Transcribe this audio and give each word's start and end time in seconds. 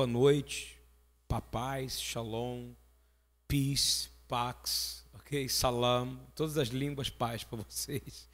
boa 0.00 0.06
noite, 0.06 0.78
papais, 1.28 2.00
shalom, 2.00 2.72
peace, 3.46 4.08
pax, 4.26 5.04
ok? 5.12 5.46
Salam, 5.46 6.18
todas 6.34 6.56
as 6.56 6.68
línguas 6.68 7.10
paz 7.10 7.44
para 7.44 7.58
vocês. 7.62 8.26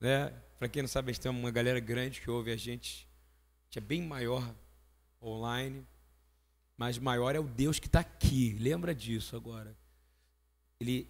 Né? 0.00 0.30
Para 0.58 0.70
quem 0.70 0.80
não 0.80 0.88
sabe, 0.88 1.10
a 1.10 1.12
gente 1.12 1.20
tem 1.20 1.30
uma 1.30 1.50
galera 1.50 1.78
grande 1.80 2.18
que 2.18 2.30
ouve 2.30 2.50
a 2.50 2.56
gente, 2.56 3.06
que 3.68 3.78
é 3.78 3.82
bem 3.82 4.00
maior 4.00 4.54
online, 5.22 5.86
mas 6.78 6.96
maior 6.96 7.36
é 7.36 7.38
o 7.38 7.46
Deus 7.46 7.78
que 7.78 7.88
está 7.88 8.00
aqui. 8.00 8.56
Lembra 8.58 8.94
disso 8.94 9.36
agora. 9.36 9.76
Ele 10.80 11.06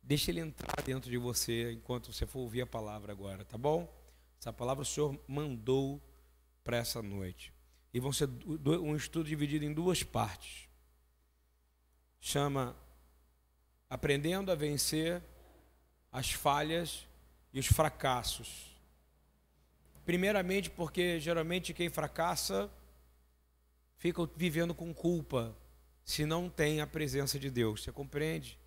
deixa 0.00 0.30
ele 0.30 0.38
entrar 0.38 0.84
dentro 0.84 1.10
de 1.10 1.18
você 1.18 1.72
enquanto 1.72 2.12
você 2.12 2.26
for 2.26 2.38
ouvir 2.38 2.62
a 2.62 2.66
palavra 2.66 3.10
agora, 3.10 3.44
tá 3.44 3.58
bom? 3.58 3.92
Essa 4.38 4.52
palavra 4.52 4.82
o 4.82 4.86
Senhor 4.86 5.20
mandou 5.26 6.00
para 6.62 6.76
essa 6.76 7.02
noite. 7.02 7.52
E 7.92 8.00
vão 8.00 8.12
ser 8.12 8.28
um 8.48 8.96
estudo 8.96 9.28
dividido 9.28 9.64
em 9.64 9.72
duas 9.72 10.02
partes. 10.02 10.68
Chama 12.20 12.76
Aprendendo 13.90 14.50
a 14.50 14.54
vencer 14.54 15.22
as 16.10 16.32
falhas 16.32 17.06
e 17.52 17.60
os 17.60 17.66
fracassos. 17.66 18.74
Primeiramente, 20.02 20.70
porque 20.70 21.20
geralmente 21.20 21.74
quem 21.74 21.90
fracassa 21.90 22.70
fica 23.98 24.26
vivendo 24.34 24.74
com 24.74 24.94
culpa 24.94 25.54
se 26.04 26.24
não 26.24 26.48
tem 26.48 26.80
a 26.80 26.86
presença 26.86 27.38
de 27.38 27.50
Deus. 27.50 27.82
Você 27.82 27.92
compreende? 27.92 28.58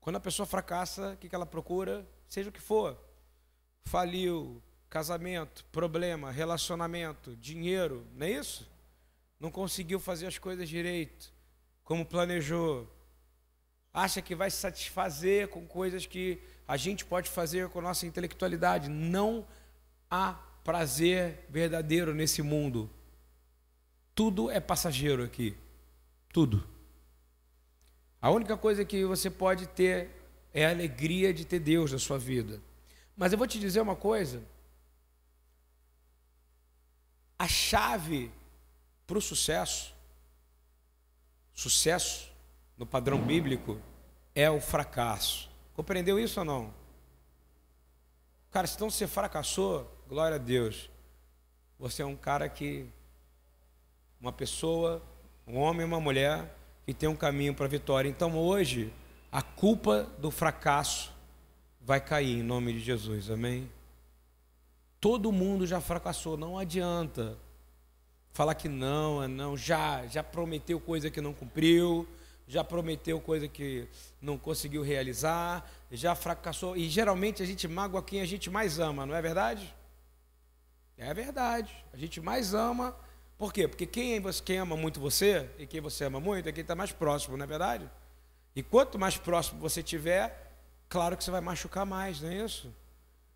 Quando 0.00 0.16
a 0.16 0.20
pessoa 0.20 0.46
fracassa, 0.46 1.12
o 1.12 1.16
que 1.16 1.34
ela 1.34 1.44
procura? 1.44 2.06
Seja 2.28 2.48
o 2.48 2.52
que 2.52 2.60
for. 2.60 2.96
Faliu, 3.82 4.62
casamento, 4.88 5.64
problema, 5.70 6.30
relacionamento, 6.30 7.36
dinheiro, 7.36 8.06
não 8.14 8.26
é 8.26 8.30
isso? 8.30 8.68
Não 9.38 9.50
conseguiu 9.50 10.00
fazer 10.00 10.26
as 10.26 10.38
coisas 10.38 10.68
direito, 10.68 11.32
como 11.84 12.04
planejou. 12.04 12.92
Acha 13.92 14.20
que 14.20 14.34
vai 14.34 14.50
se 14.50 14.58
satisfazer 14.58 15.48
com 15.48 15.66
coisas 15.66 16.06
que 16.06 16.40
a 16.66 16.76
gente 16.76 17.04
pode 17.04 17.30
fazer 17.30 17.68
com 17.68 17.80
nossa 17.80 18.06
intelectualidade. 18.06 18.88
Não 18.88 19.46
há 20.10 20.34
prazer 20.64 21.46
verdadeiro 21.48 22.14
nesse 22.14 22.42
mundo. 22.42 22.90
Tudo 24.14 24.50
é 24.50 24.60
passageiro 24.60 25.22
aqui. 25.22 25.56
Tudo. 26.32 26.66
A 28.20 28.30
única 28.30 28.56
coisa 28.56 28.84
que 28.84 29.04
você 29.04 29.30
pode 29.30 29.66
ter 29.68 30.10
é 30.52 30.66
a 30.66 30.70
alegria 30.70 31.32
de 31.32 31.44
ter 31.44 31.60
Deus 31.60 31.92
na 31.92 31.98
sua 31.98 32.18
vida. 32.18 32.60
Mas 33.16 33.32
eu 33.32 33.38
vou 33.38 33.46
te 33.46 33.58
dizer 33.58 33.80
uma 33.80 33.96
coisa: 33.96 34.42
a 37.38 37.46
chave 37.46 38.32
para 39.06 39.16
o 39.16 39.22
sucesso, 39.22 39.94
sucesso 41.54 42.28
no 42.76 42.84
padrão 42.84 43.20
bíblico, 43.20 43.80
é 44.34 44.50
o 44.50 44.60
fracasso. 44.60 45.48
Compreendeu 45.74 46.18
isso 46.18 46.40
ou 46.40 46.44
não? 46.44 46.74
Cara, 48.50 48.66
se 48.66 48.74
então 48.74 48.90
você 48.90 49.06
fracassou, 49.06 49.90
glória 50.08 50.36
a 50.36 50.38
Deus. 50.38 50.90
Você 51.78 52.02
é 52.02 52.06
um 52.06 52.16
cara 52.16 52.48
que, 52.48 52.86
uma 54.20 54.32
pessoa, 54.32 55.02
um 55.46 55.58
homem 55.58 55.82
e 55.82 55.84
uma 55.84 56.00
mulher, 56.00 56.54
que 56.84 56.92
tem 56.92 57.08
um 57.08 57.14
caminho 57.14 57.54
para 57.54 57.66
a 57.66 57.68
vitória. 57.68 58.08
Então 58.08 58.36
hoje, 58.36 58.92
a 59.30 59.42
culpa 59.42 60.04
do 60.18 60.30
fracasso 60.30 61.12
vai 61.80 62.00
cair 62.00 62.38
em 62.38 62.42
nome 62.42 62.72
de 62.72 62.80
Jesus, 62.80 63.30
amém? 63.30 63.70
Todo 65.00 65.30
mundo 65.30 65.66
já 65.66 65.80
fracassou, 65.80 66.36
não 66.36 66.58
adianta 66.58 67.38
falar 68.32 68.54
que 68.54 68.68
não, 68.68 69.22
é 69.22 69.26
não, 69.26 69.56
já, 69.56 70.06
já 70.06 70.22
prometeu 70.22 70.78
coisa 70.78 71.10
que 71.10 71.20
não 71.20 71.34
cumpriu, 71.34 72.06
já 72.46 72.62
prometeu 72.62 73.20
coisa 73.20 73.48
que 73.48 73.88
não 74.22 74.38
conseguiu 74.38 74.82
realizar, 74.82 75.68
já 75.90 76.14
fracassou. 76.14 76.76
E 76.76 76.88
geralmente 76.88 77.42
a 77.42 77.46
gente 77.46 77.66
mágoa 77.68 78.02
quem 78.02 78.20
a 78.20 78.24
gente 78.24 78.48
mais 78.48 78.78
ama, 78.78 79.04
não 79.04 79.14
é 79.14 79.20
verdade? 79.20 79.74
É 80.96 81.12
verdade. 81.12 81.72
A 81.92 81.96
gente 81.96 82.20
mais 82.20 82.54
ama. 82.54 82.96
Por 83.36 83.52
quê? 83.52 83.68
Porque 83.68 83.86
quem, 83.86 84.22
quem 84.44 84.58
ama 84.58 84.76
muito 84.76 84.98
você 84.98 85.48
e 85.58 85.66
quem 85.66 85.80
você 85.80 86.04
ama 86.04 86.18
muito 86.18 86.48
é 86.48 86.52
quem 86.52 86.62
está 86.62 86.74
mais 86.74 86.90
próximo, 86.90 87.36
não 87.36 87.44
é 87.44 87.46
verdade? 87.46 87.88
E 88.56 88.62
quanto 88.62 88.98
mais 88.98 89.16
próximo 89.16 89.60
você 89.60 89.82
tiver, 89.82 90.56
claro 90.88 91.16
que 91.16 91.22
você 91.22 91.30
vai 91.30 91.40
machucar 91.40 91.86
mais, 91.86 92.20
não 92.20 92.30
é 92.30 92.44
isso? 92.44 92.74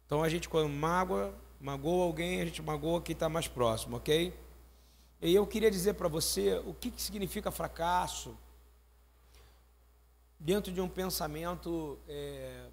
Então 0.06 0.22
a 0.22 0.28
gente, 0.28 0.48
quando 0.48 0.68
mágoa, 0.68 1.32
magoa 1.62 2.04
alguém, 2.06 2.40
a 2.40 2.44
gente 2.44 2.60
magoa 2.60 3.00
quem 3.00 3.12
está 3.12 3.28
mais 3.28 3.46
próximo, 3.46 3.96
ok? 3.96 4.34
E 5.20 5.32
eu 5.32 5.46
queria 5.46 5.70
dizer 5.70 5.94
para 5.94 6.08
você 6.08 6.60
o 6.66 6.74
que, 6.74 6.90
que 6.90 7.00
significa 7.00 7.52
fracasso 7.52 8.36
dentro 10.40 10.72
de 10.72 10.80
um 10.80 10.88
pensamento 10.88 11.96
é, 12.08 12.66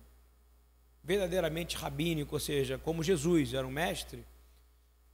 verdadeiramente 1.04 1.78
rabínico, 1.78 2.36
ou 2.36 2.40
seja, 2.40 2.80
como 2.80 3.04
Jesus 3.04 3.54
era 3.54 3.68
um 3.68 3.72
mestre, 3.72 4.26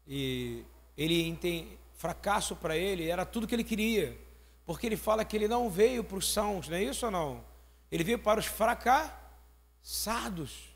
e 0.08 0.64
ele 0.98 1.36
tem 1.36 1.78
fracasso 1.98 2.56
para 2.56 2.78
ele 2.78 3.10
era 3.10 3.26
tudo 3.26 3.46
que 3.46 3.54
ele 3.54 3.66
queria, 3.66 4.18
porque 4.66 4.88
ele 4.88 4.96
fala 4.96 5.26
que 5.26 5.36
ele 5.36 5.50
não 5.50 5.70
veio 5.70 6.02
para 6.02 6.18
os 6.18 6.32
sãos, 6.32 6.70
não 6.70 6.78
é 6.78 6.84
isso 6.84 7.08
ou 7.08 7.12
não? 7.12 7.44
Ele 7.92 8.06
veio 8.06 8.20
para 8.20 8.40
os 8.40 8.46
fracassados. 8.46 10.74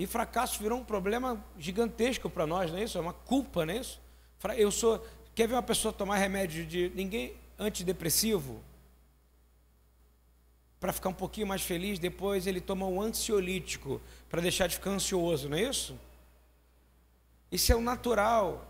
E 0.00 0.06
fracasso 0.06 0.58
virou 0.58 0.78
um 0.78 0.82
problema 0.84 1.44
gigantesco 1.58 2.30
para 2.30 2.46
nós, 2.46 2.70
não 2.70 2.78
é 2.78 2.84
isso? 2.84 2.96
É 2.96 3.00
uma 3.02 3.12
culpa, 3.12 3.66
não 3.66 3.74
é 3.74 3.76
isso? 3.76 4.00
Eu 4.56 4.70
sou. 4.70 5.06
Quer 5.34 5.46
ver 5.46 5.52
uma 5.52 5.62
pessoa 5.62 5.92
tomar 5.92 6.16
remédio 6.16 6.64
de 6.64 6.90
ninguém 6.94 7.34
antidepressivo? 7.58 8.62
Para 10.80 10.90
ficar 10.94 11.10
um 11.10 11.14
pouquinho 11.14 11.46
mais 11.46 11.60
feliz, 11.60 11.98
depois 11.98 12.46
ele 12.46 12.62
toma 12.62 12.86
um 12.86 12.98
ansiolítico 12.98 14.00
para 14.30 14.40
deixar 14.40 14.68
de 14.68 14.76
ficar 14.76 14.88
ansioso, 14.88 15.50
não 15.50 15.58
é 15.58 15.64
isso? 15.64 15.94
Isso 17.52 17.70
é 17.70 17.76
o 17.76 17.82
natural 17.82 18.66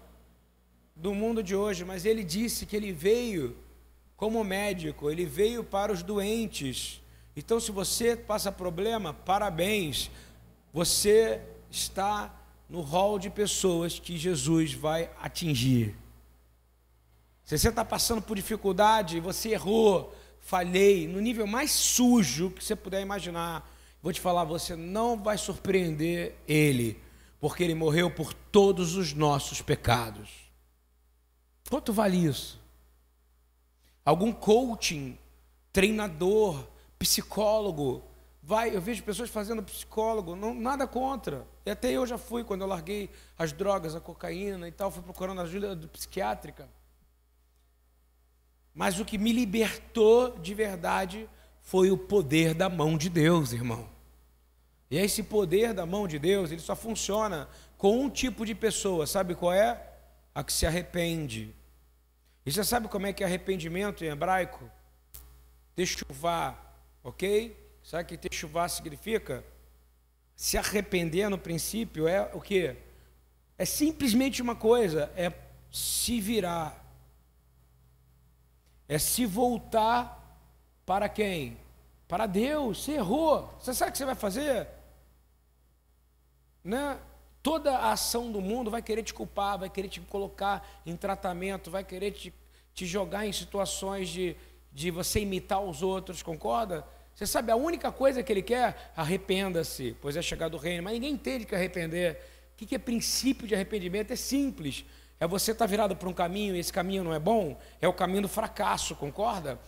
do 0.96 1.14
mundo 1.14 1.44
de 1.44 1.54
hoje, 1.54 1.84
mas 1.84 2.04
ele 2.04 2.24
disse 2.24 2.66
que 2.66 2.74
ele 2.74 2.90
veio 2.90 3.56
como 4.16 4.42
médico, 4.42 5.08
ele 5.08 5.26
veio 5.26 5.62
para 5.62 5.92
os 5.92 6.02
doentes. 6.02 7.00
Então, 7.36 7.60
se 7.60 7.70
você 7.70 8.16
passa 8.16 8.50
problema, 8.50 9.14
parabéns, 9.14 10.10
você 10.72 11.40
está 11.70 12.34
no 12.68 12.80
hall 12.80 13.18
de 13.18 13.28
pessoas 13.28 13.98
que 13.98 14.16
Jesus 14.16 14.72
vai 14.72 15.10
atingir. 15.20 15.96
Se 17.44 17.58
você 17.58 17.68
está 17.68 17.84
passando 17.84 18.22
por 18.22 18.36
dificuldade, 18.36 19.18
você 19.18 19.50
errou, 19.50 20.14
falhei, 20.40 21.08
no 21.08 21.20
nível 21.20 21.46
mais 21.46 21.72
sujo 21.72 22.50
que 22.50 22.62
você 22.62 22.76
puder 22.76 23.02
imaginar, 23.02 23.68
vou 24.00 24.12
te 24.12 24.20
falar, 24.20 24.44
você 24.44 24.76
não 24.76 25.20
vai 25.20 25.36
surpreender 25.36 26.36
Ele, 26.46 27.00
porque 27.40 27.64
Ele 27.64 27.74
morreu 27.74 28.08
por 28.08 28.32
todos 28.32 28.94
os 28.94 29.12
nossos 29.12 29.60
pecados. 29.60 30.30
Quanto 31.68 31.92
vale 31.92 32.24
isso? 32.24 32.60
Algum 34.04 34.32
coaching, 34.32 35.18
treinador, 35.72 36.64
psicólogo, 36.98 38.02
vai, 38.50 38.74
eu 38.74 38.80
vejo 38.80 39.04
pessoas 39.04 39.30
fazendo 39.30 39.62
psicólogo, 39.62 40.34
não, 40.34 40.52
nada 40.52 40.84
contra. 40.84 41.46
E 41.64 41.70
até 41.70 41.92
eu 41.92 42.04
já 42.04 42.18
fui 42.18 42.42
quando 42.42 42.62
eu 42.62 42.66
larguei 42.66 43.08
as 43.38 43.52
drogas, 43.52 43.94
a 43.94 44.00
cocaína 44.00 44.66
e 44.66 44.72
tal, 44.72 44.90
fui 44.90 45.04
procurando 45.04 45.40
ajuda 45.40 45.76
psiquiátrica. 45.86 46.68
Mas 48.74 48.98
o 48.98 49.04
que 49.04 49.16
me 49.16 49.30
libertou 49.30 50.36
de 50.36 50.52
verdade 50.52 51.30
foi 51.62 51.92
o 51.92 51.96
poder 51.96 52.52
da 52.52 52.68
mão 52.68 52.98
de 52.98 53.08
Deus, 53.08 53.52
irmão. 53.52 53.88
E 54.90 54.98
esse 54.98 55.22
poder 55.22 55.72
da 55.72 55.86
mão 55.86 56.08
de 56.08 56.18
Deus, 56.18 56.50
ele 56.50 56.60
só 56.60 56.74
funciona 56.74 57.48
com 57.78 58.00
um 58.00 58.10
tipo 58.10 58.44
de 58.44 58.56
pessoa, 58.56 59.06
sabe 59.06 59.36
qual 59.36 59.52
é? 59.52 59.80
A 60.34 60.42
que 60.42 60.52
se 60.52 60.66
arrepende. 60.66 61.54
E 62.44 62.50
você 62.50 62.64
sabe 62.64 62.88
como 62.88 63.06
é 63.06 63.12
que 63.12 63.22
é 63.22 63.26
arrependimento 63.26 64.04
em 64.04 64.08
hebraico? 64.08 64.68
Techuvá, 65.76 66.58
ok? 67.04 67.59
Sabe 67.90 68.04
o 68.04 68.06
que 68.06 68.16
techuvá 68.16 68.68
significa? 68.68 69.44
Se 70.36 70.56
arrepender 70.56 71.28
no 71.28 71.36
princípio 71.36 72.06
é 72.06 72.30
o 72.32 72.40
que? 72.40 72.76
É 73.58 73.64
simplesmente 73.64 74.40
uma 74.40 74.54
coisa, 74.54 75.12
é 75.16 75.32
se 75.72 76.20
virar. 76.20 76.86
É 78.86 78.96
se 78.96 79.26
voltar 79.26 80.38
para 80.86 81.08
quem? 81.08 81.58
Para 82.06 82.26
Deus. 82.26 82.84
Você 82.84 82.92
errou. 82.92 83.52
Você 83.58 83.74
sabe 83.74 83.88
o 83.88 83.92
que 83.92 83.98
você 83.98 84.04
vai 84.04 84.14
fazer? 84.14 84.68
Né? 86.62 86.96
Toda 87.42 87.76
a 87.76 87.90
ação 87.90 88.30
do 88.30 88.40
mundo 88.40 88.70
vai 88.70 88.82
querer 88.82 89.02
te 89.02 89.12
culpar, 89.12 89.58
vai 89.58 89.68
querer 89.68 89.88
te 89.88 90.00
colocar 90.02 90.80
em 90.86 90.96
tratamento, 90.96 91.72
vai 91.72 91.82
querer 91.82 92.12
te, 92.12 92.32
te 92.72 92.86
jogar 92.86 93.26
em 93.26 93.32
situações 93.32 94.08
de, 94.08 94.36
de 94.72 94.92
você 94.92 95.18
imitar 95.18 95.60
os 95.60 95.82
outros, 95.82 96.22
concorda? 96.22 96.86
Você 97.14 97.26
sabe, 97.26 97.52
a 97.52 97.56
única 97.56 97.92
coisa 97.92 98.22
que 98.22 98.32
ele 98.32 98.42
quer, 98.42 98.92
arrependa-se, 98.96 99.96
pois 100.00 100.16
é 100.16 100.22
chegado 100.22 100.54
o 100.54 100.58
reino. 100.58 100.82
Mas 100.82 100.94
ninguém 100.94 101.12
entende 101.12 101.44
que 101.44 101.54
arrepender. 101.54 102.18
O 102.54 102.66
que 102.66 102.74
é 102.74 102.78
princípio 102.78 103.46
de 103.46 103.54
arrependimento? 103.54 104.12
É 104.12 104.16
simples. 104.16 104.84
é 105.18 105.26
você 105.26 105.52
estar 105.52 105.64
tá 105.64 105.70
virado 105.70 105.94
para 105.96 106.08
um 106.08 106.12
caminho 106.12 106.56
e 106.56 106.58
esse 106.58 106.72
caminho 106.72 107.04
não 107.04 107.12
é 107.12 107.18
bom, 107.18 107.58
é 107.80 107.86
o 107.86 107.92
caminho 107.92 108.22
do 108.22 108.28
fracasso, 108.28 108.94
concorda? 108.94 109.60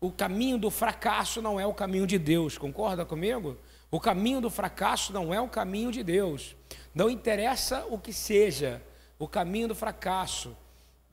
O 0.00 0.10
caminho 0.10 0.58
do 0.58 0.70
fracasso 0.70 1.40
não 1.40 1.58
é 1.58 1.66
o 1.66 1.74
caminho 1.74 2.06
de 2.06 2.18
Deus, 2.18 2.58
concorda 2.58 3.04
comigo? 3.04 3.58
O 3.90 4.00
caminho 4.00 4.40
do 4.40 4.50
fracasso 4.50 5.12
não 5.12 5.32
é 5.32 5.40
o 5.40 5.48
caminho 5.48 5.92
de 5.92 6.02
Deus. 6.02 6.56
Não 6.94 7.08
interessa 7.08 7.86
o 7.88 7.98
que 7.98 8.12
seja, 8.12 8.82
o 9.18 9.28
caminho 9.28 9.68
do 9.68 9.74
fracasso. 9.74 10.56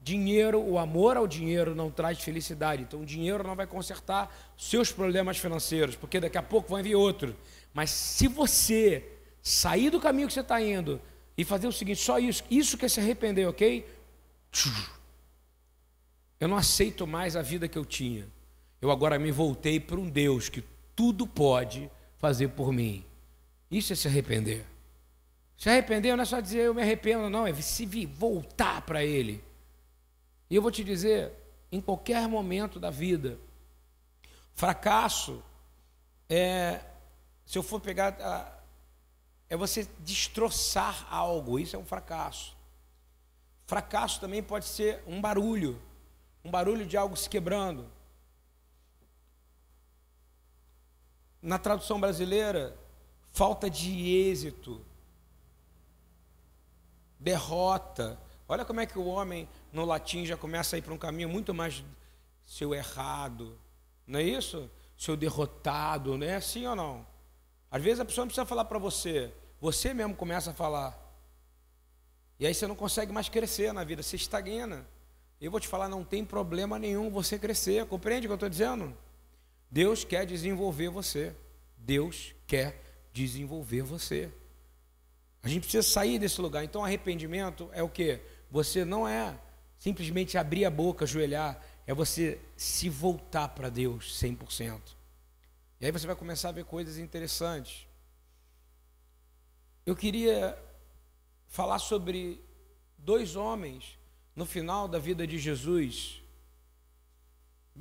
Dinheiro, 0.03 0.59
o 0.59 0.79
amor 0.79 1.15
ao 1.15 1.27
dinheiro 1.27 1.75
não 1.75 1.91
traz 1.91 2.19
felicidade. 2.19 2.81
Então, 2.81 3.01
o 3.01 3.05
dinheiro 3.05 3.43
não 3.43 3.55
vai 3.55 3.67
consertar 3.67 4.35
seus 4.57 4.91
problemas 4.91 5.37
financeiros, 5.37 5.95
porque 5.95 6.19
daqui 6.19 6.37
a 6.37 6.43
pouco 6.43 6.71
vai 6.71 6.81
vir 6.81 6.95
outro. 6.95 7.35
Mas 7.71 7.91
se 7.91 8.27
você 8.27 9.07
sair 9.43 9.91
do 9.91 9.99
caminho 9.99 10.27
que 10.27 10.33
você 10.33 10.39
está 10.39 10.59
indo 10.59 10.99
e 11.37 11.43
fazer 11.43 11.67
o 11.67 11.71
seguinte, 11.71 12.01
só 12.01 12.17
isso, 12.17 12.43
isso 12.49 12.77
que 12.77 12.85
é 12.85 12.89
se 12.89 12.99
arrepender, 12.99 13.47
ok? 13.47 13.85
Eu 16.39 16.47
não 16.47 16.57
aceito 16.57 17.05
mais 17.05 17.35
a 17.35 17.43
vida 17.43 17.67
que 17.67 17.77
eu 17.77 17.85
tinha. 17.85 18.27
Eu 18.81 18.89
agora 18.89 19.19
me 19.19 19.31
voltei 19.31 19.79
para 19.79 19.99
um 19.99 20.09
Deus 20.09 20.49
que 20.49 20.63
tudo 20.95 21.27
pode 21.27 21.89
fazer 22.17 22.47
por 22.49 22.73
mim. 22.73 23.05
Isso 23.69 23.93
é 23.93 23.95
se 23.95 24.07
arrepender. 24.07 24.65
Se 25.55 25.69
arrepender 25.69 26.15
não 26.15 26.23
é 26.23 26.25
só 26.25 26.39
dizer 26.39 26.61
eu 26.61 26.73
me 26.73 26.81
arrependo, 26.81 27.29
não, 27.29 27.45
é 27.45 27.53
se 27.53 27.85
voltar 28.07 28.81
para 28.81 29.05
Ele. 29.05 29.43
E 30.51 30.55
eu 30.55 30.61
vou 30.61 30.69
te 30.69 30.83
dizer, 30.83 31.33
em 31.71 31.81
qualquer 31.81 32.27
momento 32.27 32.79
da 32.79 32.91
vida, 32.91 33.39
fracasso 34.53 35.43
é, 36.29 36.81
se 37.43 37.57
eu 37.57 37.63
for 37.63 37.81
pegar, 37.81 38.61
é 39.49 39.57
você 39.57 39.87
destroçar 39.99 41.07
algo, 41.11 41.57
isso 41.57 41.75
é 41.75 41.79
um 41.79 41.85
fracasso. 41.85 42.55
Fracasso 43.65 44.19
também 44.19 44.43
pode 44.43 44.65
ser 44.65 45.01
um 45.07 45.19
barulho, 45.19 45.81
um 46.45 46.51
barulho 46.51 46.85
de 46.85 46.95
algo 46.95 47.17
se 47.17 47.27
quebrando. 47.27 47.89
na 51.41 51.57
tradução 51.57 51.99
brasileira, 51.99 52.77
falta 53.31 53.69
de 53.69 54.15
êxito, 54.15 54.85
derrota. 57.19 58.19
Olha 58.47 58.63
como 58.63 58.79
é 58.79 58.85
que 58.85 58.99
o 58.99 59.05
homem 59.05 59.49
no 59.71 59.85
latim 59.85 60.25
já 60.25 60.35
começa 60.35 60.75
a 60.75 60.79
ir 60.79 60.81
para 60.81 60.93
um 60.93 60.97
caminho 60.97 61.29
muito 61.29 61.53
mais 61.53 61.83
seu 62.45 62.73
errado, 62.73 63.57
não 64.05 64.19
é 64.19 64.23
isso? 64.23 64.69
Seu 64.97 65.15
derrotado, 65.15 66.17
não 66.17 66.27
é 66.27 66.35
assim 66.35 66.65
ou 66.67 66.75
não? 66.75 67.07
Às 67.69 67.81
vezes 67.81 67.99
a 67.99 68.05
pessoa 68.05 68.23
não 68.23 68.27
precisa 68.27 68.45
falar 68.45 68.65
para 68.65 68.77
você, 68.77 69.33
você 69.59 69.93
mesmo 69.93 70.15
começa 70.15 70.51
a 70.51 70.53
falar. 70.53 70.99
E 72.39 72.45
aí 72.45 72.53
você 72.53 72.67
não 72.67 72.75
consegue 72.75 73.11
mais 73.11 73.29
crescer 73.29 73.71
na 73.71 73.83
vida, 73.83 74.03
você 74.03 74.15
estagna. 74.15 74.85
Eu 75.39 75.49
vou 75.49 75.59
te 75.59 75.67
falar, 75.67 75.87
não 75.87 76.03
tem 76.03 76.25
problema 76.25 76.77
nenhum 76.77 77.09
você 77.09 77.39
crescer, 77.39 77.85
compreende 77.85 78.27
o 78.27 78.29
que 78.29 78.33
eu 78.33 78.35
estou 78.35 78.49
dizendo? 78.49 78.95
Deus 79.69 80.03
quer 80.03 80.25
desenvolver 80.25 80.89
você. 80.89 81.33
Deus 81.77 82.35
quer 82.45 82.79
desenvolver 83.13 83.81
você. 83.81 84.31
A 85.41 85.47
gente 85.47 85.61
precisa 85.61 85.87
sair 85.87 86.19
desse 86.19 86.39
lugar. 86.41 86.63
Então, 86.63 86.83
arrependimento 86.83 87.69
é 87.73 87.81
o 87.81 87.89
que? 87.89 88.19
Você 88.51 88.85
não 88.85 89.07
é 89.07 89.39
simplesmente 89.81 90.37
abrir 90.37 90.63
a 90.63 90.69
boca, 90.69 91.03
ajoelhar, 91.03 91.59
é 91.85 91.93
você 91.93 92.39
se 92.55 92.87
voltar 92.87 93.49
para 93.49 93.67
Deus 93.67 94.17
100%. 94.21 94.79
E 95.81 95.85
aí 95.85 95.91
você 95.91 96.05
vai 96.05 96.15
começar 96.15 96.49
a 96.49 96.53
ver 96.53 96.63
coisas 96.63 96.97
interessantes. 96.97 97.87
Eu 99.83 99.95
queria 99.95 100.57
falar 101.47 101.79
sobre 101.79 102.39
dois 102.97 103.35
homens 103.35 103.97
no 104.35 104.45
final 104.45 104.87
da 104.87 104.99
vida 104.99 105.25
de 105.25 105.39
Jesus 105.39 106.21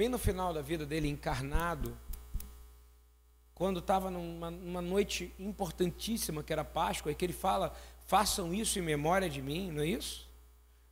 bem 0.00 0.08
no 0.08 0.19
final 0.19 0.55
da 0.55 0.62
vida 0.62 0.87
dele, 0.87 1.08
encarnado, 1.08 1.94
quando 3.55 3.81
estava 3.81 4.11
numa, 4.11 4.50
numa, 4.50 4.81
noite 4.81 5.35
importantíssima, 5.38 6.43
que 6.43 6.52
era 6.52 6.64
Páscoa, 6.64 7.12
e 7.12 7.14
que 7.14 7.23
ele 7.23 7.35
fala: 7.35 7.76
façam 8.06 8.55
isso 8.55 8.79
em 8.79 8.82
memória 8.82 9.29
de 9.29 9.43
mim, 9.43 9.70
não 9.70 9.82
é 9.82 9.88
isso? 9.88 10.30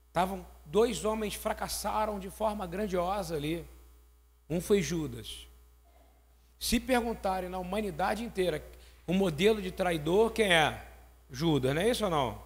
Estavam 0.08 0.44
dois 0.66 1.04
homens 1.04 1.34
fracassaram 1.34 2.18
de 2.18 2.28
forma 2.30 2.66
grandiosa 2.66 3.36
ali. 3.36 3.66
Um 4.50 4.60
foi 4.60 4.82
Judas. 4.82 5.46
Se 6.58 6.80
perguntarem 6.80 7.48
na 7.48 7.58
humanidade 7.58 8.24
inteira 8.24 8.64
o 9.06 9.12
modelo 9.12 9.62
de 9.62 9.70
traidor, 9.70 10.32
quem 10.32 10.52
é? 10.52 10.84
Judas, 11.30 11.74
não 11.74 11.82
é 11.82 11.88
isso 11.88 12.04
ou 12.04 12.10
não? 12.10 12.42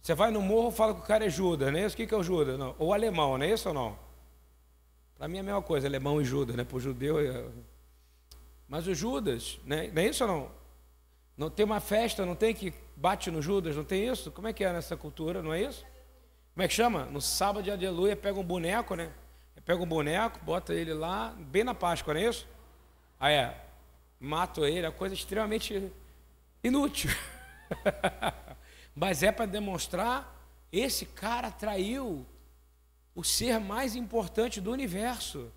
Você 0.00 0.14
vai 0.14 0.30
no 0.30 0.40
morro 0.40 0.70
fala 0.70 0.94
que 0.94 1.00
o 1.00 1.04
cara 1.04 1.26
é 1.26 1.30
Judas, 1.30 1.72
não 1.72 1.80
é 1.80 1.84
isso? 1.84 1.94
O 1.94 2.06
que 2.06 2.14
é 2.14 2.16
o 2.16 2.22
Judas? 2.22 2.58
Não. 2.58 2.76
Ou 2.78 2.92
alemão, 2.92 3.36
não 3.36 3.44
é 3.44 3.50
isso 3.50 3.68
ou 3.68 3.74
não? 3.74 3.98
Para 5.18 5.26
mim 5.26 5.38
é 5.38 5.40
a 5.40 5.42
mesma 5.42 5.62
coisa, 5.62 5.88
alemão 5.88 6.20
e 6.20 6.24
Judas, 6.24 6.54
né? 6.54 6.62
Para 6.62 6.76
o 6.76 6.80
judeu. 6.80 7.18
É... 7.18 7.44
Mas 8.68 8.86
o 8.86 8.94
Judas, 8.94 9.58
né? 9.64 9.90
não 9.92 10.02
é 10.02 10.06
isso 10.06 10.22
ou 10.24 10.30
não? 10.30 10.50
Não 11.36 11.50
tem 11.50 11.66
uma 11.66 11.80
festa, 11.80 12.24
não 12.24 12.34
tem 12.34 12.54
que 12.54 12.72
bate 12.94 13.30
no 13.30 13.42
Judas, 13.42 13.74
não 13.76 13.84
tem 13.84 14.06
isso? 14.06 14.30
Como 14.30 14.46
é 14.46 14.52
que 14.52 14.64
é 14.64 14.72
nessa 14.72 14.96
cultura, 14.96 15.42
não 15.42 15.52
é 15.52 15.62
isso? 15.62 15.84
Como 16.56 16.64
é 16.64 16.68
que 16.68 16.72
chama? 16.72 17.04
No 17.04 17.20
sábado 17.20 17.62
de 17.62 17.70
aleluia 17.70 18.16
pega 18.16 18.40
um 18.40 18.42
boneco, 18.42 18.94
né? 18.94 19.12
Pega 19.66 19.82
um 19.82 19.86
boneco, 19.86 20.40
bota 20.42 20.72
ele 20.72 20.94
lá, 20.94 21.34
bem 21.38 21.62
na 21.62 21.74
Páscoa, 21.74 22.14
não 22.14 22.20
é 22.22 22.24
isso? 22.30 22.48
Aí 23.20 23.34
é, 23.34 23.62
mato 24.18 24.64
ele, 24.64 24.86
é 24.86 24.90
coisa 24.90 25.14
extremamente 25.14 25.92
inútil. 26.64 27.10
Mas 28.96 29.22
é 29.22 29.30
para 29.30 29.44
demonstrar, 29.44 30.34
esse 30.72 31.04
cara 31.04 31.50
traiu 31.50 32.24
o 33.14 33.22
ser 33.22 33.60
mais 33.60 33.94
importante 33.94 34.58
do 34.58 34.72
universo. 34.72 35.52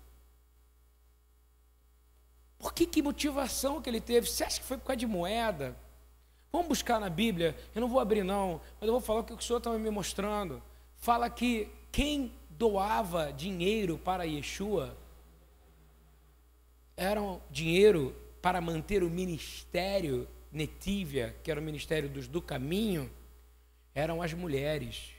Por 2.58 2.74
que, 2.74 2.84
que 2.84 3.00
motivação 3.00 3.80
que 3.80 3.88
ele 3.88 4.02
teve? 4.02 4.26
Você 4.26 4.44
acha 4.44 4.60
que 4.60 4.66
foi 4.66 4.76
por 4.76 4.84
causa 4.84 4.98
de 4.98 5.06
moeda? 5.06 5.74
Vamos 6.52 6.68
buscar 6.68 7.00
na 7.00 7.08
Bíblia, 7.08 7.56
eu 7.74 7.80
não 7.80 7.88
vou 7.88 8.00
abrir 8.00 8.22
não, 8.22 8.60
mas 8.78 8.86
eu 8.86 8.92
vou 8.92 9.00
falar 9.00 9.20
o 9.20 9.24
que 9.24 9.32
o 9.32 9.40
Senhor 9.40 9.60
estava 9.60 9.78
me 9.78 9.88
mostrando. 9.88 10.62
Fala 11.00 11.30
que 11.30 11.66
quem 11.90 12.30
doava 12.50 13.32
dinheiro 13.32 13.96
para 13.96 14.24
Yeshua 14.24 14.94
era 16.94 17.20
dinheiro 17.50 18.14
para 18.42 18.60
manter 18.60 19.02
o 19.02 19.08
ministério 19.08 20.28
Netívia, 20.52 21.34
que 21.42 21.50
era 21.50 21.58
o 21.58 21.62
ministério 21.62 22.06
dos 22.06 22.28
do 22.28 22.42
caminho, 22.42 23.10
eram 23.94 24.20
as 24.20 24.34
mulheres 24.34 25.12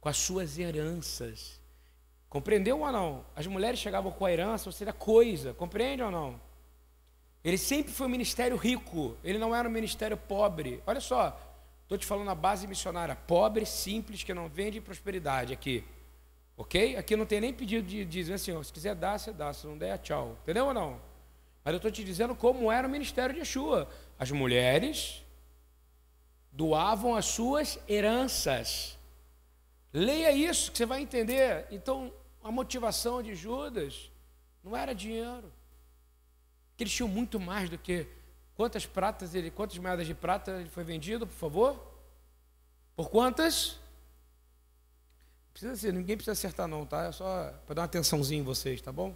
com 0.00 0.08
as 0.08 0.16
suas 0.16 0.58
heranças. 0.58 1.60
Compreendeu 2.30 2.80
ou 2.80 2.90
não? 2.90 3.26
As 3.36 3.46
mulheres 3.46 3.78
chegavam 3.78 4.10
com 4.10 4.24
a 4.24 4.32
herança, 4.32 4.70
ou 4.70 4.72
seja, 4.72 4.94
coisa. 4.94 5.52
Compreende 5.52 6.02
ou 6.02 6.10
não? 6.10 6.40
Ele 7.44 7.58
sempre 7.58 7.92
foi 7.92 8.06
um 8.06 8.10
ministério 8.10 8.56
rico, 8.56 9.14
ele 9.22 9.38
não 9.38 9.54
era 9.54 9.68
um 9.68 9.72
ministério 9.72 10.16
pobre. 10.16 10.82
Olha 10.86 11.00
só, 11.00 11.38
estou 11.88 11.96
te 11.96 12.04
falando 12.04 12.30
a 12.30 12.34
base 12.34 12.66
missionária: 12.66 13.16
pobre, 13.16 13.64
simples, 13.64 14.22
que 14.22 14.34
não 14.34 14.48
vende 14.48 14.80
prosperidade 14.80 15.54
aqui. 15.54 15.82
Ok? 16.56 16.96
Aqui 16.96 17.16
não 17.16 17.24
tem 17.24 17.40
nem 17.40 17.52
pedido 17.52 17.86
de 17.86 18.04
dizer 18.04 18.34
assim: 18.34 18.62
se 18.62 18.72
quiser 18.72 18.94
dar, 18.94 19.18
você 19.18 19.32
dá, 19.32 19.52
se 19.54 19.66
não 19.66 19.78
der, 19.78 19.98
tchau. 19.98 20.36
Entendeu 20.42 20.66
ou 20.66 20.74
não? 20.74 21.00
Mas 21.64 21.72
eu 21.72 21.76
estou 21.78 21.90
te 21.90 22.04
dizendo 22.04 22.34
como 22.34 22.70
era 22.70 22.86
o 22.86 22.90
ministério 22.90 23.34
de 23.34 23.40
Yeshua. 23.40 23.88
As 24.18 24.30
mulheres 24.30 25.24
doavam 26.52 27.14
as 27.14 27.24
suas 27.24 27.78
heranças. 27.88 28.98
Leia 29.92 30.30
isso 30.32 30.70
que 30.70 30.78
você 30.78 30.84
vai 30.86 31.00
entender. 31.00 31.66
Então, 31.70 32.12
a 32.42 32.50
motivação 32.50 33.22
de 33.22 33.34
Judas 33.34 34.10
não 34.62 34.76
era 34.76 34.94
dinheiro. 34.94 35.50
Que 36.76 36.84
eles 36.84 36.92
tinham 36.92 37.08
muito 37.08 37.40
mais 37.40 37.70
do 37.70 37.78
que 37.78 38.06
quantas 38.58 38.84
pratas 38.84 39.36
ele, 39.36 39.52
quantas 39.52 39.78
moedas 39.78 40.04
de 40.04 40.14
prata 40.14 40.50
ele 40.50 40.68
foi 40.68 40.82
vendido, 40.82 41.28
por 41.28 41.36
favor? 41.36 41.80
Por 42.96 43.08
quantas? 43.08 43.78
Precisa 45.52 45.76
ser, 45.76 45.92
ninguém 45.92 46.16
precisa 46.16 46.32
acertar 46.32 46.66
não, 46.66 46.84
tá? 46.84 47.04
É 47.04 47.12
só 47.12 47.54
para 47.64 47.76
dar 47.76 47.82
uma 47.82 47.86
atençãozinha 47.86 48.40
em 48.40 48.42
vocês, 48.42 48.80
tá 48.82 48.90
bom? 48.90 49.14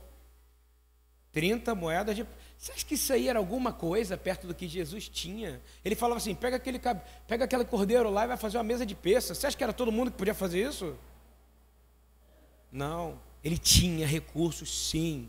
30 1.33 1.75
moedas 1.75 2.15
de. 2.15 2.25
Você 2.57 2.71
acha 2.71 2.87
que 2.87 2.95
isso 2.95 3.13
aí 3.13 3.27
era 3.27 3.37
alguma 3.37 3.73
coisa 3.73 4.17
perto 4.17 4.47
do 4.47 4.55
que 4.55 4.69
Jesus 4.69 5.09
tinha? 5.09 5.61
Ele 5.85 5.97
falava 5.97 6.19
assim: 6.19 6.37
pega 6.37 6.55
aquele, 6.55 6.81
pega 7.27 7.45
aquele 7.45 7.65
cordeiro 7.65 8.11
lá 8.11 8.23
e 8.23 8.29
vai 8.29 8.37
fazer 8.37 8.59
uma 8.59 8.65
mesa 8.65 8.87
de 8.87 8.95
peça. 8.95 9.35
Você 9.35 9.49
acha 9.49 9.57
que 9.57 9.65
era 9.65 9.73
todo 9.73 9.91
mundo 9.91 10.13
que 10.13 10.19
podia 10.19 10.35
fazer 10.35 10.69
isso? 10.69 10.97
Não, 12.71 13.19
ele 13.43 13.59
tinha 13.59 14.07
recursos 14.07 14.89
sim. 14.89 15.29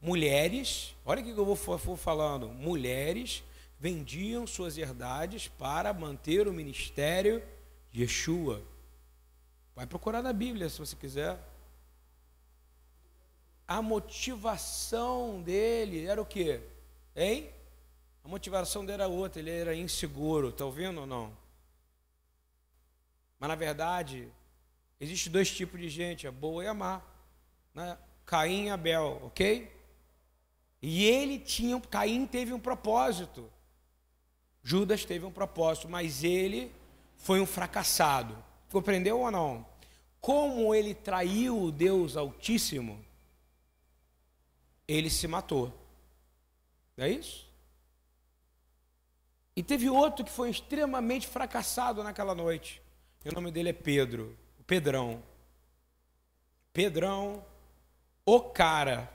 Mulheres, 0.00 0.96
olha 1.04 1.20
o 1.20 1.24
que 1.24 1.30
eu 1.30 1.44
vou, 1.44 1.54
vou 1.54 1.96
falando: 1.96 2.48
mulheres 2.48 3.44
vendiam 3.78 4.46
suas 4.46 4.78
herdades 4.78 5.48
para 5.48 5.92
manter 5.92 6.48
o 6.48 6.52
ministério 6.52 7.42
de 7.92 8.02
Yeshua. 8.02 8.62
Vai 9.74 9.86
procurar 9.86 10.22
na 10.22 10.32
Bíblia 10.32 10.68
se 10.68 10.78
você 10.78 10.96
quiser. 10.96 11.38
A 13.66 13.80
motivação 13.80 15.40
dele 15.42 16.06
era 16.06 16.20
o 16.20 16.26
quê? 16.26 16.60
Hein? 17.14 17.50
A 18.24 18.28
motivação 18.28 18.84
dele 18.84 19.02
era 19.02 19.08
outra, 19.08 19.40
ele 19.40 19.50
era 19.50 19.74
inseguro, 19.74 20.48
está 20.48 20.64
ouvindo 20.64 21.02
ou 21.02 21.06
não? 21.06 21.36
Mas 23.38 23.48
na 23.48 23.54
verdade, 23.54 24.30
Existem 25.00 25.32
dois 25.32 25.50
tipos 25.50 25.80
de 25.80 25.88
gente, 25.88 26.26
a 26.26 26.32
boa 26.32 26.62
e 26.62 26.66
a 26.66 26.74
má. 26.74 27.00
Né? 27.74 27.96
Caim 28.26 28.66
e 28.66 28.70
Abel, 28.70 29.18
ok? 29.24 29.72
E 30.82 31.04
ele 31.04 31.38
tinha, 31.38 31.78
Caim 31.80 32.26
teve 32.26 32.52
um 32.52 32.60
propósito. 32.60 33.50
Judas 34.62 35.04
teve 35.04 35.24
um 35.24 35.32
propósito, 35.32 35.88
mas 35.88 36.24
ele 36.24 36.72
foi 37.16 37.40
um 37.40 37.46
fracassado. 37.46 38.36
Compreendeu 38.70 39.20
ou 39.20 39.30
não? 39.30 39.66
Como 40.20 40.74
ele 40.74 40.94
traiu 40.94 41.60
o 41.60 41.72
Deus 41.72 42.16
Altíssimo, 42.16 43.02
ele 44.86 45.08
se 45.08 45.26
matou. 45.26 45.72
Não 46.96 47.04
é 47.04 47.10
isso? 47.10 47.48
E 49.56 49.62
teve 49.62 49.88
outro 49.90 50.24
que 50.24 50.30
foi 50.30 50.50
extremamente 50.50 51.26
fracassado 51.26 52.02
naquela 52.02 52.34
noite. 52.34 52.82
O 53.24 53.34
nome 53.34 53.50
dele 53.50 53.70
é 53.70 53.74
Pedro, 53.74 54.36
Pedrão. 54.66 55.22
Pedrão, 56.72 57.44
o 58.24 58.40
cara. 58.40 59.10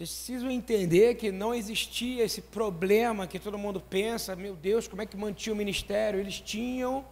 Precisam 0.00 0.50
entender 0.50 1.16
que 1.16 1.30
não 1.30 1.54
existia 1.54 2.24
esse 2.24 2.40
problema 2.40 3.26
que 3.26 3.38
todo 3.38 3.58
mundo 3.58 3.82
pensa, 3.82 4.34
meu 4.34 4.56
Deus, 4.56 4.88
como 4.88 5.02
é 5.02 5.04
que 5.04 5.14
mantinha 5.14 5.52
o 5.52 5.56
ministério? 5.56 6.18
Eles 6.18 6.40
tinham 6.40 7.06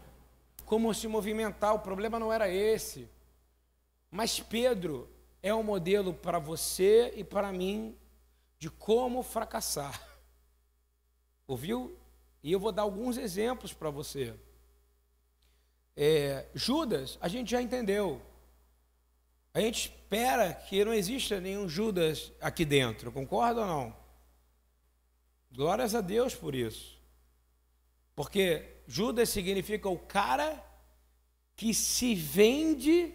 como 0.64 0.94
se 0.94 1.06
movimentar, 1.06 1.74
o 1.74 1.80
problema 1.80 2.18
não 2.18 2.32
era 2.32 2.48
esse. 2.48 3.06
Mas 4.10 4.40
Pedro 4.40 5.06
é 5.42 5.54
um 5.54 5.62
modelo 5.62 6.14
para 6.14 6.38
você 6.38 7.12
e 7.14 7.22
para 7.22 7.52
mim 7.52 7.94
de 8.58 8.70
como 8.70 9.22
fracassar. 9.22 10.02
Ouviu? 11.46 11.94
E 12.42 12.50
eu 12.50 12.58
vou 12.58 12.72
dar 12.72 12.84
alguns 12.84 13.18
exemplos 13.18 13.74
para 13.74 13.90
você. 13.90 14.32
É, 15.94 16.46
Judas, 16.54 17.18
a 17.20 17.28
gente 17.28 17.50
já 17.50 17.60
entendeu. 17.60 18.22
A 19.58 19.60
gente 19.60 19.90
espera 19.90 20.54
que 20.54 20.84
não 20.84 20.94
exista 20.94 21.40
nenhum 21.40 21.68
Judas 21.68 22.30
aqui 22.40 22.64
dentro, 22.64 23.10
concorda 23.10 23.62
ou 23.62 23.66
não? 23.66 23.96
Glórias 25.50 25.96
a 25.96 26.00
Deus 26.00 26.32
por 26.32 26.54
isso. 26.54 26.96
Porque 28.14 28.64
Judas 28.86 29.30
significa 29.30 29.88
o 29.88 29.98
cara 29.98 30.64
que 31.56 31.74
se 31.74 32.14
vende, 32.14 33.12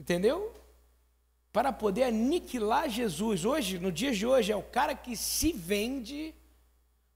entendeu? 0.00 0.54
Para 1.52 1.70
poder 1.70 2.04
aniquilar 2.04 2.88
Jesus. 2.88 3.44
Hoje, 3.44 3.78
no 3.78 3.92
dia 3.92 4.14
de 4.14 4.26
hoje, 4.26 4.50
é 4.50 4.56
o 4.56 4.62
cara 4.62 4.94
que 4.94 5.14
se 5.14 5.52
vende 5.52 6.34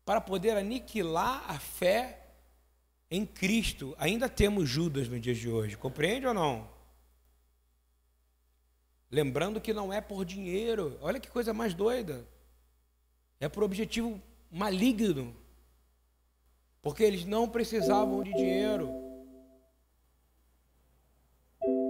para 0.05 0.21
poder 0.21 0.59
aniquilar 0.59 1.43
a 1.51 1.59
fé 1.59 2.21
em 3.11 3.25
Cristo. 3.25 3.97
Ainda 3.99 4.29
temos 4.29 4.69
Judas 4.69 5.09
no 5.09 5.19
dia 5.19 5.35
de 5.35 5.49
hoje, 5.49 5.75
compreende 5.75 6.27
ou 6.27 6.35
não? 6.35 6.72
Lembrando 9.13 9.61
que 9.61 9.75
não 9.75 9.93
é 9.93 10.01
por 10.01 10.25
dinheiro, 10.25 10.99
olha 11.03 11.21
que 11.21 11.29
coisa 11.29 11.53
mais 11.53 11.75
doida. 11.75 12.27
É 13.39 13.47
por 13.47 13.63
objetivo 13.63 14.19
maligno. 14.51 15.37
Porque 16.81 17.05
eles 17.05 17.27
não 17.27 17.47
precisavam 17.47 18.23
de 18.23 18.33
dinheiro. 18.33 18.91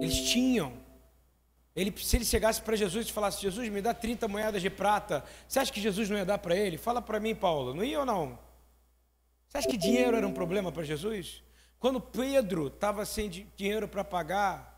Eles 0.01 0.29
tinham. 0.29 0.73
Ele, 1.73 1.93
se 1.97 2.17
ele 2.17 2.25
chegasse 2.25 2.61
para 2.61 2.75
Jesus 2.75 3.07
e 3.07 3.13
falasse: 3.13 3.41
Jesus, 3.41 3.69
me 3.69 3.81
dá 3.81 3.93
30 3.93 4.27
moedas 4.27 4.61
de 4.61 4.69
prata, 4.69 5.23
você 5.47 5.59
acha 5.59 5.71
que 5.71 5.79
Jesus 5.79 6.09
não 6.09 6.17
ia 6.17 6.25
dar 6.25 6.39
para 6.39 6.57
ele? 6.57 6.77
Fala 6.77 7.01
para 7.01 7.21
mim, 7.21 7.33
Paulo, 7.33 7.73
não 7.73 7.85
ia 7.85 8.01
ou 8.01 8.05
não? 8.05 8.37
Você 9.47 9.59
acha 9.59 9.69
que 9.69 9.77
dinheiro 9.77 10.17
era 10.17 10.27
um 10.27 10.33
problema 10.33 10.73
para 10.73 10.83
Jesus? 10.83 11.41
Quando 11.79 12.01
Pedro 12.01 12.67
estava 12.67 13.05
sem 13.05 13.29
dinheiro 13.29 13.87
para 13.87 14.03
pagar 14.03 14.72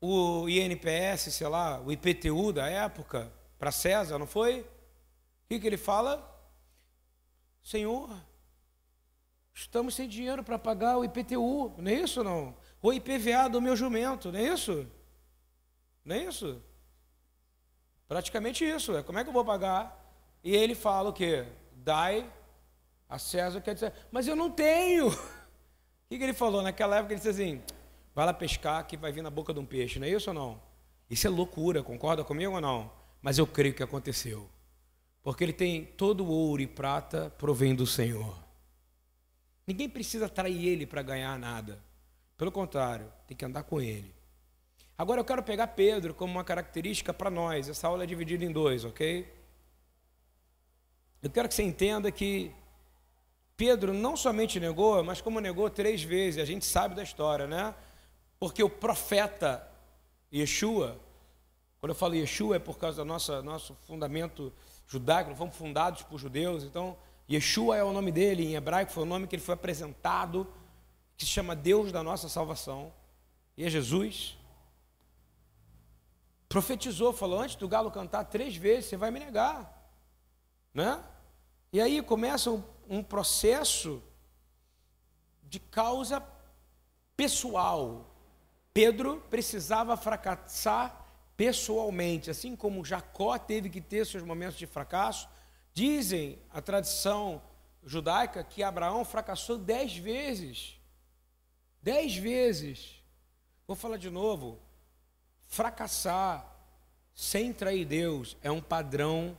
o 0.00 0.48
INPS, 0.48 1.32
sei 1.34 1.48
lá, 1.48 1.80
o 1.80 1.90
IPTU 1.90 2.52
da 2.52 2.68
época, 2.68 3.32
para 3.58 3.72
César, 3.72 4.18
não 4.18 4.26
foi? 4.26 4.60
O 4.60 5.48
que, 5.48 5.58
que 5.58 5.66
ele 5.66 5.76
fala? 5.76 6.34
Senhor, 7.62 8.10
estamos 9.54 9.94
sem 9.94 10.08
dinheiro 10.08 10.44
para 10.44 10.58
pagar 10.58 10.98
o 10.98 11.04
IPTU, 11.04 11.74
não 11.78 11.90
é 11.90 11.94
isso 11.94 12.22
não? 12.22 12.54
O 12.82 12.92
IPVA 12.92 13.48
do 13.48 13.60
meu 13.60 13.74
jumento, 13.74 14.30
não 14.30 14.38
é 14.38 14.44
isso? 14.44 14.86
Não 16.04 16.14
é 16.14 16.24
isso? 16.24 16.62
Praticamente 18.06 18.64
isso, 18.64 18.96
é 18.96 19.02
como 19.02 19.18
é 19.18 19.24
que 19.24 19.30
eu 19.30 19.34
vou 19.34 19.44
pagar? 19.44 20.04
E 20.44 20.54
ele 20.54 20.74
fala 20.74 21.10
o 21.10 21.12
quê? 21.12 21.44
Dai 21.72 22.30
a 23.08 23.18
César, 23.18 23.60
quer 23.60 23.74
dizer, 23.74 23.92
mas 24.10 24.28
eu 24.28 24.36
não 24.36 24.50
tenho. 24.50 25.08
O 26.06 26.08
que, 26.08 26.18
que 26.18 26.22
ele 26.22 26.34
falou? 26.34 26.62
Naquela 26.62 26.98
época 26.98 27.14
ele 27.14 27.18
disse 27.18 27.30
assim, 27.30 27.60
vai 28.16 28.24
lá 28.24 28.32
pescar 28.32 28.86
que 28.86 28.96
vai 28.96 29.12
vir 29.12 29.20
na 29.20 29.28
boca 29.28 29.52
de 29.52 29.60
um 29.60 29.66
peixe, 29.66 29.98
não 29.98 30.06
é 30.06 30.10
isso 30.10 30.30
ou 30.30 30.34
não? 30.34 30.62
Isso 31.10 31.26
é 31.26 31.30
loucura, 31.30 31.82
concorda 31.82 32.24
comigo 32.24 32.54
ou 32.54 32.60
não? 32.62 32.90
Mas 33.20 33.36
eu 33.36 33.46
creio 33.46 33.74
que 33.74 33.82
aconteceu. 33.82 34.48
Porque 35.22 35.44
ele 35.44 35.52
tem 35.52 35.84
todo 35.84 36.24
o 36.24 36.28
ouro 36.28 36.62
e 36.62 36.66
prata 36.66 37.28
provém 37.36 37.74
do 37.74 37.86
Senhor. 37.86 38.34
Ninguém 39.66 39.86
precisa 39.86 40.30
trair 40.30 40.66
ele 40.66 40.86
para 40.86 41.02
ganhar 41.02 41.38
nada. 41.38 41.78
Pelo 42.38 42.50
contrário, 42.50 43.12
tem 43.26 43.36
que 43.36 43.44
andar 43.44 43.64
com 43.64 43.82
ele. 43.82 44.14
Agora 44.96 45.20
eu 45.20 45.24
quero 45.24 45.42
pegar 45.42 45.66
Pedro 45.66 46.14
como 46.14 46.32
uma 46.32 46.44
característica 46.44 47.12
para 47.12 47.28
nós. 47.28 47.68
Essa 47.68 47.86
aula 47.86 48.04
é 48.04 48.06
dividida 48.06 48.46
em 48.46 48.50
dois, 48.50 48.82
ok? 48.82 49.30
Eu 51.22 51.28
quero 51.28 51.50
que 51.50 51.54
você 51.54 51.62
entenda 51.62 52.10
que 52.10 52.50
Pedro 53.58 53.92
não 53.92 54.16
somente 54.16 54.58
negou, 54.58 55.04
mas 55.04 55.20
como 55.20 55.38
negou 55.38 55.68
três 55.68 56.02
vezes, 56.02 56.40
a 56.40 56.46
gente 56.46 56.64
sabe 56.64 56.94
da 56.94 57.02
história, 57.02 57.46
né? 57.46 57.74
Porque 58.38 58.62
o 58.62 58.70
profeta 58.70 59.66
Yeshua, 60.32 60.98
quando 61.80 61.90
eu 61.90 61.94
falo 61.94 62.14
Yeshua 62.14 62.56
é 62.56 62.58
por 62.58 62.78
causa 62.78 62.98
do 62.98 63.04
nosso, 63.04 63.42
nosso 63.42 63.74
fundamento 63.86 64.52
judaico, 64.86 65.30
nós 65.30 65.38
fomos 65.38 65.56
fundados 65.56 66.02
por 66.02 66.18
judeus, 66.18 66.64
então 66.64 66.96
Yeshua 67.30 67.76
é 67.76 67.82
o 67.82 67.92
nome 67.92 68.12
dele, 68.12 68.44
em 68.44 68.54
hebraico 68.54 68.92
foi 68.92 69.02
o 69.02 69.06
nome 69.06 69.26
que 69.26 69.34
ele 69.34 69.42
foi 69.42 69.54
apresentado, 69.54 70.46
que 71.16 71.24
se 71.24 71.30
chama 71.30 71.56
Deus 71.56 71.90
da 71.90 72.02
nossa 72.02 72.28
salvação, 72.28 72.92
e 73.56 73.64
é 73.64 73.70
Jesus. 73.70 74.36
Profetizou, 76.48 77.12
falou: 77.12 77.40
antes 77.40 77.56
do 77.56 77.68
galo 77.68 77.90
cantar 77.90 78.24
três 78.24 78.54
vezes, 78.54 78.86
você 78.86 78.96
vai 78.96 79.10
me 79.10 79.18
negar, 79.18 79.90
né? 80.72 81.02
E 81.72 81.80
aí 81.80 82.00
começa 82.02 82.50
um, 82.50 82.62
um 82.88 83.02
processo 83.02 84.02
de 85.42 85.58
causa 85.58 86.22
pessoal, 87.16 88.04
Pedro 88.76 89.22
precisava 89.30 89.96
fracassar 89.96 91.02
pessoalmente, 91.34 92.30
assim 92.30 92.54
como 92.54 92.84
Jacó 92.84 93.38
teve 93.38 93.70
que 93.70 93.80
ter 93.80 94.04
seus 94.04 94.22
momentos 94.22 94.58
de 94.58 94.66
fracasso. 94.66 95.26
Dizem 95.72 96.38
a 96.50 96.60
tradição 96.60 97.40
judaica 97.82 98.44
que 98.44 98.62
Abraão 98.62 99.02
fracassou 99.02 99.56
dez 99.56 99.96
vezes. 99.96 100.78
Dez 101.80 102.16
vezes. 102.16 103.02
Vou 103.66 103.74
falar 103.74 103.96
de 103.96 104.10
novo. 104.10 104.60
Fracassar 105.46 106.46
sem 107.14 107.54
trair 107.54 107.86
Deus 107.86 108.36
é 108.42 108.50
um 108.50 108.60
padrão 108.60 109.38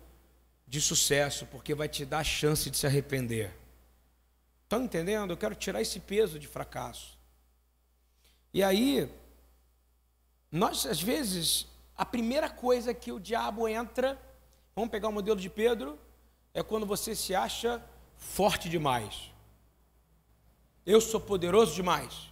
de 0.67 0.82
sucesso, 0.82 1.46
porque 1.46 1.75
vai 1.75 1.88
te 1.88 2.06
dar 2.06 2.20
a 2.20 2.24
chance 2.24 2.72
de 2.72 2.77
se 2.77 2.88
arrepender. 2.88 3.56
Estão 4.63 4.84
entendendo? 4.84 5.29
Eu 5.29 5.38
quero 5.38 5.53
tirar 5.53 5.79
esse 5.79 6.00
peso 6.00 6.39
de 6.39 6.48
fracasso. 6.48 7.15
E 8.51 8.63
aí, 8.63 9.08
nós, 10.51 10.86
às 10.86 11.01
vezes, 11.01 11.68
a 11.96 12.06
primeira 12.06 12.50
coisa 12.50 12.94
que 12.94 13.12
o 13.12 13.20
diabo 13.20 13.68
entra, 13.68 14.20
vamos 14.75 14.92
pegar 14.92 15.10
o 15.10 15.12
modelo 15.12 15.39
de 15.39 15.50
Pedro, 15.50 15.98
é 16.54 16.63
quando 16.63 16.86
você 16.86 17.16
se 17.16 17.36
acha 17.36 17.84
forte 18.16 18.70
demais. 18.70 19.32
Eu 20.86 21.01
sou 21.01 21.20
poderoso 21.20 21.75
demais. 21.75 22.32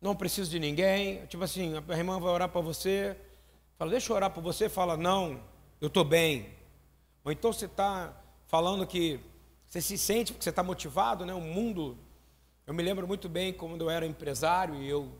Não 0.00 0.16
preciso 0.16 0.50
de 0.50 0.58
ninguém. 0.58 1.26
Tipo 1.26 1.44
assim, 1.44 1.74
a 1.76 1.96
irmã 1.96 2.18
vai 2.18 2.32
orar 2.32 2.48
para 2.48 2.60
você, 2.60 3.16
fala, 3.78 3.90
deixa 3.90 4.10
eu 4.10 4.16
orar 4.16 4.30
para 4.30 4.42
você, 4.42 4.68
fala, 4.68 4.96
não, 4.96 5.40
eu 5.80 5.88
estou 5.88 6.04
bem. 6.04 6.48
Ou 7.24 7.30
então 7.30 7.52
você 7.52 7.66
está 7.66 8.16
falando 8.46 8.86
que 8.86 9.20
você 9.66 9.80
se 9.80 9.96
sente, 9.96 10.32
porque 10.32 10.44
você 10.44 10.50
está 10.50 10.62
motivado, 10.62 11.24
né? 11.24 11.32
O 11.32 11.40
mundo. 11.40 11.96
Eu 12.66 12.74
me 12.74 12.82
lembro 12.82 13.06
muito 13.06 13.28
bem 13.28 13.52
quando 13.52 13.82
eu 13.82 13.90
era 13.90 14.06
empresário 14.06 14.76
e 14.82 14.88
eu 14.88 15.12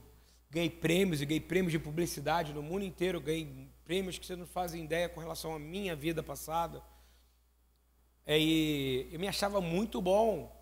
ganhei 0.52 0.68
prêmios 0.68 1.22
e 1.22 1.26
ganhei 1.26 1.40
prêmios 1.40 1.72
de 1.72 1.78
publicidade 1.78 2.52
no 2.52 2.62
mundo 2.62 2.84
inteiro, 2.84 3.18
ganhei 3.22 3.70
prêmios 3.84 4.18
que 4.18 4.26
você 4.26 4.36
não 4.36 4.46
fazem 4.46 4.84
ideia 4.84 5.08
com 5.08 5.18
relação 5.18 5.54
à 5.54 5.58
minha 5.58 5.96
vida 5.96 6.22
passada. 6.22 6.82
É, 8.26 8.38
e 8.38 9.08
eu 9.10 9.18
me 9.18 9.26
achava 9.26 9.62
muito 9.62 9.98
bom, 10.02 10.54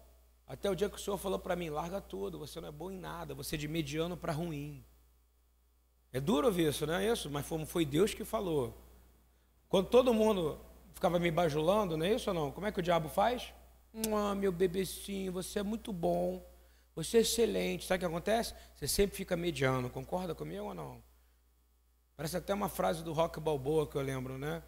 até 0.47 0.70
o 0.70 0.76
dia 0.76 0.88
que 0.88 0.94
o 0.94 0.99
Senhor 0.99 1.18
falou 1.18 1.40
para 1.40 1.56
mim: 1.56 1.70
larga 1.70 2.00
tudo, 2.00 2.38
você 2.38 2.61
não 2.61 2.68
é 2.68 2.73
bom 2.73 2.88
em 2.92 2.99
nada, 2.99 3.35
você 3.35 3.56
é 3.56 3.59
de 3.59 3.66
mediano 3.66 4.16
para 4.16 4.32
ruim. 4.32 4.85
É 6.12 6.20
duro 6.20 6.47
ouvir 6.47 6.68
isso, 6.68 6.87
não 6.87 6.94
é 6.94 7.11
isso? 7.11 7.28
Mas 7.28 7.44
foi, 7.44 7.66
foi 7.66 7.85
Deus 7.85 8.14
que 8.14 8.25
falou. 8.25 8.80
Quando 9.68 9.88
todo 9.88 10.14
mundo 10.14 10.61
ficava 10.94 11.18
me 11.18 11.32
bajulando, 11.32 11.97
não 11.97 12.06
é 12.06 12.14
isso 12.14 12.30
ou 12.30 12.35
não? 12.35 12.52
Como 12.52 12.64
é 12.64 12.70
que 12.70 12.78
o 12.78 12.82
diabo 12.82 13.09
faz? 13.09 13.52
Ah, 14.12 14.37
meu 14.37 14.52
bebecinho, 14.52 15.32
você 15.32 15.59
é 15.59 15.62
muito 15.64 15.92
bom, 15.92 16.44
Você 17.02 17.19
é 17.19 17.21
excelente. 17.21 17.87
Sabe 17.87 17.97
o 17.97 18.00
que 18.00 18.14
acontece? 18.14 18.54
Você 18.76 18.87
sempre 18.87 19.16
fica 19.16 19.37
mediano. 19.37 19.88
Concorda 19.88 20.35
comigo 20.35 20.64
ou 20.64 20.75
não? 20.75 21.02
Parece 22.14 22.37
até 22.37 22.52
uma 22.52 22.69
frase 22.69 23.02
do 23.02 23.14
Rock 23.14 23.40
Balboa 23.40 23.87
que 23.87 23.97
eu 23.97 24.02
lembro, 24.02 24.37
né? 24.37 24.62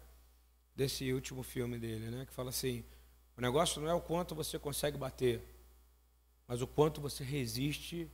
Desse 0.75 1.13
último 1.13 1.43
filme 1.43 1.77
dele, 1.77 2.09
né? 2.09 2.25
Que 2.25 2.33
fala 2.33 2.49
assim: 2.49 2.83
o 3.37 3.41
negócio 3.41 3.79
não 3.79 3.87
é 3.87 3.93
o 3.93 4.01
quanto 4.01 4.33
você 4.33 4.57
consegue 4.57 4.97
bater, 4.97 5.43
mas 6.47 6.63
o 6.63 6.67
quanto 6.67 6.99
você 6.99 7.23
resiste 7.23 8.09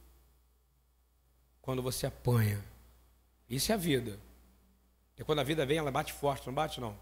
quando 1.62 1.82
você 1.82 2.06
apanha. 2.06 2.62
Isso 3.50 3.72
é 3.72 3.76
a 3.76 3.78
vida. 3.78 4.20
E 5.18 5.24
quando 5.24 5.40
a 5.40 5.44
vida 5.44 5.66
vem, 5.66 5.78
ela 5.78 5.92
bate 5.92 6.12
forte, 6.12 6.46
não 6.46 6.54
bate 6.54 6.82
não? 6.82 6.98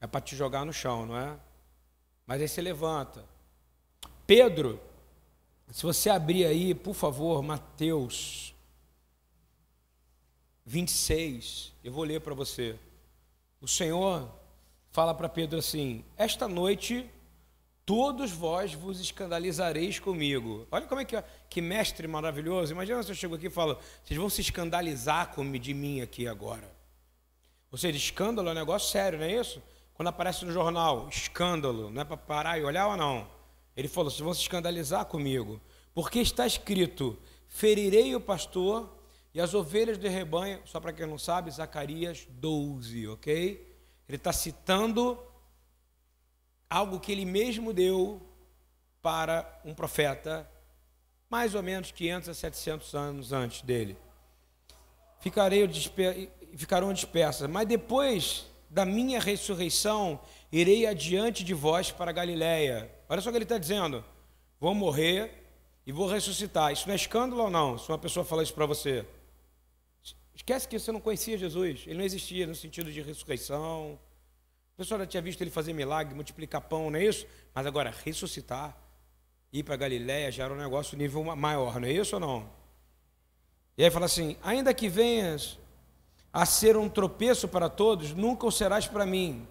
É 0.00 0.06
para 0.06 0.20
te 0.20 0.36
jogar 0.36 0.64
no 0.64 0.72
chão, 0.72 1.06
não 1.06 1.16
é? 1.16 1.36
Mas 2.24 2.40
aí 2.40 2.46
você 2.46 2.62
levanta. 2.62 3.24
Pedro, 4.24 4.80
se 5.72 5.82
você 5.82 6.10
abrir 6.10 6.44
aí, 6.46 6.74
por 6.74 6.94
favor, 6.94 7.42
Mateus 7.42 8.54
26, 10.66 11.72
eu 11.82 11.92
vou 11.92 12.04
ler 12.04 12.20
para 12.20 12.34
você. 12.34 12.76
O 13.60 13.68
Senhor 13.68 14.30
fala 14.90 15.14
para 15.14 15.28
Pedro 15.28 15.58
assim: 15.58 16.04
Esta 16.16 16.48
noite 16.48 17.08
todos 17.84 18.30
vós 18.30 18.72
vos 18.72 19.00
escandalizareis 19.00 19.98
comigo. 19.98 20.66
Olha 20.70 20.86
como 20.86 21.00
é 21.00 21.04
que, 21.04 21.22
que 21.48 21.60
mestre 21.60 22.06
maravilhoso. 22.06 22.72
Imagina 22.72 23.02
se 23.02 23.10
eu 23.10 23.14
chego 23.14 23.34
aqui 23.34 23.46
e 23.46 23.50
falo: 23.50 23.78
Vocês 24.04 24.18
vão 24.18 24.30
se 24.30 24.40
escandalizar 24.40 25.32
de 25.60 25.74
mim 25.74 26.00
aqui 26.00 26.28
agora. 26.28 26.70
Ou 27.70 27.78
seja, 27.78 27.96
escândalo 27.96 28.48
é 28.48 28.52
um 28.52 28.54
negócio 28.54 28.90
sério, 28.90 29.18
não 29.18 29.26
é 29.26 29.32
isso? 29.32 29.62
Quando 29.94 30.08
aparece 30.08 30.44
no 30.44 30.52
jornal, 30.52 31.08
escândalo, 31.08 31.90
não 31.90 32.02
é 32.02 32.04
para 32.04 32.16
parar 32.16 32.58
e 32.58 32.64
olhar 32.64 32.88
ou 32.88 32.96
não? 32.96 33.39
Ele 33.76 33.88
falou: 33.88 34.10
Vocês 34.10 34.20
vão 34.20 34.34
se 34.34 34.40
escandalizar 34.40 35.04
comigo. 35.06 35.60
Porque 35.94 36.20
está 36.20 36.46
escrito: 36.46 37.18
Ferirei 37.48 38.14
o 38.14 38.20
pastor 38.20 38.98
e 39.34 39.40
as 39.40 39.54
ovelhas 39.54 39.98
do 39.98 40.08
rebanho, 40.08 40.60
só 40.64 40.80
para 40.80 40.92
quem 40.92 41.06
não 41.06 41.18
sabe, 41.18 41.50
Zacarias 41.50 42.26
12, 42.30 43.08
ok? 43.08 43.66
Ele 44.08 44.16
está 44.16 44.32
citando 44.32 45.18
algo 46.68 46.98
que 46.98 47.12
ele 47.12 47.24
mesmo 47.24 47.72
deu 47.72 48.20
para 49.00 49.60
um 49.64 49.74
profeta, 49.74 50.50
mais 51.28 51.54
ou 51.54 51.62
menos 51.62 51.90
500 51.92 52.28
a 52.28 52.34
700 52.34 52.94
anos 52.94 53.32
antes 53.32 53.62
dele. 53.62 53.96
Ficarei 55.20 55.66
disper... 55.66 56.30
Ficarão 56.56 56.92
dispersas, 56.92 57.48
mas 57.48 57.68
depois 57.68 58.46
da 58.68 58.84
minha 58.84 59.20
ressurreição, 59.20 60.20
irei 60.50 60.86
adiante 60.86 61.44
de 61.44 61.54
vós 61.54 61.92
para 61.92 62.10
Galiléia. 62.10 62.90
Olha 63.10 63.20
só 63.20 63.28
o 63.28 63.32
que 63.32 63.38
ele 63.38 63.44
está 63.44 63.58
dizendo: 63.58 64.04
vou 64.60 64.72
morrer 64.72 65.42
e 65.84 65.90
vou 65.90 66.06
ressuscitar. 66.06 66.72
Isso 66.72 66.86
não 66.86 66.92
é 66.92 66.96
escândalo 66.96 67.42
ou 67.42 67.50
não? 67.50 67.76
Se 67.76 67.88
uma 67.88 67.98
pessoa 67.98 68.24
falar 68.24 68.44
isso 68.44 68.54
para 68.54 68.66
você. 68.66 69.04
Esquece 70.32 70.68
que 70.68 70.78
você 70.78 70.92
não 70.92 71.00
conhecia 71.00 71.36
Jesus, 71.36 71.82
ele 71.86 71.98
não 71.98 72.04
existia 72.04 72.46
no 72.46 72.54
sentido 72.54 72.90
de 72.90 73.02
ressurreição. 73.02 73.98
A 74.74 74.76
pessoa 74.78 75.00
já 75.00 75.06
tinha 75.06 75.22
visto 75.22 75.42
ele 75.42 75.50
fazer 75.50 75.72
milagre, 75.72 76.14
multiplicar 76.14 76.62
pão, 76.62 76.88
não 76.88 76.98
é 76.98 77.04
isso? 77.04 77.26
Mas 77.52 77.66
agora, 77.66 77.92
ressuscitar, 78.04 78.74
ir 79.52 79.64
para 79.64 79.76
Galiléia 79.76 80.30
já 80.30 80.44
era 80.44 80.54
um 80.54 80.56
negócio 80.56 80.96
nível 80.96 81.22
maior, 81.36 81.78
não 81.78 81.88
é 81.88 81.92
isso 81.92 82.14
ou 82.14 82.20
não? 82.20 82.48
E 83.76 83.84
aí 83.84 83.90
fala 83.90 84.06
assim: 84.06 84.36
ainda 84.40 84.72
que 84.72 84.88
venhas 84.88 85.58
a 86.32 86.46
ser 86.46 86.76
um 86.76 86.88
tropeço 86.88 87.48
para 87.48 87.68
todos, 87.68 88.12
nunca 88.12 88.46
o 88.46 88.52
serás 88.52 88.86
para 88.86 89.04
mim. 89.04 89.46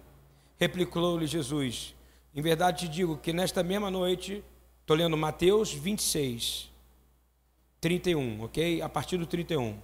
Replicou-lhe 0.58 1.26
Jesus: 1.26 1.94
Em 2.34 2.40
verdade 2.40 2.86
te 2.86 2.88
digo 2.88 3.16
que 3.16 3.32
nesta 3.32 3.62
mesma 3.62 3.90
noite, 3.90 4.44
estou 4.80 4.96
lendo 4.96 5.16
Mateus 5.16 5.72
26, 5.72 6.70
31, 7.80 8.44
ok? 8.44 8.80
A 8.82 8.88
partir 8.88 9.16
do 9.16 9.26
31. 9.26 9.76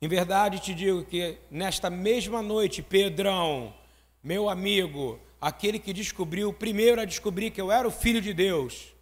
Em 0.00 0.08
verdade 0.08 0.58
te 0.58 0.72
digo 0.72 1.04
que 1.04 1.36
nesta 1.50 1.90
mesma 1.90 2.40
noite, 2.40 2.82
Pedrão, 2.82 3.74
meu 4.22 4.48
amigo, 4.48 5.20
aquele 5.38 5.78
que 5.78 5.92
descobriu, 5.92 6.50
primeiro 6.52 7.00
a 7.00 7.04
descobrir 7.04 7.50
que 7.50 7.60
eu 7.60 7.70
era 7.70 7.86
o 7.86 7.90
filho 7.90 8.22
de 8.22 8.32
Deus, 8.32 8.94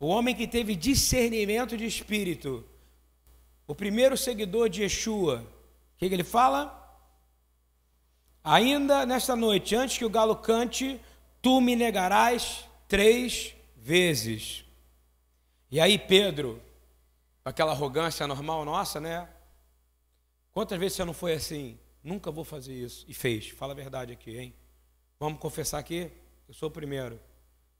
o 0.00 0.06
homem 0.06 0.34
que 0.34 0.46
teve 0.46 0.74
discernimento 0.74 1.76
de 1.76 1.84
espírito, 1.84 2.64
o 3.66 3.74
primeiro 3.74 4.16
seguidor 4.16 4.70
de 4.70 4.82
Yeshua, 4.82 5.44
o 5.96 5.98
que, 5.98 6.08
que 6.08 6.14
ele 6.14 6.24
fala? 6.24 6.74
Ainda 8.42 9.04
nesta 9.04 9.36
noite, 9.36 9.76
antes 9.76 9.98
que 9.98 10.04
o 10.04 10.10
galo 10.10 10.36
cante, 10.36 10.98
tu 11.40 11.60
me 11.60 11.76
negarás 11.76 12.64
três 12.86 13.54
vezes. 13.76 14.64
E 15.70 15.80
aí, 15.80 15.98
Pedro, 15.98 16.62
aquela 17.44 17.72
arrogância 17.72 18.26
normal 18.26 18.64
nossa, 18.64 19.00
né? 19.00 19.28
Quantas 20.52 20.78
vezes 20.78 20.96
você 20.96 21.04
não 21.04 21.12
foi 21.12 21.34
assim? 21.34 21.78
Nunca 22.02 22.30
vou 22.30 22.44
fazer 22.44 22.74
isso. 22.74 23.04
E 23.08 23.14
fez. 23.14 23.50
Fala 23.50 23.72
a 23.72 23.76
verdade 23.76 24.12
aqui, 24.12 24.36
hein? 24.36 24.54
Vamos 25.20 25.40
confessar 25.40 25.78
aqui? 25.78 26.10
Eu 26.48 26.54
sou 26.54 26.68
o 26.68 26.72
primeiro. 26.72 27.20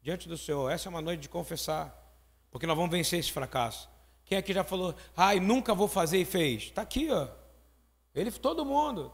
Diante 0.02 0.28
do 0.28 0.36
Senhor. 0.36 0.70
Essa 0.70 0.88
é 0.88 0.90
uma 0.90 1.00
noite 1.00 1.20
de 1.20 1.28
confessar. 1.28 1.94
Porque 2.50 2.66
nós 2.66 2.76
vamos 2.76 2.90
vencer 2.90 3.18
esse 3.18 3.32
fracasso. 3.32 3.88
Quem 4.24 4.36
aqui 4.36 4.52
já 4.52 4.62
falou, 4.62 4.94
ai, 5.16 5.40
nunca 5.40 5.74
vou 5.74 5.88
fazer 5.88 6.18
e 6.18 6.24
fez? 6.24 6.64
Está 6.64 6.82
aqui, 6.82 7.10
ó. 7.10 7.28
Ele, 8.14 8.30
todo 8.30 8.64
mundo. 8.64 9.12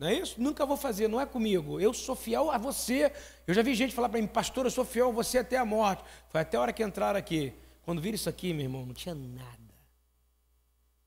Não 0.00 0.08
é 0.08 0.14
isso? 0.14 0.40
Nunca 0.40 0.64
vou 0.64 0.78
fazer, 0.78 1.08
não 1.08 1.20
é 1.20 1.26
comigo. 1.26 1.78
Eu 1.78 1.92
sou 1.92 2.16
fiel 2.16 2.50
a 2.50 2.56
você. 2.56 3.12
Eu 3.46 3.52
já 3.52 3.60
vi 3.60 3.74
gente 3.74 3.94
falar 3.94 4.08
para 4.08 4.18
mim, 4.18 4.26
pastor, 4.26 4.64
eu 4.64 4.70
sou 4.70 4.82
fiel 4.82 5.10
a 5.10 5.12
você 5.12 5.36
até 5.36 5.58
a 5.58 5.64
morte. 5.64 6.02
Foi 6.30 6.40
até 6.40 6.56
a 6.56 6.60
hora 6.62 6.72
que 6.72 6.82
entraram 6.82 7.18
aqui. 7.18 7.52
Quando 7.82 8.00
viram 8.00 8.14
isso 8.14 8.26
aqui, 8.26 8.54
meu 8.54 8.62
irmão, 8.62 8.86
não 8.86 8.94
tinha 8.94 9.14
nada. 9.14 9.74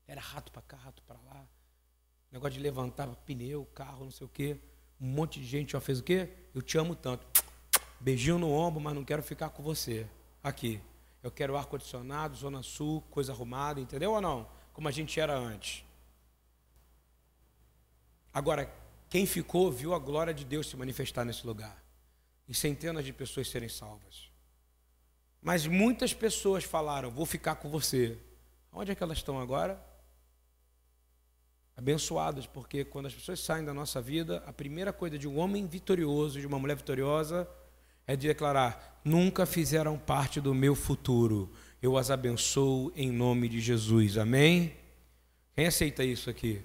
Era 0.06 0.20
rato 0.20 0.52
para 0.52 0.62
cá, 0.62 0.76
rato 0.76 1.02
para 1.02 1.16
lá. 1.26 1.44
Negócio 2.30 2.54
de 2.54 2.60
levantar 2.60 3.08
pneu, 3.26 3.66
carro, 3.74 4.04
não 4.04 4.12
sei 4.12 4.28
o 4.28 4.30
quê. 4.30 4.56
Um 5.00 5.08
monte 5.08 5.40
de 5.40 5.46
gente 5.46 5.72
já 5.72 5.80
fez 5.80 5.98
o 5.98 6.04
quê? 6.04 6.28
Eu 6.54 6.62
te 6.62 6.78
amo 6.78 6.94
tanto. 6.94 7.26
Beijinho 7.98 8.38
no 8.38 8.52
ombro, 8.52 8.80
mas 8.80 8.94
não 8.94 9.04
quero 9.04 9.24
ficar 9.24 9.48
com 9.48 9.60
você. 9.60 10.06
Aqui. 10.40 10.80
Eu 11.20 11.32
quero 11.32 11.56
ar-condicionado, 11.56 12.36
Zona 12.36 12.62
Sul, 12.62 13.02
coisa 13.10 13.32
arrumada, 13.32 13.80
entendeu 13.80 14.12
ou 14.12 14.20
não? 14.20 14.46
Como 14.72 14.86
a 14.86 14.92
gente 14.92 15.18
era 15.18 15.36
antes. 15.36 15.84
Agora, 18.32 18.83
quem 19.14 19.26
ficou 19.26 19.70
viu 19.70 19.94
a 19.94 19.98
glória 20.00 20.34
de 20.34 20.44
Deus 20.44 20.68
se 20.68 20.76
manifestar 20.76 21.24
nesse 21.24 21.46
lugar. 21.46 21.80
E 22.48 22.52
centenas 22.52 23.04
de 23.04 23.12
pessoas 23.12 23.48
serem 23.48 23.68
salvas. 23.68 24.28
Mas 25.40 25.68
muitas 25.68 26.12
pessoas 26.12 26.64
falaram: 26.64 27.12
Vou 27.12 27.24
ficar 27.24 27.54
com 27.54 27.68
você. 27.68 28.18
Onde 28.72 28.90
é 28.90 28.94
que 28.96 29.04
elas 29.04 29.18
estão 29.18 29.38
agora? 29.38 29.80
abençoadas, 31.76 32.44
porque 32.44 32.84
quando 32.84 33.06
as 33.06 33.14
pessoas 33.14 33.38
saem 33.38 33.64
da 33.64 33.72
nossa 33.72 34.02
vida, 34.02 34.42
a 34.46 34.52
primeira 34.52 34.92
coisa 34.92 35.16
de 35.16 35.28
um 35.28 35.38
homem 35.38 35.64
vitorioso, 35.64 36.40
de 36.40 36.46
uma 36.48 36.58
mulher 36.58 36.74
vitoriosa, 36.74 37.48
é 38.08 38.16
de 38.16 38.26
declarar: 38.26 39.00
nunca 39.04 39.46
fizeram 39.46 39.96
parte 39.96 40.40
do 40.40 40.52
meu 40.52 40.74
futuro. 40.74 41.52
Eu 41.80 41.96
as 41.96 42.10
abençoo 42.10 42.92
em 42.96 43.12
nome 43.12 43.48
de 43.48 43.60
Jesus. 43.60 44.18
Amém? 44.18 44.74
Quem 45.54 45.68
aceita 45.68 46.02
isso 46.02 46.28
aqui? 46.28 46.60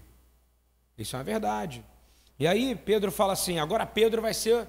Isso 0.98 1.16
é 1.16 1.20
uma 1.20 1.24
verdade. 1.24 1.86
E 2.40 2.48
aí 2.48 2.74
Pedro 2.74 3.12
fala 3.12 3.34
assim: 3.34 3.60
agora 3.60 3.86
Pedro 3.86 4.22
vai 4.22 4.34
ser. 4.34 4.68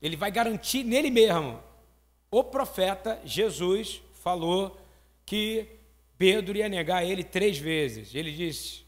Ele 0.00 0.16
vai 0.16 0.30
garantir 0.30 0.84
nele 0.84 1.10
mesmo. 1.10 1.62
O 2.30 2.44
profeta 2.44 3.20
Jesus 3.24 4.00
falou 4.14 4.80
que 5.26 5.68
Pedro 6.16 6.56
ia 6.56 6.68
negar 6.68 7.04
ele 7.04 7.24
três 7.24 7.58
vezes. 7.58 8.14
Ele 8.14 8.30
disse: 8.30 8.86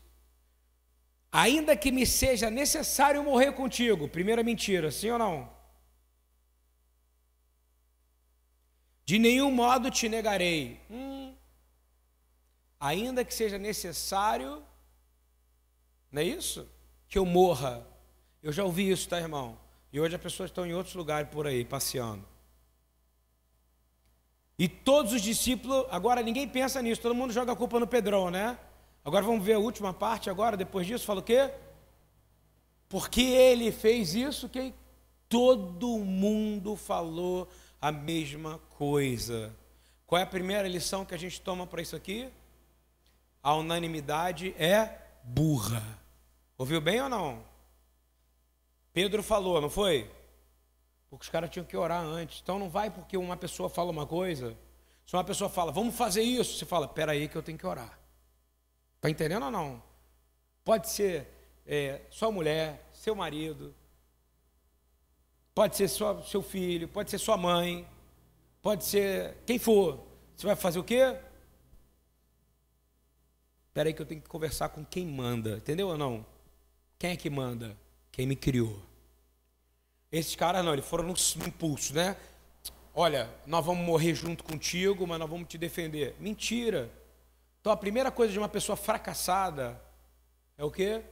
Ainda 1.33 1.76
que 1.76 1.90
me 1.90 2.07
seja 2.07 2.48
necessário 2.48 3.24
morrer 3.24 3.52
contigo. 3.52 4.09
Primeira 4.09 4.44
mentira, 4.44 4.92
sim 4.92 5.11
ou 5.11 5.18
não? 5.18 5.52
De 9.04 9.18
nenhum 9.18 9.50
modo 9.50 9.90
te 9.90 10.09
negarei. 10.09 10.80
Hum, 10.88 11.35
ainda 12.78 13.24
que 13.24 13.35
seja 13.35 13.59
necessário, 13.59 14.64
não 16.11 16.22
é 16.22 16.24
isso? 16.24 16.66
Que 17.14 17.18
eu 17.20 17.24
morra. 17.24 17.87
Eu 18.42 18.53
já 18.53 18.64
ouvi 18.64 18.90
isso, 18.90 19.09
tá, 19.09 19.20
irmão? 19.20 19.57
E 19.92 20.00
hoje 20.00 20.16
as 20.16 20.20
pessoas 20.20 20.50
estão 20.50 20.66
em 20.66 20.74
outros 20.74 20.96
lugares 20.96 21.31
por 21.31 21.46
aí, 21.46 21.64
passeando. 21.64 22.27
E 24.59 24.66
todos 24.66 25.12
os 25.12 25.22
discípulos, 25.22 25.87
agora 25.92 26.24
ninguém 26.24 26.48
pensa 26.48 26.83
nisso, 26.83 27.00
todo 27.00 27.14
mundo 27.14 27.33
joga 27.33 27.53
a 27.53 27.55
culpa 27.55 27.79
no 27.79 27.87
Pedrão, 27.87 28.33
né? 28.33 28.59
Agora 29.05 29.24
vamos 29.24 29.44
ver 29.44 29.53
a 29.53 29.61
última 29.61 29.94
parte 29.94 30.29
agora, 30.29 30.57
depois 30.57 30.88
disso, 30.88 31.07
fala 31.07 31.20
o 31.20 31.22
quê? 31.22 31.53
Porque 32.88 33.22
ele 33.22 33.70
fez 33.70 34.16
isso, 34.16 34.48
que 34.48 34.74
todo 35.29 35.98
mundo 35.98 36.74
falou 36.74 37.48
a 37.81 37.92
mesma 37.92 38.59
coisa. 38.77 39.55
Qual 40.05 40.18
é 40.18 40.24
a 40.24 40.27
primeira 40.27 40.66
lição 40.66 41.05
que 41.05 41.14
a 41.14 41.18
gente 41.18 41.40
toma 41.40 41.64
para 41.64 41.81
isso 41.81 41.94
aqui? 41.94 42.29
A 43.40 43.55
unanimidade 43.55 44.53
é 44.59 44.98
burra. 45.22 46.03
Ouviu 46.56 46.80
bem 46.80 47.00
ou 47.00 47.08
não? 47.08 47.44
Pedro 48.92 49.22
falou, 49.22 49.60
não 49.60 49.68
foi? 49.68 50.10
Porque 51.10 51.24
os 51.24 51.28
caras 51.28 51.50
tinham 51.50 51.66
que 51.66 51.76
orar 51.76 52.02
antes. 52.02 52.40
Então 52.42 52.58
não 52.58 52.68
vai 52.68 52.90
porque 52.90 53.16
uma 53.16 53.36
pessoa 53.36 53.68
fala 53.68 53.90
uma 53.90 54.06
coisa. 54.06 54.56
Se 55.06 55.14
uma 55.14 55.24
pessoa 55.24 55.50
fala, 55.50 55.72
vamos 55.72 55.96
fazer 55.96 56.22
isso, 56.22 56.56
você 56.58 56.64
fala, 56.64 56.88
peraí 56.88 57.28
que 57.28 57.36
eu 57.36 57.42
tenho 57.42 57.58
que 57.58 57.66
orar. 57.66 57.98
Está 58.96 59.10
entendendo 59.10 59.44
ou 59.44 59.50
não? 59.50 59.82
Pode 60.64 60.88
ser 60.88 61.28
é, 61.66 62.00
sua 62.10 62.30
mulher, 62.30 62.88
seu 62.92 63.14
marido, 63.14 63.74
pode 65.54 65.76
ser 65.76 65.88
sua, 65.88 66.22
seu 66.22 66.42
filho, 66.42 66.88
pode 66.88 67.10
ser 67.10 67.18
sua 67.18 67.36
mãe, 67.36 67.86
pode 68.62 68.84
ser 68.84 69.36
quem 69.44 69.58
for. 69.58 70.00
Você 70.34 70.46
vai 70.46 70.56
fazer 70.56 70.78
o 70.78 70.84
quê? 70.84 71.16
Espera 73.68 73.88
aí 73.88 73.94
que 73.94 74.00
eu 74.00 74.06
tenho 74.06 74.22
que 74.22 74.28
conversar 74.28 74.70
com 74.70 74.84
quem 74.84 75.06
manda, 75.06 75.56
entendeu 75.56 75.88
ou 75.88 75.98
não? 75.98 76.24
Quem 77.04 77.12
é 77.12 77.16
que 77.16 77.28
manda? 77.28 77.76
Quem 78.10 78.26
me 78.26 78.34
criou. 78.34 78.80
Esses 80.10 80.34
caras 80.34 80.64
não, 80.64 80.72
eles 80.72 80.86
foram 80.86 81.04
no, 81.04 81.12
impulso, 81.46 81.92
né? 81.92 82.16
Olha, 82.94 83.28
nós 83.46 83.62
vamos 83.62 83.84
morrer 83.84 84.14
junto 84.14 84.42
contigo, 84.42 85.06
mas 85.06 85.18
nós 85.18 85.28
vamos 85.28 85.46
te 85.46 85.58
defender. 85.58 86.16
Mentira. 86.18 86.90
Então 87.60 87.70
a 87.70 87.76
primeira 87.76 88.10
coisa 88.10 88.32
de 88.32 88.38
uma 88.38 88.48
pessoa 88.48 88.74
fracassada 88.74 89.78
é 90.56 90.64
o 90.64 90.70
quê? 90.70 91.02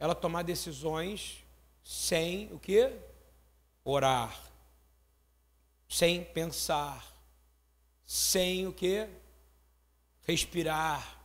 Ela 0.00 0.16
tomar 0.16 0.42
decisões 0.42 1.44
sem 1.84 2.52
o 2.52 2.58
quê? 2.58 2.92
Orar. 3.84 4.36
Sem 5.88 6.24
pensar. 6.24 7.06
Sem 8.04 8.66
o 8.66 8.72
quê? 8.72 9.08
Respirar 10.26 11.18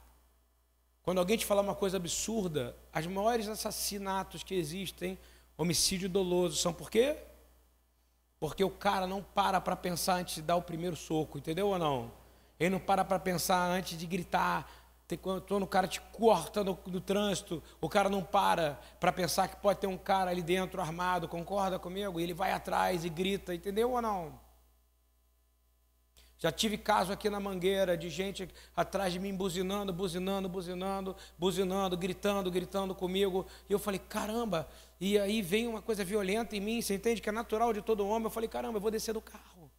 quando 1.03 1.17
alguém 1.17 1.37
te 1.37 1.45
falar 1.45 1.61
uma 1.61 1.75
coisa 1.75 1.97
absurda, 1.97 2.75
as 2.93 3.07
maiores 3.07 3.47
assassinatos 3.47 4.43
que 4.43 4.53
existem, 4.53 5.17
homicídio 5.57 6.07
doloso, 6.07 6.57
são 6.57 6.71
por 6.71 6.91
quê? 6.91 7.17
Porque 8.39 8.63
o 8.63 8.69
cara 8.69 9.07
não 9.07 9.23
para 9.23 9.59
para 9.59 9.75
pensar 9.75 10.15
antes 10.15 10.35
de 10.35 10.41
dar 10.43 10.55
o 10.55 10.61
primeiro 10.61 10.95
soco, 10.95 11.37
entendeu 11.37 11.69
ou 11.69 11.79
não? 11.79 12.11
Ele 12.59 12.69
não 12.69 12.79
para 12.79 13.03
para 13.03 13.17
pensar 13.17 13.65
antes 13.65 13.97
de 13.97 14.05
gritar. 14.05 14.71
Quando 15.21 15.63
o 15.63 15.67
cara 15.67 15.87
te 15.87 16.01
corta 16.01 16.63
no, 16.63 16.77
no 16.87 16.99
trânsito, 16.99 17.61
o 17.79 17.87
cara 17.87 18.09
não 18.09 18.23
para 18.23 18.79
para 18.99 19.11
pensar 19.11 19.47
que 19.47 19.55
pode 19.57 19.79
ter 19.79 19.87
um 19.87 19.97
cara 19.97 20.31
ali 20.31 20.41
dentro 20.41 20.81
armado, 20.81 21.27
concorda 21.27 21.77
comigo? 21.77 22.19
E 22.19 22.23
ele 22.23 22.33
vai 22.33 22.51
atrás 22.51 23.05
e 23.05 23.09
grita, 23.09 23.53
entendeu 23.53 23.91
ou 23.91 24.01
não? 24.01 24.39
Já 26.43 26.51
tive 26.51 26.77
caso 26.77 27.13
aqui 27.13 27.29
na 27.29 27.39
Mangueira 27.39 27.95
de 27.95 28.09
gente 28.09 28.49
atrás 28.75 29.13
de 29.13 29.17
mim 29.17 29.33
buzinando, 29.33 29.93
buzinando, 29.93 30.49
buzinando, 30.49 31.15
buzinando, 31.39 31.95
gritando, 31.95 32.51
gritando 32.51 32.93
comigo. 32.93 33.47
E 33.69 33.71
eu 33.71 33.79
falei, 33.79 33.97
caramba. 33.97 34.67
E 34.99 35.17
aí 35.17 35.41
vem 35.41 35.69
uma 35.69 35.81
coisa 35.81 36.03
violenta 36.03 36.53
em 36.53 36.59
mim, 36.59 36.81
você 36.81 36.95
entende 36.95 37.21
que 37.21 37.29
é 37.29 37.31
natural 37.31 37.71
de 37.71 37.81
todo 37.81 38.05
homem. 38.05 38.25
Eu 38.25 38.29
falei, 38.29 38.49
caramba, 38.49 38.75
eu 38.75 38.81
vou 38.81 38.91
descer 38.91 39.13
do 39.13 39.21
carro. 39.21 39.71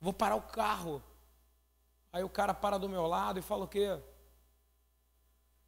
Vou 0.00 0.12
parar 0.12 0.36
o 0.36 0.42
carro. 0.42 1.02
Aí 2.12 2.22
o 2.22 2.28
cara 2.28 2.54
para 2.54 2.78
do 2.78 2.88
meu 2.88 3.04
lado 3.04 3.40
e 3.40 3.42
fala 3.42 3.64
o 3.64 3.68
quê? 3.68 3.98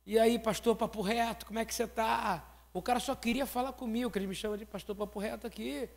E 0.06 0.20
aí, 0.20 0.38
pastor 0.38 0.76
Papo 0.76 1.02
Reto, 1.02 1.46
como 1.46 1.58
é 1.58 1.64
que 1.64 1.74
você 1.74 1.82
está? 1.82 2.48
O 2.72 2.80
cara 2.80 3.00
só 3.00 3.16
queria 3.16 3.44
falar 3.44 3.72
comigo, 3.72 4.08
que 4.08 4.20
ele 4.20 4.28
me 4.28 4.36
chama 4.36 4.56
de 4.56 4.64
pastor 4.64 4.94
Papo 4.94 5.18
Reto 5.18 5.48
aqui. 5.48 5.90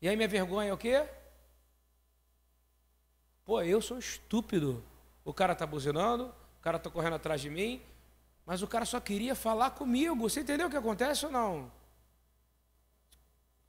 E 0.00 0.08
aí 0.08 0.16
minha 0.16 0.26
vergonha 0.26 0.70
é 0.70 0.72
o 0.72 0.78
quê? 0.78 1.06
Pô, 3.44 3.60
eu 3.60 3.80
sou 3.82 3.98
estúpido. 3.98 4.82
O 5.24 5.32
cara 5.32 5.52
está 5.52 5.66
buzinando, 5.66 6.26
o 6.58 6.62
cara 6.62 6.78
está 6.78 6.88
correndo 6.88 7.16
atrás 7.16 7.40
de 7.40 7.50
mim, 7.50 7.82
mas 8.46 8.62
o 8.62 8.66
cara 8.66 8.84
só 8.84 8.98
queria 8.98 9.34
falar 9.34 9.70
comigo. 9.70 10.28
Você 10.28 10.40
entendeu 10.40 10.66
o 10.66 10.70
que 10.70 10.76
acontece 10.76 11.26
ou 11.26 11.32
não? 11.32 11.70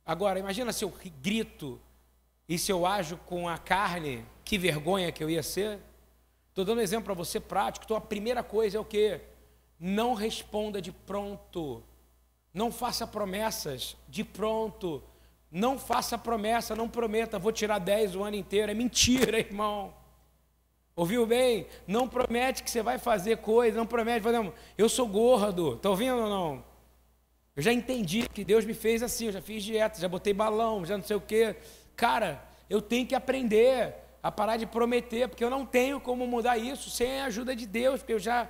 Agora, 0.06 0.40
imagina 0.40 0.72
se 0.72 0.86
eu 0.86 0.94
grito 1.22 1.80
e 2.48 2.58
se 2.58 2.72
eu 2.72 2.86
ajo 2.86 3.18
com 3.18 3.50
a 3.50 3.58
carne, 3.58 4.26
que 4.44 4.58
vergonha 4.58 5.12
que 5.12 5.24
eu 5.24 5.30
ia 5.30 5.44
ser. 5.44 5.80
Estou 6.50 6.64
dando 6.64 6.78
um 6.78 6.82
exemplo 6.82 7.06
para 7.06 7.14
você 7.14 7.40
prático. 7.40 7.86
Então, 7.86 7.98
a 7.98 8.02
primeira 8.02 8.44
coisa 8.44 8.78
é 8.78 8.80
o 8.80 8.86
quê? 8.86 9.22
Não 9.80 10.14
responda 10.14 10.82
de 10.82 10.92
pronto. 10.92 11.84
Não 12.54 12.72
faça 12.72 13.06
promessas 13.06 13.98
de 14.08 14.24
pronto. 14.24 15.04
Não 15.56 15.80
faça 15.80 16.18
promessa, 16.18 16.76
não 16.76 16.90
prometa, 16.90 17.40
vou 17.40 17.50
tirar 17.50 17.80
10 17.80 18.18
o 18.18 18.24
ano 18.26 18.36
inteiro. 18.36 18.70
É 18.70 18.76
mentira, 18.76 19.40
irmão. 19.40 19.94
Ouviu 20.94 21.26
bem? 21.26 21.66
Não 21.88 22.10
promete 22.10 22.62
que 22.62 22.70
você 22.70 22.84
vai 22.84 23.00
fazer 23.00 23.38
coisa, 23.38 23.78
não 23.78 23.86
promete. 23.86 24.26
Eu 24.78 24.90
sou 24.90 25.08
gordo, 25.08 25.76
está 25.76 25.90
ouvindo 25.90 26.18
ou 26.18 26.30
não? 26.30 26.66
Eu 27.56 27.64
já 27.64 27.72
entendi 27.72 28.28
que 28.28 28.44
Deus 28.44 28.66
me 28.66 28.74
fez 28.74 29.02
assim, 29.02 29.28
eu 29.28 29.32
já 29.32 29.42
fiz 29.42 29.64
dieta, 29.64 29.98
já 29.98 30.10
botei 30.10 30.34
balão, 30.34 30.84
já 30.84 30.98
não 30.98 31.06
sei 31.06 31.16
o 31.16 31.22
quê. 31.22 31.56
Cara, 31.96 32.44
eu 32.70 32.82
tenho 32.82 33.08
que 33.08 33.16
aprender 33.16 33.96
a 34.22 34.30
parar 34.30 34.58
de 34.58 34.66
prometer, 34.66 35.30
porque 35.30 35.44
eu 35.44 35.50
não 35.50 35.66
tenho 35.66 36.02
como 36.02 36.28
mudar 36.28 36.58
isso 36.58 36.90
sem 36.90 37.22
a 37.22 37.28
ajuda 37.28 37.56
de 37.56 37.66
Deus, 37.66 38.02
porque 38.02 38.12
eu 38.12 38.20
já 38.20 38.50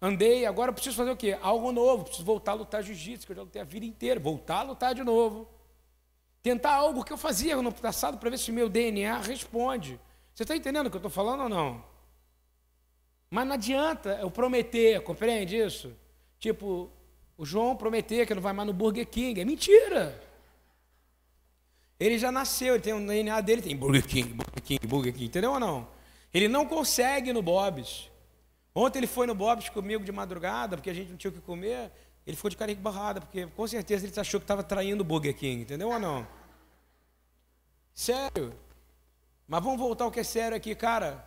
andei, 0.00 0.46
agora 0.46 0.68
eu 0.68 0.74
preciso 0.74 0.96
fazer 0.96 1.10
o 1.10 1.16
quê? 1.16 1.36
Algo 1.42 1.72
novo, 1.72 2.04
preciso 2.04 2.24
voltar 2.24 2.52
a 2.52 2.54
lutar 2.54 2.80
jiu-jitsu, 2.80 3.26
que 3.26 3.32
eu 3.32 3.36
já 3.36 3.42
lutei 3.42 3.60
a 3.60 3.64
vida 3.64 3.84
inteira, 3.84 4.20
voltar 4.20 4.60
a 4.60 4.62
lutar 4.62 4.94
de 4.94 5.02
novo. 5.02 5.48
Tentar 6.44 6.74
algo 6.74 7.02
que 7.02 7.10
eu 7.10 7.16
fazia 7.16 7.56
no 7.56 7.72
passado 7.72 8.18
para 8.18 8.28
ver 8.28 8.38
se 8.38 8.52
meu 8.52 8.68
DNA 8.68 9.18
responde. 9.18 9.98
Você 10.34 10.42
está 10.42 10.54
entendendo 10.54 10.88
o 10.88 10.90
que 10.90 10.96
eu 10.96 10.98
estou 10.98 11.10
falando 11.10 11.44
ou 11.44 11.48
não? 11.48 11.82
Mas 13.30 13.46
não 13.46 13.54
adianta 13.54 14.18
eu 14.20 14.30
prometer, 14.30 15.00
compreende 15.00 15.56
isso? 15.56 15.96
Tipo, 16.38 16.90
o 17.38 17.46
João 17.46 17.74
prometer 17.74 18.26
que 18.26 18.34
não 18.34 18.42
vai 18.42 18.52
mais 18.52 18.66
no 18.66 18.74
Burger 18.74 19.06
King. 19.06 19.40
É 19.40 19.44
mentira. 19.46 20.22
Ele 21.98 22.18
já 22.18 22.30
nasceu, 22.30 22.74
ele 22.74 22.82
tem 22.82 22.92
o 22.92 23.06
DNA 23.06 23.40
dele, 23.40 23.62
tem 23.62 23.74
Burger 23.74 24.06
King, 24.06 24.34
Burger 24.34 24.62
King, 24.62 24.86
Burger 24.86 25.12
King, 25.14 25.24
entendeu 25.24 25.52
ou 25.52 25.58
não? 25.58 25.88
Ele 26.34 26.46
não 26.46 26.66
consegue 26.66 27.32
no 27.32 27.40
Bob's. 27.40 28.10
Ontem 28.74 28.98
ele 28.98 29.06
foi 29.06 29.26
no 29.26 29.34
Bob's 29.34 29.70
comigo 29.70 30.04
de 30.04 30.12
madrugada, 30.12 30.76
porque 30.76 30.90
a 30.90 30.94
gente 30.94 31.08
não 31.08 31.16
tinha 31.16 31.30
o 31.30 31.34
que 31.34 31.40
comer. 31.40 31.90
Ele 32.26 32.36
ficou 32.36 32.50
de 32.50 32.56
carinho 32.56 32.78
barrada, 32.78 33.20
porque 33.20 33.46
com 33.46 33.66
certeza 33.66 34.06
ele 34.06 34.18
achou 34.18 34.40
que 34.40 34.44
estava 34.44 34.62
traindo 34.62 35.02
o 35.02 35.04
Burger 35.04 35.36
King, 35.36 35.62
entendeu 35.62 35.88
ou 35.90 35.98
não? 35.98 36.26
Sério. 37.94 38.54
Mas 39.46 39.62
vamos 39.62 39.78
voltar 39.78 40.04
ao 40.04 40.10
que 40.10 40.20
é 40.20 40.24
sério 40.24 40.56
aqui, 40.56 40.74
cara. 40.74 41.24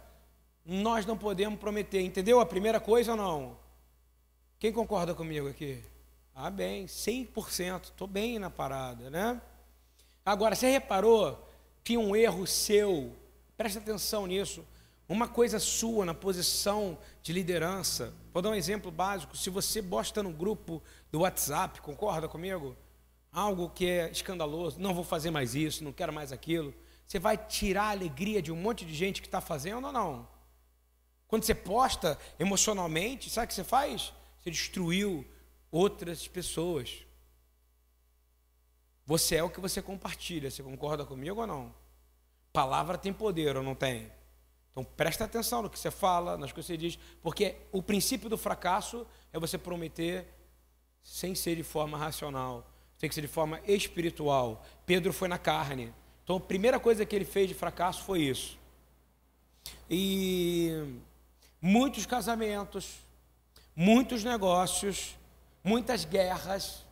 Nós 0.66 1.06
não 1.06 1.18
podemos 1.18 1.60
prometer, 1.60 2.02
entendeu? 2.02 2.40
A 2.40 2.46
primeira 2.46 2.80
coisa 2.80 3.12
ou 3.12 3.18
não? 3.18 3.58
Quem 4.60 4.74
concorda 4.74 5.14
comigo 5.14 5.48
aqui? 5.48 5.84
Ah, 6.34 6.50
bem, 6.50 6.86
100%. 6.86 7.86
Estou 7.86 8.08
bem 8.08 8.40
na 8.40 8.50
parada, 8.50 9.10
né? 9.10 9.40
Agora, 10.26 10.56
você 10.56 10.70
reparou 10.70 11.48
que 11.84 11.98
um 11.98 12.16
erro 12.16 12.46
seu, 12.46 13.16
presta 13.56 13.80
atenção 13.80 14.28
nisso, 14.28 14.66
uma 15.08 15.28
coisa 15.28 15.60
sua 15.60 16.06
na 16.06 16.14
posição 16.14 16.98
de 17.24 17.32
liderança. 17.32 18.14
Vou 18.34 18.42
dar 18.42 18.50
um 18.50 18.56
exemplo 18.56 18.92
básico. 18.92 19.38
Se 19.38 19.50
você 19.50 19.82
bosta 19.82 20.22
no 20.22 20.32
grupo 20.32 20.84
do 21.12 21.20
WhatsApp, 21.22 21.82
concorda 21.82 22.28
comigo? 22.28 22.76
Algo 23.32 23.70
que 23.70 23.86
é 23.86 24.12
escandaloso, 24.12 24.80
não 24.80 24.94
vou 24.94 25.04
fazer 25.04 25.32
mais 25.32 25.56
isso, 25.56 25.84
não 25.84 25.94
quero 25.94 26.12
mais 26.12 26.32
aquilo. 26.32 26.74
Você 27.06 27.20
vai 27.20 27.38
tirar 27.38 27.84
a 27.84 27.92
alegria 27.92 28.42
de 28.42 28.52
um 28.52 28.56
monte 28.56 28.84
de 28.84 28.94
gente 28.94 29.22
que 29.22 29.28
está 29.28 29.40
fazendo 29.40 29.88
ou 29.88 29.94
não? 29.94 30.28
Quando 31.28 31.44
você 31.44 31.56
posta 31.56 32.18
emocionalmente, 32.40 33.30
sabe 33.30 33.46
o 33.46 33.48
que 33.48 33.54
você 33.54 33.64
faz? 33.64 34.14
Você 34.40 34.52
destruiu 34.52 35.26
outras 35.72 36.28
pessoas. 36.28 37.06
Você 39.06 39.36
é 39.38 39.44
o 39.44 39.50
que 39.50 39.62
você 39.62 39.82
compartilha. 39.82 40.52
Você 40.52 40.62
concorda 40.62 41.06
comigo 41.06 41.40
ou 41.40 41.48
não? 41.48 41.74
Palavra 42.52 42.98
tem 42.98 43.14
poder 43.14 43.56
ou 43.56 43.64
não 43.64 43.76
tem? 43.76 44.12
Então 44.78 44.86
presta 44.96 45.24
atenção 45.24 45.64
no 45.64 45.72
que 45.72 45.80
você 45.80 45.90
fala, 45.90 46.38
nas 46.38 46.52
coisas 46.52 46.68
que 46.68 46.74
você 46.74 46.78
diz, 46.78 47.00
porque 47.24 47.56
o 47.72 47.82
princípio 47.82 48.30
do 48.30 48.38
fracasso 48.38 49.08
é 49.34 49.40
você 49.40 49.58
prometer 49.58 50.28
sem 51.02 51.34
ser 51.34 51.56
de 51.56 51.64
forma 51.64 51.98
racional, 51.98 52.64
tem 53.00 53.10
que 53.10 53.16
ser 53.16 53.22
de 53.22 53.28
forma 53.28 53.60
espiritual. 53.66 54.64
Pedro 54.86 55.12
foi 55.12 55.28
na 55.28 55.40
carne. 55.40 55.92
Então 56.24 56.36
a 56.36 56.40
primeira 56.40 56.80
coisa 56.80 57.08
que 57.08 57.16
ele 57.16 57.26
fez 57.26 57.48
de 57.48 57.56
fracasso 57.56 58.04
foi 58.04 58.22
isso. 58.22 58.56
E 59.90 61.00
muitos 61.60 62.06
casamentos, 62.06 63.00
muitos 63.76 64.24
negócios, 64.24 65.18
muitas 65.64 66.06
guerras 66.06 66.86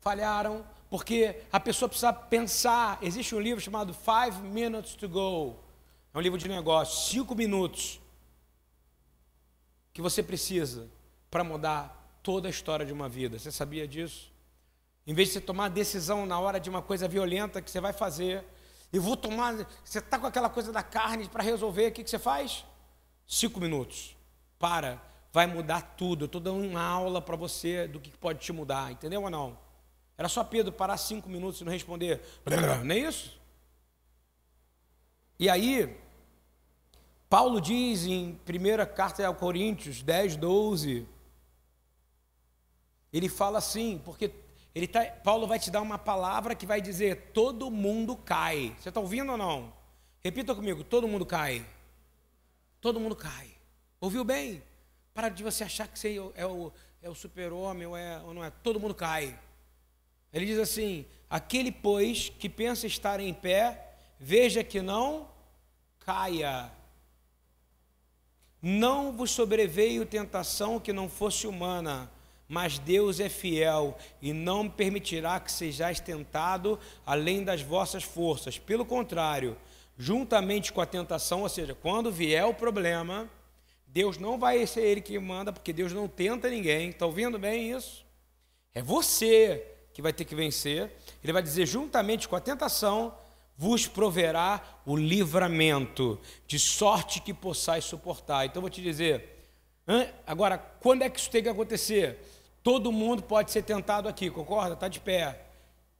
falharam 0.00 0.66
porque 0.90 1.42
a 1.52 1.60
pessoa 1.60 1.88
precisa 1.88 2.12
pensar. 2.12 2.98
Existe 3.00 3.36
um 3.36 3.40
livro 3.40 3.62
chamado 3.62 3.94
Five 3.94 4.42
Minutes 4.42 4.96
to 4.96 5.08
Go 5.08 5.69
é 6.12 6.18
um 6.18 6.20
livro 6.20 6.38
de 6.38 6.48
negócios, 6.48 7.08
cinco 7.08 7.34
minutos 7.34 8.00
que 9.92 10.02
você 10.02 10.22
precisa 10.22 10.88
para 11.30 11.44
mudar 11.44 12.18
toda 12.22 12.48
a 12.48 12.50
história 12.50 12.84
de 12.84 12.92
uma 12.92 13.08
vida. 13.08 13.38
Você 13.38 13.50
sabia 13.52 13.86
disso? 13.86 14.32
Em 15.06 15.14
vez 15.14 15.28
de 15.28 15.34
você 15.34 15.40
tomar 15.40 15.68
decisão 15.68 16.26
na 16.26 16.38
hora 16.38 16.60
de 16.60 16.68
uma 16.68 16.82
coisa 16.82 17.08
violenta 17.08 17.62
que 17.62 17.70
você 17.70 17.80
vai 17.80 17.92
fazer, 17.92 18.44
e 18.92 18.98
vou 18.98 19.16
tomar. 19.16 19.54
Você 19.84 19.98
está 19.98 20.18
com 20.18 20.26
aquela 20.26 20.48
coisa 20.48 20.72
da 20.72 20.82
carne 20.82 21.28
para 21.28 21.42
resolver, 21.42 21.88
o 21.88 21.92
que, 21.92 22.04
que 22.04 22.10
você 22.10 22.18
faz? 22.18 22.64
Cinco 23.26 23.60
minutos. 23.60 24.16
Para, 24.58 25.00
vai 25.32 25.46
mudar 25.46 25.80
tudo. 25.96 26.24
Eu 26.24 26.26
estou 26.26 26.40
dando 26.40 26.66
uma 26.66 26.82
aula 26.82 27.22
para 27.22 27.36
você 27.36 27.86
do 27.86 28.00
que 28.00 28.10
pode 28.10 28.40
te 28.40 28.52
mudar, 28.52 28.90
entendeu 28.90 29.22
ou 29.22 29.30
não? 29.30 29.58
Era 30.18 30.28
só 30.28 30.44
Pedro 30.44 30.72
parar 30.72 30.96
cinco 30.96 31.28
minutos 31.28 31.60
e 31.60 31.64
não 31.64 31.72
responder. 31.72 32.20
Não 32.84 32.94
é 32.94 32.98
isso? 32.98 33.40
E 35.38 35.48
aí, 35.48 35.96
Paulo 37.30 37.60
diz 37.60 38.06
em 38.06 38.32
1 38.32 38.94
carta 38.94 39.24
aos 39.24 39.38
Coríntios 39.38 40.02
10, 40.02 40.34
12, 40.34 41.06
ele 43.12 43.28
fala 43.28 43.58
assim, 43.58 44.02
porque 44.04 44.34
ele 44.74 44.88
tá, 44.88 45.04
Paulo 45.04 45.46
vai 45.46 45.56
te 45.60 45.70
dar 45.70 45.80
uma 45.80 45.96
palavra 45.96 46.56
que 46.56 46.66
vai 46.66 46.80
dizer: 46.80 47.30
todo 47.32 47.70
mundo 47.70 48.16
cai. 48.16 48.74
Você 48.80 48.88
está 48.88 49.00
ouvindo 49.00 49.30
ou 49.30 49.38
não? 49.38 49.72
Repita 50.24 50.56
comigo: 50.56 50.82
todo 50.82 51.06
mundo 51.06 51.24
cai. 51.24 51.64
Todo 52.80 52.98
mundo 52.98 53.14
cai. 53.14 53.48
Ouviu 54.00 54.24
bem? 54.24 54.60
Para 55.14 55.28
de 55.28 55.44
você 55.44 55.62
achar 55.62 55.86
que 55.86 55.98
você 55.98 56.16
é 56.34 56.46
o, 56.46 56.72
é 57.00 57.08
o 57.08 57.14
super-homem 57.14 57.86
ou, 57.86 57.96
é, 57.96 58.20
ou 58.22 58.34
não 58.34 58.44
é. 58.44 58.50
Todo 58.50 58.80
mundo 58.80 58.94
cai. 58.94 59.38
Ele 60.32 60.46
diz 60.46 60.58
assim: 60.58 61.06
aquele, 61.28 61.70
pois, 61.70 62.28
que 62.28 62.48
pensa 62.48 62.88
estar 62.88 63.20
em 63.20 63.32
pé, 63.32 63.94
veja 64.18 64.64
que 64.64 64.82
não 64.82 65.28
caia. 66.00 66.79
Não 68.62 69.12
vos 69.12 69.30
sobreveio 69.30 70.04
tentação 70.04 70.78
que 70.78 70.92
não 70.92 71.08
fosse 71.08 71.46
humana 71.46 72.10
mas 72.50 72.80
Deus 72.80 73.20
é 73.20 73.28
fiel 73.28 73.96
e 74.20 74.32
não 74.32 74.68
permitirá 74.68 75.38
que 75.38 75.52
sejais 75.52 76.00
tentado 76.00 76.80
além 77.06 77.44
das 77.44 77.62
vossas 77.62 78.02
forças. 78.02 78.58
Pelo 78.58 78.84
contrário, 78.84 79.56
juntamente 79.96 80.72
com 80.72 80.80
a 80.80 80.86
tentação, 80.86 81.42
ou 81.42 81.48
seja, 81.48 81.76
quando 81.76 82.10
vier 82.10 82.44
o 82.44 82.52
problema, 82.52 83.30
Deus 83.86 84.18
não 84.18 84.36
vai 84.36 84.66
ser 84.66 84.80
Ele 84.80 85.00
que 85.00 85.16
manda, 85.16 85.52
porque 85.52 85.72
Deus 85.72 85.92
não 85.92 86.08
tenta 86.08 86.50
ninguém. 86.50 86.88
Está 86.88 87.06
ouvindo 87.06 87.38
bem 87.38 87.70
isso? 87.70 88.04
É 88.74 88.82
você 88.82 89.64
que 89.94 90.02
vai 90.02 90.12
ter 90.12 90.24
que 90.24 90.34
vencer. 90.34 90.90
Ele 91.22 91.32
vai 91.32 91.44
dizer: 91.44 91.66
juntamente 91.66 92.26
com 92.26 92.34
a 92.34 92.40
tentação, 92.40 93.14
vos 93.60 93.86
proverá 93.86 94.58
o 94.86 94.96
livramento, 94.96 96.18
de 96.46 96.58
sorte 96.58 97.20
que 97.20 97.34
possais 97.34 97.84
suportar. 97.84 98.46
Então, 98.46 98.62
vou 98.62 98.70
te 98.70 98.80
dizer. 98.80 99.38
Agora, 100.26 100.56
quando 100.56 101.02
é 101.02 101.10
que 101.10 101.20
isso 101.20 101.30
tem 101.30 101.42
que 101.42 101.48
acontecer? 101.50 102.18
Todo 102.62 102.90
mundo 102.90 103.22
pode 103.22 103.50
ser 103.50 103.60
tentado 103.60 104.08
aqui, 104.08 104.30
concorda? 104.30 104.72
Está 104.72 104.88
de 104.88 104.98
pé. 104.98 105.42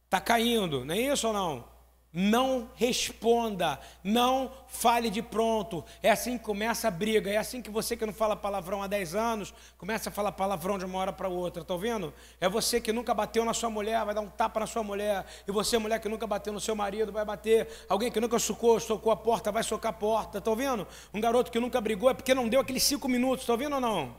Está 0.06 0.22
caindo, 0.22 0.86
não 0.86 0.94
é 0.94 1.00
isso 1.00 1.26
ou 1.26 1.34
não? 1.34 1.66
Não 2.12 2.68
responda, 2.74 3.78
não 4.02 4.50
fale 4.66 5.10
de 5.10 5.22
pronto. 5.22 5.84
É 6.02 6.10
assim 6.10 6.36
que 6.36 6.44
começa 6.44 6.88
a 6.88 6.90
briga. 6.90 7.30
É 7.30 7.36
assim 7.36 7.62
que 7.62 7.70
você 7.70 7.96
que 7.96 8.04
não 8.04 8.12
fala 8.12 8.34
palavrão 8.34 8.82
há 8.82 8.88
10 8.88 9.14
anos, 9.14 9.54
começa 9.78 10.08
a 10.08 10.12
falar 10.12 10.32
palavrão 10.32 10.76
de 10.76 10.84
uma 10.84 10.98
hora 10.98 11.12
para 11.12 11.28
outra. 11.28 11.62
Está 11.62 11.76
vendo? 11.76 12.12
É 12.40 12.48
você 12.48 12.80
que 12.80 12.92
nunca 12.92 13.14
bateu 13.14 13.44
na 13.44 13.54
sua 13.54 13.70
mulher, 13.70 14.04
vai 14.04 14.12
dar 14.12 14.22
um 14.22 14.28
tapa 14.28 14.58
na 14.58 14.66
sua 14.66 14.82
mulher. 14.82 15.24
E 15.46 15.52
você, 15.52 15.78
mulher 15.78 16.00
que 16.00 16.08
nunca 16.08 16.26
bateu 16.26 16.52
no 16.52 16.60
seu 16.60 16.74
marido, 16.74 17.12
vai 17.12 17.24
bater. 17.24 17.68
Alguém 17.88 18.10
que 18.10 18.20
nunca 18.20 18.40
socou, 18.40 18.80
socou 18.80 19.12
a 19.12 19.16
porta, 19.16 19.52
vai 19.52 19.62
socar 19.62 19.90
a 19.90 19.92
porta. 19.92 20.38
Está 20.38 20.52
vendo? 20.52 20.88
Um 21.14 21.20
garoto 21.20 21.52
que 21.52 21.60
nunca 21.60 21.80
brigou 21.80 22.10
é 22.10 22.14
porque 22.14 22.34
não 22.34 22.48
deu 22.48 22.60
aqueles 22.60 22.82
cinco 22.82 23.08
minutos. 23.08 23.42
Está 23.42 23.54
vendo 23.54 23.74
ou 23.74 23.80
não? 23.80 24.16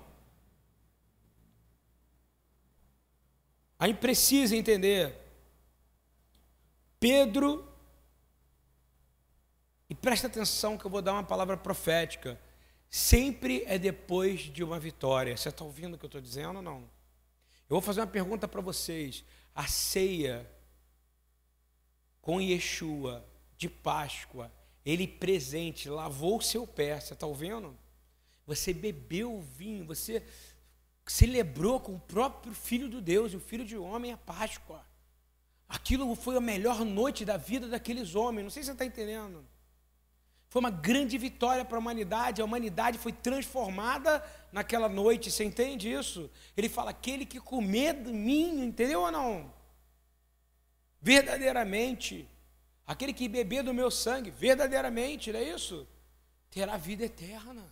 A 3.78 3.86
gente 3.86 3.98
precisa 3.98 4.56
entender. 4.56 5.14
Pedro, 7.02 7.71
e 9.92 9.94
presta 9.94 10.28
atenção 10.28 10.78
que 10.78 10.86
eu 10.86 10.90
vou 10.90 11.02
dar 11.02 11.12
uma 11.12 11.24
palavra 11.24 11.58
profética, 11.58 12.40
sempre 12.90 13.62
é 13.68 13.78
depois 13.78 14.40
de 14.40 14.64
uma 14.64 14.80
vitória. 14.80 15.36
Você 15.36 15.50
está 15.50 15.66
ouvindo 15.66 15.96
o 15.96 15.98
que 15.98 16.06
eu 16.06 16.08
estou 16.08 16.22
dizendo 16.22 16.56
ou 16.56 16.62
não? 16.62 16.78
Eu 16.78 17.72
vou 17.72 17.82
fazer 17.82 18.00
uma 18.00 18.08
pergunta 18.08 18.48
para 18.48 18.62
vocês. 18.62 19.26
A 19.54 19.68
ceia 19.68 20.50
com 22.22 22.40
Yeshua 22.40 23.28
de 23.58 23.68
Páscoa, 23.68 24.50
ele 24.86 25.06
presente, 25.06 25.90
lavou 25.90 26.38
o 26.38 26.42
seu 26.42 26.66
pé, 26.66 26.98
você 26.98 27.12
está 27.12 27.28
ouvindo? 27.28 27.78
Você 28.48 28.74
bebeu 28.74 29.36
o 29.36 29.42
vinho, 29.42 29.84
você 29.84 30.24
celebrou 31.06 31.82
com 31.82 31.96
o 31.96 32.00
próprio 32.00 32.54
Filho 32.54 32.88
de 32.88 33.02
Deus, 33.02 33.34
o 33.34 33.42
Filho 33.42 33.66
de 33.66 33.76
Homem, 33.76 34.14
a 34.14 34.18
Páscoa. 34.18 34.86
Aquilo 35.68 36.16
foi 36.16 36.38
a 36.38 36.42
melhor 36.42 36.86
noite 36.86 37.26
da 37.26 37.36
vida 37.36 37.68
daqueles 37.68 38.16
homens. 38.16 38.44
Não 38.46 38.50
sei 38.50 38.64
se 38.64 38.68
você 38.68 38.72
está 38.72 38.86
entendendo. 38.86 39.51
Foi 40.52 40.60
uma 40.60 40.70
grande 40.70 41.18
vitória 41.18 41.64
para 41.64 41.78
a 41.78 41.80
humanidade. 41.80 42.42
A 42.42 42.46
humanidade 42.46 42.98
foi 42.98 43.14
transformada 43.14 44.22
naquela 44.52 44.90
noite. 44.90 45.32
Você 45.32 45.46
entende 45.46 45.90
isso? 45.90 46.30
Ele 46.58 46.68
fala: 46.68 46.92
aquele 46.92 47.26
que 47.26 47.40
comer 47.40 47.94
de 47.94 48.12
mim, 48.12 48.66
entendeu 48.66 49.00
ou 49.00 49.12
não? 49.12 49.52
Verdadeiramente. 51.02 52.28
Aquele 52.86 53.14
que 53.14 53.30
beber 53.30 53.64
do 53.64 53.74
meu 53.74 53.90
sangue, 53.90 54.30
verdadeiramente, 54.30 55.32
não 55.32 55.40
é 55.40 55.44
isso? 55.44 55.88
Terá 56.50 56.76
vida 56.76 57.06
eterna. 57.06 57.64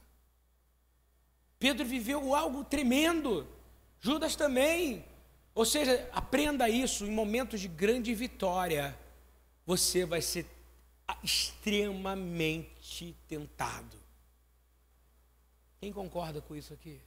Pedro 1.59 1.85
viveu 1.85 2.33
algo 2.33 2.63
tremendo. 2.63 3.45
Judas 3.99 4.37
também. 4.37 5.03
Ou 5.53 5.65
seja, 5.65 6.09
aprenda 6.13 6.69
isso 6.69 7.03
em 7.03 7.11
momentos 7.11 7.59
de 7.59 7.67
grande 7.67 8.15
vitória. 8.15 8.97
Você 9.65 10.05
vai 10.05 10.21
ser 10.21 10.45
extremamente 11.23 13.15
tentado. 13.27 13.97
Quem 15.79 15.93
concorda 15.93 16.41
com 16.41 16.55
isso 16.55 16.73
aqui? 16.73 16.99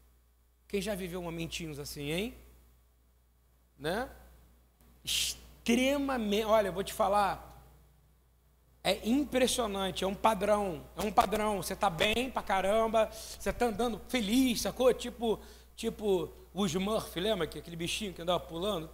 Quem 0.67 0.81
já 0.81 0.95
viveu 0.95 1.23
momentinhos 1.23 1.79
assim, 1.79 2.11
hein? 2.11 2.35
Né? 3.79 4.09
Extremamente. 5.05 6.47
Olha, 6.47 6.69
eu 6.69 6.73
vou 6.73 6.83
te 6.83 6.93
falar. 6.93 7.51
É 8.85 9.07
impressionante, 9.07 10.03
é 10.03 10.07
um 10.07 10.15
padrão, 10.15 10.85
é 10.97 11.03
um 11.03 11.13
padrão. 11.13 11.63
Você 11.63 11.75
está 11.75 11.89
bem 11.89 12.31
pra 12.31 12.43
caramba, 12.43 13.11
você 13.13 13.51
está 13.51 13.67
andando 13.67 14.01
feliz, 14.09 14.63
sacou? 14.63 14.93
Tipo, 14.93 15.39
tipo 15.77 16.33
o 16.55 16.67
Smurf, 16.67 17.19
lembra 17.19 17.47
que 17.47 17.59
aquele 17.59 17.77
bichinho 17.77 18.13
que 18.13 18.21
andava 18.21 18.41
pulando? 18.41 18.91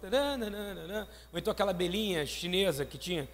Ou 1.33 1.39
então 1.39 1.51
aquela 1.51 1.73
belinha 1.73 2.25
chinesa 2.25 2.85
que 2.85 2.97
tinha 2.97 3.27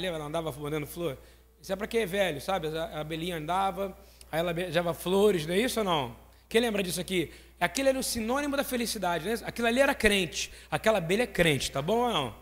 lembra? 0.00 0.18
Ela 0.18 0.26
andava 0.26 0.52
mandando 0.52 0.86
flor. 0.86 1.18
Isso 1.60 1.72
é 1.72 1.76
para 1.76 1.86
é 1.98 2.06
velho, 2.06 2.40
sabe? 2.40 2.68
A 2.76 3.04
belinha 3.04 3.36
andava, 3.36 3.96
aí 4.32 4.40
ela 4.40 4.52
beijava 4.52 4.94
flores, 4.94 5.46
não 5.46 5.54
é 5.54 5.58
isso 5.58 5.80
ou 5.80 5.84
não? 5.84 6.16
Quem 6.48 6.60
lembra 6.60 6.82
disso 6.82 7.00
aqui? 7.00 7.32
Aquilo 7.60 7.90
era 7.90 7.98
o 7.98 8.02
sinônimo 8.02 8.56
da 8.56 8.64
felicidade, 8.64 9.26
né? 9.26 9.34
Aquilo 9.44 9.68
ali 9.68 9.80
era 9.80 9.94
crente, 9.94 10.50
aquela 10.70 10.98
abelha 10.98 11.24
é 11.24 11.26
crente, 11.26 11.70
tá 11.70 11.82
bom 11.82 11.98
ou 11.98 12.12
não? 12.12 12.34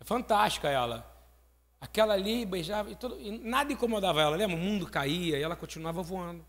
É 0.00 0.04
fantástica 0.04 0.68
ela. 0.68 1.08
Aquela 1.80 2.14
ali 2.14 2.46
beijava 2.46 2.90
e, 2.90 2.96
tudo, 2.96 3.20
e 3.20 3.38
nada 3.38 3.72
incomodava 3.72 4.22
ela, 4.22 4.36
lembra? 4.36 4.56
O 4.56 4.58
mundo 4.58 4.86
caía 4.86 5.38
e 5.38 5.42
ela 5.42 5.54
continuava 5.54 6.02
voando. 6.02 6.44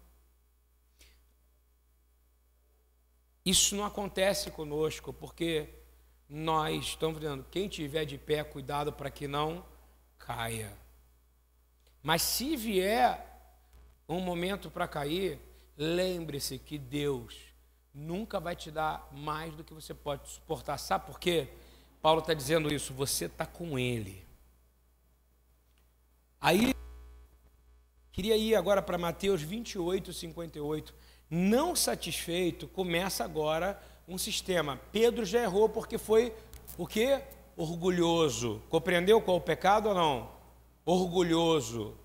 Isso 3.45 3.75
não 3.75 3.83
acontece 3.83 4.49
conosco, 4.51 5.11
porque 5.11 5.67
nós 6.35 6.83
estamos 6.85 7.19
dizendo, 7.19 7.45
quem 7.51 7.67
tiver 7.67 8.05
de 8.05 8.17
pé, 8.17 8.43
cuidado 8.43 8.91
para 8.91 9.11
que 9.11 9.27
não 9.27 9.63
caia. 10.17 10.75
Mas 12.01 12.23
se 12.23 12.57
vier 12.57 13.23
um 14.09 14.19
momento 14.19 14.71
para 14.71 14.87
cair, 14.87 15.39
lembre-se 15.77 16.57
que 16.57 16.79
Deus 16.79 17.35
nunca 17.93 18.39
vai 18.39 18.55
te 18.55 18.71
dar 18.71 19.07
mais 19.11 19.53
do 19.53 19.63
que 19.63 19.75
você 19.75 19.93
pode 19.93 20.27
suportar. 20.27 20.79
Sabe 20.79 21.05
por 21.05 21.19
quê? 21.19 21.49
Paulo 22.01 22.21
está 22.21 22.33
dizendo 22.33 22.73
isso, 22.73 22.95
você 22.95 23.25
está 23.25 23.45
com 23.45 23.77
Ele. 23.77 24.25
Aí, 26.41 26.73
queria 28.11 28.35
ir 28.35 28.55
agora 28.55 28.81
para 28.81 28.97
Mateus 28.97 29.43
28, 29.43 30.11
58. 30.11 30.95
Não 31.29 31.75
satisfeito, 31.75 32.67
começa 32.67 33.23
agora 33.23 33.79
um 34.07 34.17
sistema. 34.17 34.79
Pedro 34.91 35.25
já 35.25 35.41
errou 35.41 35.69
porque 35.69 35.97
foi 35.97 36.33
o 36.77 36.85
quê? 36.85 37.21
Orgulhoso. 37.55 38.61
Compreendeu 38.69 39.21
qual 39.21 39.37
o 39.37 39.41
pecado 39.41 39.89
ou 39.89 39.95
não? 39.95 40.29
Orgulhoso, 40.85 41.95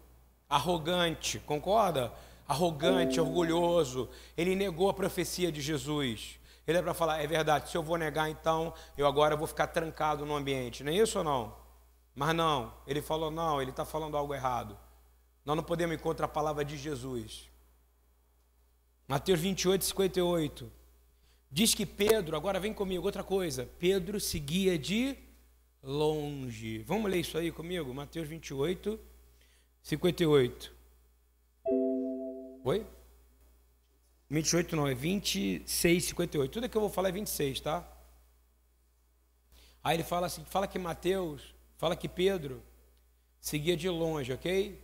arrogante, 0.48 1.38
concorda? 1.40 2.12
Arrogante, 2.46 3.20
orgulhoso. 3.20 4.08
Ele 4.36 4.54
negou 4.54 4.88
a 4.88 4.94
profecia 4.94 5.50
de 5.50 5.60
Jesus. 5.60 6.38
Ele 6.66 6.78
é 6.78 6.82
para 6.82 6.94
falar, 6.94 7.22
é 7.22 7.26
verdade, 7.26 7.70
se 7.70 7.76
eu 7.76 7.82
vou 7.82 7.96
negar, 7.96 8.28
então 8.30 8.72
eu 8.96 9.06
agora 9.06 9.36
vou 9.36 9.46
ficar 9.46 9.68
trancado 9.68 10.24
no 10.24 10.36
ambiente. 10.36 10.84
Não 10.84 10.92
é 10.92 10.96
isso 10.96 11.18
ou 11.18 11.24
não? 11.24 11.54
Mas 12.14 12.34
não, 12.34 12.74
ele 12.86 13.00
falou: 13.00 13.30
não, 13.30 13.62
ele 13.62 13.70
está 13.70 13.84
falando 13.84 14.16
algo 14.16 14.34
errado. 14.34 14.76
Nós 15.44 15.56
não 15.56 15.62
podemos 15.62 15.96
encontrar 15.96 16.26
a 16.26 16.28
palavra 16.28 16.64
de 16.64 16.76
Jesus. 16.76 17.48
Mateus 19.06 19.40
28, 19.40 19.84
58. 19.84 20.77
Diz 21.50 21.74
que 21.74 21.86
Pedro, 21.86 22.36
agora 22.36 22.60
vem 22.60 22.74
comigo, 22.74 23.04
outra 23.04 23.24
coisa. 23.24 23.68
Pedro 23.78 24.20
seguia 24.20 24.78
de 24.78 25.16
longe. 25.82 26.78
Vamos 26.80 27.10
ler 27.10 27.20
isso 27.20 27.38
aí 27.38 27.50
comigo? 27.50 27.92
Mateus 27.94 28.28
28, 28.28 28.98
58. 29.82 30.72
Oi? 32.64 32.86
28 34.30 34.76
não, 34.76 34.86
é 34.86 34.94
26, 34.94 36.04
58. 36.04 36.50
Tudo 36.50 36.68
que 36.68 36.76
eu 36.76 36.82
vou 36.82 36.90
falar 36.90 37.08
é 37.08 37.12
26, 37.12 37.60
tá? 37.60 37.90
Aí 39.82 39.96
ele 39.96 40.04
fala 40.04 40.26
assim, 40.26 40.44
fala 40.44 40.66
que 40.66 40.78
Mateus 40.78 41.54
Fala 41.78 41.94
que 41.94 42.08
Pedro 42.08 42.60
seguia 43.40 43.76
de 43.76 43.88
longe, 43.88 44.32
ok? 44.32 44.82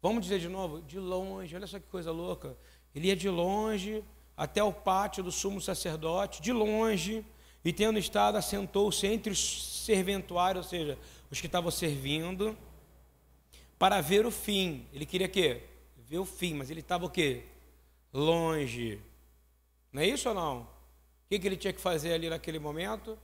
Vamos 0.00 0.22
dizer 0.22 0.38
de 0.38 0.48
novo? 0.48 0.80
De 0.80 1.00
longe, 1.00 1.54
olha 1.54 1.66
só 1.66 1.80
que 1.80 1.86
coisa 1.86 2.12
louca. 2.12 2.56
Ele 2.94 3.08
ia 3.08 3.16
de 3.16 3.28
longe 3.28 4.04
até 4.38 4.62
o 4.62 4.72
pátio 4.72 5.24
do 5.24 5.32
sumo 5.32 5.60
sacerdote, 5.60 6.40
de 6.40 6.52
longe, 6.52 7.26
e 7.64 7.72
tendo 7.72 7.98
estado, 7.98 8.38
assentou-se 8.38 9.04
entre 9.04 9.32
os 9.32 9.84
serventuários, 9.84 10.64
ou 10.64 10.70
seja, 10.70 10.96
os 11.28 11.40
que 11.40 11.46
estavam 11.46 11.72
servindo, 11.72 12.56
para 13.76 14.00
ver 14.00 14.24
o 14.24 14.30
fim. 14.30 14.86
Ele 14.92 15.04
queria 15.04 15.28
quê? 15.28 15.62
Ver 16.06 16.18
o 16.18 16.24
fim, 16.24 16.54
mas 16.54 16.70
ele 16.70 16.78
estava 16.78 17.04
o 17.04 17.10
quê? 17.10 17.42
Longe. 18.14 19.00
Não 19.92 20.02
é 20.02 20.06
isso 20.06 20.28
ou 20.28 20.34
não? 20.36 20.60
O 20.60 20.66
que, 21.28 21.40
que 21.40 21.46
ele 21.48 21.56
tinha 21.56 21.72
que 21.72 21.80
fazer 21.80 22.12
ali 22.12 22.30
naquele 22.30 22.60
momento? 22.60 23.18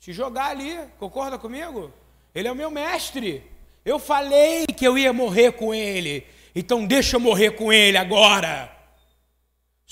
Se 0.00 0.14
jogar 0.14 0.46
ali, 0.46 0.78
concorda 0.98 1.38
comigo? 1.38 1.92
Ele 2.34 2.48
é 2.48 2.52
o 2.52 2.56
meu 2.56 2.70
mestre. 2.70 3.44
Eu 3.84 3.98
falei 3.98 4.64
que 4.66 4.86
eu 4.86 4.96
ia 4.96 5.12
morrer 5.12 5.52
com 5.52 5.74
ele, 5.74 6.26
então 6.54 6.86
deixa 6.86 7.16
eu 7.16 7.20
morrer 7.20 7.50
com 7.50 7.70
ele 7.70 7.98
agora. 7.98 8.73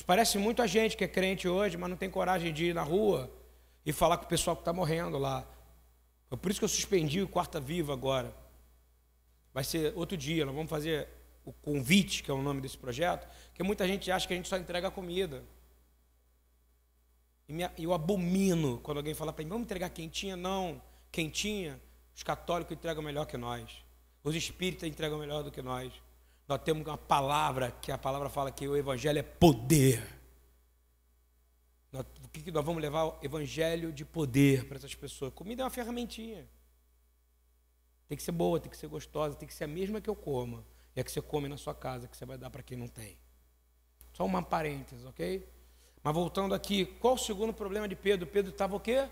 Isso 0.02 0.06
parece 0.08 0.36
muito 0.36 0.60
a 0.60 0.66
gente 0.66 0.96
que 0.96 1.04
é 1.04 1.06
crente 1.06 1.46
hoje, 1.46 1.76
mas 1.76 1.88
não 1.88 1.96
tem 1.96 2.10
coragem 2.10 2.52
de 2.52 2.64
ir 2.64 2.74
na 2.74 2.82
rua 2.82 3.32
e 3.86 3.92
falar 3.92 4.16
com 4.16 4.24
o 4.24 4.28
pessoal 4.28 4.56
que 4.56 4.62
está 4.62 4.72
morrendo 4.72 5.16
lá. 5.16 5.46
É 6.28 6.34
por 6.34 6.50
isso 6.50 6.58
que 6.58 6.64
eu 6.64 6.68
suspendi 6.68 7.22
o 7.22 7.28
Quarta 7.28 7.60
Viva 7.60 7.92
agora. 7.92 8.34
Vai 9.54 9.62
ser 9.62 9.92
outro 9.94 10.16
dia, 10.16 10.44
nós 10.44 10.56
vamos 10.56 10.68
fazer 10.68 11.08
o 11.44 11.52
convite, 11.52 12.24
que 12.24 12.32
é 12.32 12.34
o 12.34 12.42
nome 12.42 12.60
desse 12.60 12.76
projeto, 12.76 13.28
que 13.54 13.62
muita 13.62 13.86
gente 13.86 14.10
acha 14.10 14.26
que 14.26 14.34
a 14.34 14.36
gente 14.36 14.48
só 14.48 14.56
entrega 14.56 14.90
comida. 14.90 15.44
E 17.48 17.84
eu 17.84 17.94
abomino 17.94 18.80
quando 18.82 18.96
alguém 18.96 19.14
fala 19.14 19.32
para 19.32 19.44
mim, 19.44 19.50
vamos 19.50 19.66
entregar 19.66 19.88
quentinha? 19.90 20.34
Não, 20.34 20.82
quentinha, 21.12 21.80
os 22.12 22.24
católicos 22.24 22.76
entregam 22.76 23.04
melhor 23.04 23.24
que 23.24 23.36
nós. 23.36 23.70
Os 24.24 24.34
espíritas 24.34 24.88
entregam 24.88 25.20
melhor 25.20 25.44
do 25.44 25.52
que 25.52 25.62
nós. 25.62 25.92
Nós 26.48 26.60
temos 26.62 26.86
uma 26.86 26.98
palavra, 26.98 27.70
que 27.70 27.92
a 27.92 27.98
palavra 27.98 28.28
fala 28.28 28.50
que 28.50 28.66
o 28.66 28.76
evangelho 28.76 29.18
é 29.18 29.22
poder. 29.22 30.02
Nós, 31.90 32.04
o 32.24 32.28
que 32.28 32.50
nós 32.50 32.64
vamos 32.64 32.82
levar? 32.82 33.04
O 33.04 33.18
evangelho 33.22 33.92
de 33.92 34.04
poder 34.04 34.66
para 34.66 34.76
essas 34.76 34.94
pessoas. 34.94 35.32
Comida 35.32 35.62
é 35.62 35.64
uma 35.64 35.70
ferramentinha. 35.70 36.48
Tem 38.08 38.16
que 38.16 38.22
ser 38.22 38.32
boa, 38.32 38.60
tem 38.60 38.70
que 38.70 38.76
ser 38.76 38.88
gostosa, 38.88 39.36
tem 39.36 39.48
que 39.48 39.54
ser 39.54 39.64
a 39.64 39.68
mesma 39.68 40.00
que 40.00 40.10
eu 40.10 40.16
como. 40.16 40.64
E 40.94 41.00
a 41.00 41.04
que 41.04 41.10
você 41.10 41.22
come 41.22 41.48
na 41.48 41.56
sua 41.56 41.74
casa, 41.74 42.06
que 42.06 42.16
você 42.16 42.26
vai 42.26 42.36
dar 42.36 42.50
para 42.50 42.62
quem 42.62 42.76
não 42.76 42.88
tem. 42.88 43.16
Só 44.12 44.24
uma 44.24 44.42
parêntese, 44.42 45.06
ok? 45.06 45.48
Mas 46.02 46.14
voltando 46.14 46.54
aqui, 46.54 46.84
qual 46.84 47.14
o 47.14 47.18
segundo 47.18 47.54
problema 47.54 47.88
de 47.88 47.96
Pedro? 47.96 48.26
Pedro 48.26 48.50
estava 48.50 48.76
o 48.76 48.80
quê? 48.80 49.08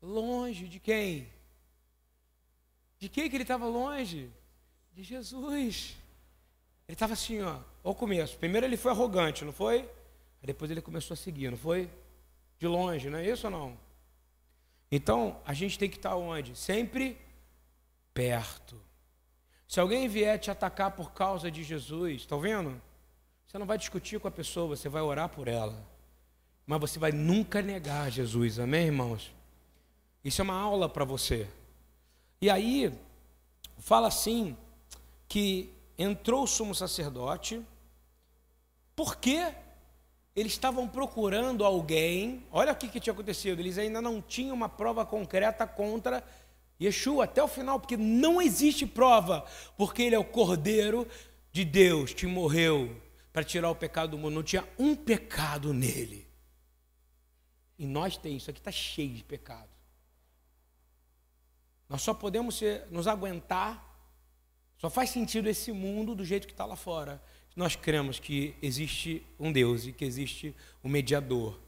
Longe 0.00 0.68
de 0.68 0.78
quem? 0.78 1.28
De 2.98 3.08
quem 3.08 3.28
que 3.28 3.36
ele 3.36 3.42
estava 3.44 3.66
longe? 3.66 4.30
De 4.92 5.02
Jesus. 5.02 5.96
Ele 6.88 6.94
estava 6.94 7.14
assim, 7.14 7.42
ó, 7.42 7.58
ao 7.82 7.94
começo. 7.94 8.38
Primeiro 8.38 8.66
ele 8.66 8.76
foi 8.76 8.92
arrogante, 8.92 9.44
não 9.44 9.52
foi? 9.52 9.80
Aí 9.80 10.46
depois 10.46 10.70
ele 10.70 10.80
começou 10.80 11.14
a 11.14 11.16
seguir, 11.16 11.50
não 11.50 11.58
foi? 11.58 11.90
De 12.58 12.66
longe, 12.66 13.10
não 13.10 13.18
é 13.18 13.28
isso 13.28 13.46
ou 13.46 13.50
não? 13.50 13.78
Então, 14.90 15.40
a 15.44 15.52
gente 15.52 15.78
tem 15.78 15.90
que 15.90 15.96
estar 15.96 16.14
onde? 16.14 16.56
Sempre 16.56 17.18
perto. 18.14 18.80
Se 19.66 19.80
alguém 19.80 20.08
vier 20.08 20.38
te 20.38 20.50
atacar 20.50 20.92
por 20.92 21.12
causa 21.12 21.50
de 21.50 21.64
Jesus, 21.64 22.22
está 22.22 22.36
vendo? 22.36 22.80
Você 23.46 23.58
não 23.58 23.66
vai 23.66 23.76
discutir 23.76 24.20
com 24.20 24.28
a 24.28 24.30
pessoa, 24.30 24.76
você 24.76 24.88
vai 24.88 25.02
orar 25.02 25.28
por 25.28 25.48
ela. 25.48 25.84
Mas 26.64 26.80
você 26.80 26.98
vai 26.98 27.10
nunca 27.10 27.60
negar 27.60 28.10
Jesus, 28.10 28.58
amém, 28.58 28.86
irmãos? 28.86 29.32
Isso 30.24 30.40
é 30.40 30.44
uma 30.44 30.58
aula 30.58 30.88
para 30.88 31.04
você. 31.04 31.48
E 32.40 32.48
aí, 32.48 32.92
fala 33.78 34.08
assim, 34.08 34.56
que 35.28 35.72
entrou 35.98 36.44
o 36.44 36.46
sumo 36.46 36.74
sacerdote, 36.74 37.62
porque 38.94 39.54
eles 40.34 40.52
estavam 40.52 40.86
procurando 40.86 41.64
alguém, 41.64 42.46
olha 42.52 42.72
o 42.72 42.76
que 42.76 43.00
tinha 43.00 43.12
acontecido, 43.12 43.60
eles 43.60 43.78
ainda 43.78 44.02
não 44.02 44.20
tinham 44.20 44.54
uma 44.54 44.68
prova 44.68 45.06
concreta 45.06 45.66
contra 45.66 46.22
Yeshua 46.80 47.24
até 47.24 47.42
o 47.42 47.48
final, 47.48 47.80
porque 47.80 47.96
não 47.96 48.40
existe 48.40 48.86
prova, 48.86 49.46
porque 49.76 50.02
ele 50.02 50.14
é 50.14 50.18
o 50.18 50.24
Cordeiro 50.24 51.08
de 51.50 51.64
Deus 51.64 52.12
que 52.12 52.26
morreu 52.26 53.00
para 53.32 53.42
tirar 53.42 53.70
o 53.70 53.74
pecado 53.74 54.10
do 54.10 54.18
mundo, 54.18 54.34
não 54.34 54.42
tinha 54.42 54.66
um 54.78 54.94
pecado 54.94 55.72
nele. 55.72 56.26
E 57.78 57.86
nós 57.86 58.16
temos, 58.16 58.42
isso 58.42 58.50
aqui 58.50 58.60
está 58.60 58.72
cheio 58.72 59.14
de 59.14 59.24
pecado. 59.24 59.68
Nós 61.88 62.02
só 62.02 62.12
podemos 62.12 62.56
ser, 62.56 62.86
nos 62.90 63.06
aguentar, 63.06 63.95
só 64.78 64.90
faz 64.90 65.10
sentido 65.10 65.48
esse 65.48 65.72
mundo 65.72 66.14
do 66.14 66.24
jeito 66.24 66.46
que 66.46 66.52
está 66.52 66.64
lá 66.64 66.76
fora. 66.76 67.22
Nós 67.54 67.74
cremos 67.74 68.18
que 68.18 68.54
existe 68.60 69.24
um 69.40 69.50
Deus 69.50 69.86
e 69.86 69.92
que 69.92 70.04
existe 70.04 70.54
um 70.84 70.88
mediador 70.88 71.58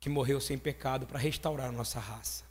que 0.00 0.08
morreu 0.08 0.40
sem 0.40 0.58
pecado 0.58 1.06
para 1.06 1.18
restaurar 1.18 1.68
a 1.68 1.72
nossa 1.72 2.00
raça. 2.00 2.44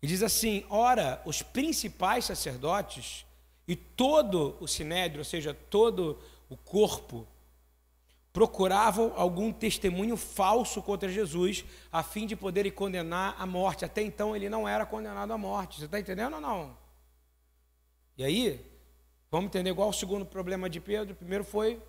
E 0.00 0.06
diz 0.06 0.22
assim: 0.22 0.64
ora, 0.70 1.20
os 1.24 1.42
principais 1.42 2.24
sacerdotes 2.24 3.26
e 3.66 3.74
todo 3.74 4.56
o 4.60 4.68
sinédrio, 4.68 5.20
ou 5.20 5.24
seja, 5.24 5.52
todo 5.52 6.16
o 6.48 6.56
corpo, 6.56 7.26
procuravam 8.32 9.12
algum 9.16 9.52
testemunho 9.52 10.16
falso 10.16 10.80
contra 10.80 11.08
Jesus, 11.08 11.64
a 11.90 12.04
fim 12.04 12.24
de 12.24 12.36
poderem 12.36 12.70
condenar 12.70 13.34
à 13.36 13.44
morte. 13.44 13.84
Até 13.84 14.00
então 14.00 14.36
ele 14.36 14.48
não 14.48 14.68
era 14.68 14.86
condenado 14.86 15.32
à 15.32 15.36
morte. 15.36 15.80
Você 15.80 15.86
está 15.86 15.98
entendendo 15.98 16.34
ou 16.34 16.40
não? 16.40 16.77
E 18.18 18.24
aí, 18.24 18.60
vamos 19.30 19.46
entender 19.46 19.70
igual 19.70 19.90
o 19.90 19.92
segundo 19.92 20.26
problema 20.26 20.68
de 20.68 20.80
Pedro. 20.80 21.14
O 21.14 21.16
primeiro 21.16 21.44
foi 21.44 21.80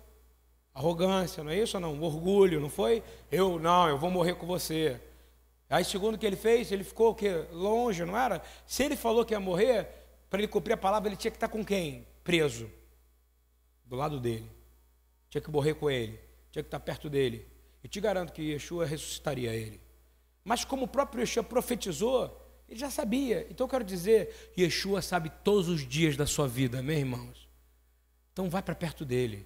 arrogância, 0.72 1.42
não 1.42 1.50
é 1.50 1.58
isso 1.58 1.76
ou 1.76 1.80
não? 1.80 2.00
orgulho, 2.00 2.60
não 2.60 2.70
foi? 2.70 3.02
Eu 3.32 3.58
não, 3.58 3.88
eu 3.88 3.98
vou 3.98 4.12
morrer 4.12 4.34
com 4.34 4.46
você. 4.46 5.00
Aí, 5.68 5.84
segundo 5.84 6.14
o 6.14 6.18
que 6.18 6.24
ele 6.24 6.36
fez, 6.36 6.70
ele 6.70 6.84
ficou 6.84 7.10
o 7.10 7.14
quê? 7.16 7.46
longe, 7.50 8.04
não 8.04 8.16
era? 8.16 8.40
Se 8.64 8.84
ele 8.84 8.94
falou 8.94 9.24
que 9.24 9.34
ia 9.34 9.40
morrer, 9.40 9.88
para 10.30 10.38
ele 10.38 10.46
cumprir 10.46 10.74
a 10.74 10.76
palavra, 10.76 11.08
ele 11.08 11.16
tinha 11.16 11.32
que 11.32 11.36
estar 11.36 11.48
com 11.48 11.64
quem? 11.64 12.06
Preso. 12.22 12.70
Do 13.84 13.96
lado 13.96 14.20
dele. 14.20 14.48
Tinha 15.28 15.42
que 15.42 15.50
morrer 15.50 15.74
com 15.74 15.90
ele. 15.90 16.16
Tinha 16.52 16.62
que 16.62 16.68
estar 16.68 16.78
perto 16.78 17.10
dele. 17.10 17.44
E 17.82 17.88
te 17.88 18.00
garanto 18.00 18.32
que 18.32 18.52
Yeshua 18.52 18.86
ressuscitaria 18.86 19.52
ele. 19.52 19.80
Mas 20.44 20.64
como 20.64 20.84
o 20.84 20.88
próprio 20.88 21.22
Yeshua 21.22 21.42
profetizou, 21.42 22.40
ele 22.70 22.78
já 22.78 22.88
sabia. 22.88 23.46
Então 23.50 23.64
eu 23.66 23.68
quero 23.68 23.84
dizer, 23.84 24.52
Yeshua 24.56 25.02
sabe 25.02 25.28
todos 25.42 25.68
os 25.68 25.86
dias 25.86 26.16
da 26.16 26.24
sua 26.24 26.46
vida, 26.46 26.80
meus 26.80 27.00
irmãos. 27.00 27.48
Então 28.32 28.48
vai 28.48 28.62
para 28.62 28.76
perto 28.76 29.04
dele. 29.04 29.44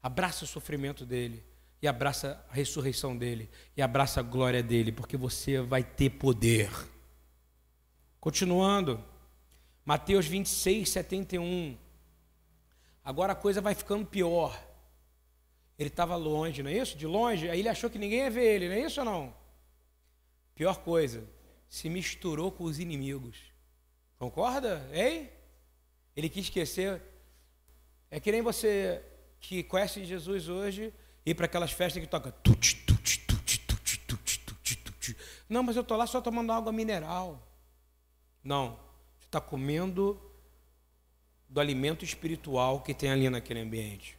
Abraça 0.00 0.44
o 0.44 0.48
sofrimento 0.48 1.04
dele 1.04 1.44
e 1.82 1.88
abraça 1.88 2.44
a 2.48 2.54
ressurreição 2.54 3.16
dele, 3.16 3.50
e 3.76 3.82
abraça 3.82 4.20
a 4.20 4.22
glória 4.22 4.62
dele, 4.62 4.92
porque 4.92 5.16
você 5.16 5.60
vai 5.60 5.82
ter 5.82 6.10
poder. 6.10 6.70
Continuando, 8.20 9.04
Mateus 9.84 10.26
26, 10.26 10.88
71. 10.88 11.76
Agora 13.04 13.32
a 13.32 13.36
coisa 13.36 13.60
vai 13.60 13.74
ficando 13.74 14.06
pior. 14.06 14.56
Ele 15.76 15.88
estava 15.88 16.14
longe, 16.14 16.62
não 16.62 16.70
é 16.70 16.76
isso? 16.76 16.96
De 16.96 17.04
longe, 17.04 17.50
aí 17.50 17.58
ele 17.58 17.68
achou 17.68 17.90
que 17.90 17.98
ninguém 17.98 18.20
ia 18.20 18.30
ver 18.30 18.44
ele, 18.44 18.68
não 18.68 18.76
é 18.76 18.86
isso 18.86 19.00
ou 19.00 19.04
não? 19.04 19.34
Pior 20.54 20.76
coisa, 20.78 21.24
se 21.72 21.88
misturou 21.88 22.52
com 22.52 22.64
os 22.64 22.78
inimigos. 22.78 23.38
Concorda? 24.18 24.86
Hein? 24.92 25.30
Ele 26.14 26.28
quis 26.28 26.44
esquecer. 26.44 27.00
É 28.10 28.20
que 28.20 28.30
nem 28.30 28.42
você 28.42 29.02
que 29.40 29.62
conhece 29.62 30.04
Jesus 30.04 30.50
hoje 30.50 30.92
ir 31.24 31.34
para 31.34 31.46
aquelas 31.46 31.72
festas 31.72 32.02
que 32.02 32.06
toca. 32.06 32.34
Não, 35.48 35.62
mas 35.62 35.74
eu 35.74 35.80
estou 35.80 35.96
lá 35.96 36.06
só 36.06 36.20
tomando 36.20 36.52
água 36.52 36.70
mineral. 36.70 37.42
Não, 38.44 38.78
você 39.18 39.24
está 39.24 39.40
comendo 39.40 40.20
do 41.48 41.58
alimento 41.58 42.04
espiritual 42.04 42.82
que 42.82 42.92
tem 42.92 43.10
ali 43.10 43.30
naquele 43.30 43.60
ambiente. 43.60 44.18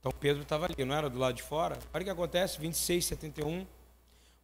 Então 0.00 0.10
Pedro 0.10 0.42
estava 0.42 0.64
ali, 0.66 0.84
não 0.84 0.96
era 0.96 1.08
do 1.08 1.16
lado 1.16 1.36
de 1.36 1.44
fora? 1.44 1.78
Olha 1.92 2.02
o 2.02 2.04
que 2.04 2.10
acontece, 2.10 2.60
26, 2.60 3.04
71. 3.04 3.64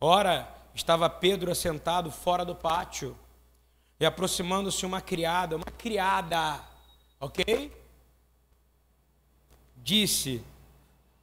Ora, 0.01 0.49
estava 0.75 1.11
Pedro 1.11 1.51
assentado 1.51 2.11
fora 2.11 2.45
do 2.45 2.55
pátio, 2.55 3.15
e 4.01 4.07
aproximando-se 4.07 4.87
uma 4.87 5.03
criada, 5.03 5.57
uma 5.57 5.71
criada, 5.77 6.59
ok? 7.21 7.71
Disse: 9.77 10.43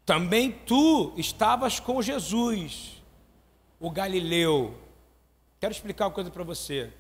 também 0.05 0.51
tu 0.51 1.11
estavas 1.17 1.80
com 1.80 2.01
Jesus, 2.03 3.01
o 3.80 3.89
Galileu. 3.89 4.78
Quero 5.59 5.73
explicar 5.73 6.05
uma 6.05 6.13
coisa 6.13 6.30
para 6.30 6.43
você. 6.43 6.93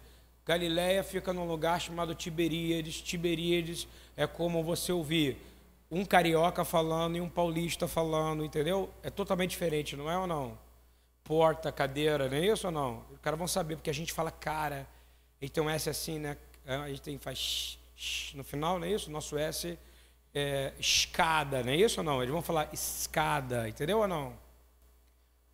Galiléia 0.43 1.03
fica 1.03 1.31
num 1.31 1.45
lugar 1.45 1.79
chamado 1.79 2.15
Tiberíades. 2.15 2.99
Tiberíades 3.01 3.87
é 4.15 4.25
como 4.25 4.63
você 4.63 4.91
ouvir 4.91 5.37
um 5.91 6.03
carioca 6.03 6.65
falando 6.65 7.17
e 7.17 7.21
um 7.21 7.29
paulista 7.29 7.87
falando, 7.87 8.43
entendeu? 8.43 8.89
É 9.03 9.11
totalmente 9.11 9.51
diferente, 9.51 9.95
não 9.95 10.09
é 10.09 10.17
ou 10.17 10.25
não? 10.25 10.66
Porta, 11.27 11.73
cadeira, 11.73 12.29
não 12.29 12.37
é 12.37 12.45
isso 12.45 12.67
ou 12.67 12.71
não? 12.71 13.03
Os 13.11 13.19
caras 13.19 13.37
vão 13.37 13.49
saber, 13.49 13.75
porque 13.75 13.89
a 13.89 13.93
gente 13.93 14.13
fala 14.13 14.31
cara, 14.31 14.87
um 15.61 15.69
S 15.69 15.89
assim, 15.89 16.19
né? 16.19 16.37
A 16.65 16.87
gente 16.87 17.01
tem, 17.01 17.17
faz 17.17 17.77
no 18.33 18.45
final, 18.45 18.79
não 18.79 18.87
é 18.87 18.91
isso? 18.91 19.11
Nosso 19.11 19.37
S 19.37 19.77
é 20.33 20.71
escada, 20.79 21.61
não 21.63 21.73
é 21.73 21.75
isso 21.75 21.99
ou 21.99 22.03
não? 22.05 22.21
Eles 22.21 22.31
vão 22.31 22.41
falar 22.41 22.69
escada, 22.71 23.67
entendeu 23.67 23.99
ou 23.99 24.07
não? 24.07 24.37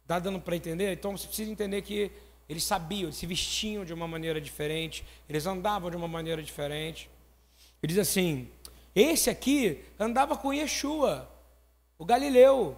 Dá 0.05 0.19
dando 0.19 0.39
para 0.39 0.55
entender? 0.55 0.93
Então 0.93 1.17
você 1.17 1.25
precisa 1.25 1.49
entender 1.49 1.81
que 1.81 2.11
eles 2.47 2.63
sabiam, 2.63 3.05
eles 3.05 3.15
se 3.15 3.25
vestiam 3.25 3.83
de 3.83 3.95
uma 3.95 4.07
maneira 4.07 4.39
diferente, 4.39 5.03
eles 5.27 5.47
andavam 5.47 5.89
de 5.89 5.97
uma 5.97 6.07
maneira 6.07 6.43
diferente. 6.43 7.09
Ele 7.81 7.91
diz 7.91 7.97
assim: 7.97 8.47
esse 8.93 9.27
aqui 9.27 9.83
andava 9.99 10.37
com 10.37 10.53
Yeshua, 10.53 11.27
o 11.97 12.05
Galileu. 12.05 12.77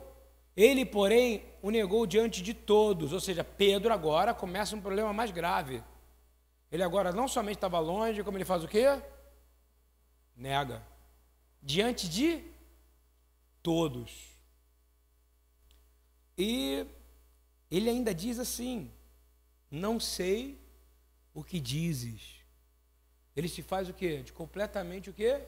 Ele, 0.56 0.86
porém, 0.86 1.44
o 1.66 1.72
negou 1.72 2.06
diante 2.06 2.44
de 2.44 2.54
todos. 2.54 3.12
Ou 3.12 3.20
seja, 3.20 3.44
Pedro 3.44 3.92
agora 3.92 4.36
começa 4.36 4.76
um 4.76 4.82
problema 4.82 5.12
mais 5.12 5.32
grave. 5.32 5.84
Ele 6.72 6.84
agora 6.84 7.12
não 7.12 7.28
somente 7.28 7.56
estava 7.56 7.80
longe, 7.80 8.24
como 8.24 8.38
ele 8.38 8.46
faz 8.46 8.64
o 8.64 8.68
quê? 8.68 9.02
Nega. 10.36 10.86
Diante 11.64 12.08
de 12.08 12.44
todos. 13.64 14.30
E 16.38 16.86
ele 17.72 17.90
ainda 17.90 18.14
diz 18.14 18.38
assim: 18.38 18.92
Não 19.72 20.00
sei 20.00 20.60
o 21.34 21.44
que 21.44 21.60
dizes. 21.60 22.42
Ele 23.36 23.50
se 23.50 23.64
faz 23.64 23.90
o 23.90 23.94
quê? 23.94 24.22
De 24.22 24.32
completamente 24.32 25.10
o 25.10 25.14
quê? 25.14 25.42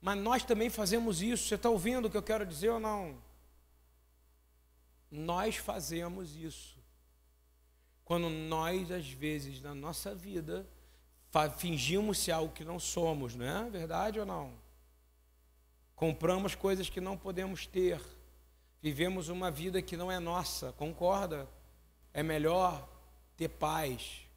Mas 0.00 0.16
nós 0.16 0.44
também 0.44 0.70
fazemos 0.70 1.20
isso. 1.20 1.48
Você 1.48 1.56
está 1.56 1.68
ouvindo 1.68 2.06
o 2.06 2.10
que 2.10 2.16
eu 2.16 2.22
quero 2.22 2.46
dizer 2.46 2.68
ou 2.68 2.78
não? 2.78 3.26
Nós 5.10 5.56
fazemos 5.56 6.36
isso. 6.36 6.78
Quando 8.04 8.28
nós, 8.28 8.90
às 8.90 9.08
vezes, 9.10 9.60
na 9.60 9.74
nossa 9.74 10.14
vida, 10.14 10.66
fingimos 11.58 12.18
ser 12.18 12.32
algo 12.32 12.52
que 12.52 12.64
não 12.64 12.78
somos, 12.78 13.34
não 13.34 13.44
é 13.44 13.70
verdade 13.70 14.18
ou 14.18 14.26
não? 14.26 14.52
Compramos 15.94 16.54
coisas 16.54 16.88
que 16.88 17.00
não 17.00 17.16
podemos 17.16 17.66
ter. 17.66 18.00
Vivemos 18.80 19.28
uma 19.28 19.50
vida 19.50 19.82
que 19.82 19.96
não 19.96 20.10
é 20.10 20.18
nossa, 20.18 20.72
concorda? 20.72 21.48
É 22.14 22.22
melhor 22.22 22.88
ter 23.36 23.48
paz, 23.48 24.28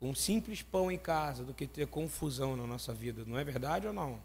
um 0.00 0.14
simples 0.14 0.62
pão 0.62 0.90
em 0.90 0.98
casa, 0.98 1.44
do 1.44 1.52
que 1.52 1.66
ter 1.66 1.86
confusão 1.86 2.56
na 2.56 2.66
nossa 2.66 2.92
vida, 2.92 3.24
não 3.26 3.38
é 3.38 3.44
verdade 3.44 3.86
ou 3.86 3.92
não? 3.92 4.22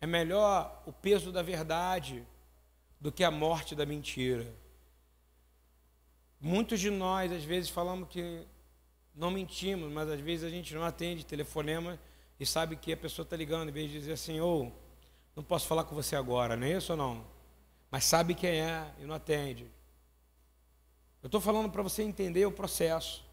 É 0.00 0.06
melhor 0.06 0.82
o 0.86 0.92
peso 0.92 1.30
da 1.30 1.42
verdade 1.42 2.24
do 3.00 3.12
que 3.12 3.22
a 3.22 3.30
morte 3.30 3.74
da 3.74 3.86
mentira. 3.86 4.46
Muitos 6.40 6.80
de 6.80 6.90
nós, 6.90 7.32
às 7.32 7.44
vezes, 7.44 7.68
falamos 7.68 8.08
que 8.08 8.46
não 9.14 9.30
mentimos, 9.30 9.90
mas 9.92 10.08
às 10.08 10.20
vezes 10.20 10.44
a 10.44 10.50
gente 10.50 10.74
não 10.74 10.84
atende 10.84 11.24
telefonema 11.24 11.98
e 12.38 12.46
sabe 12.46 12.76
que 12.76 12.92
a 12.92 12.96
pessoa 12.96 13.24
está 13.24 13.36
ligando, 13.36 13.68
em 13.68 13.72
vez 13.72 13.90
de 13.90 13.98
dizer 13.98 14.12
assim, 14.12 14.38
ou 14.38 14.66
oh, 14.66 14.72
não 15.34 15.42
posso 15.42 15.66
falar 15.66 15.84
com 15.84 15.94
você 15.94 16.14
agora, 16.14 16.56
não 16.56 16.66
é 16.66 16.76
isso 16.76 16.92
ou 16.92 16.98
não? 16.98 17.26
Mas 17.90 18.04
sabe 18.04 18.34
quem 18.34 18.60
é 18.60 18.92
e 19.00 19.04
não 19.04 19.14
atende. 19.14 19.64
Eu 21.22 21.26
estou 21.26 21.40
falando 21.40 21.70
para 21.70 21.82
você 21.82 22.02
entender 22.02 22.46
o 22.46 22.52
processo, 22.52 23.24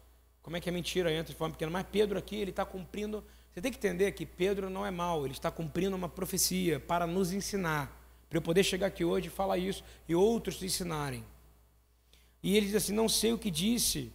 como 0.42 0.56
é 0.56 0.60
que 0.60 0.68
a 0.68 0.72
mentira 0.72 1.12
entra 1.12 1.32
de 1.32 1.38
forma 1.38 1.54
pequena. 1.54 1.70
Mas 1.70 1.86
Pedro 1.90 2.18
aqui, 2.18 2.36
ele 2.36 2.50
está 2.50 2.64
cumprindo 2.64 3.22
você 3.56 3.62
tem 3.62 3.72
que 3.72 3.78
entender 3.78 4.12
que 4.12 4.26
Pedro 4.26 4.68
não 4.68 4.84
é 4.84 4.90
mau, 4.90 5.24
ele 5.24 5.32
está 5.32 5.50
cumprindo 5.50 5.96
uma 5.96 6.10
profecia 6.10 6.78
para 6.78 7.06
nos 7.06 7.32
ensinar, 7.32 7.90
para 8.28 8.38
eu 8.38 8.42
poder 8.42 8.62
chegar 8.64 8.88
aqui 8.88 9.04
hoje 9.04 9.28
e 9.28 9.30
falar 9.30 9.58
isso 9.58 9.84
e 10.08 10.14
outros 10.14 10.58
te 10.58 10.66
ensinarem. 10.66 11.24
E 12.42 12.56
ele 12.56 12.66
diz 12.66 12.76
assim: 12.76 12.92
Não 12.92 13.08
sei 13.08 13.32
o 13.32 13.38
que 13.38 13.50
disse. 13.50 14.12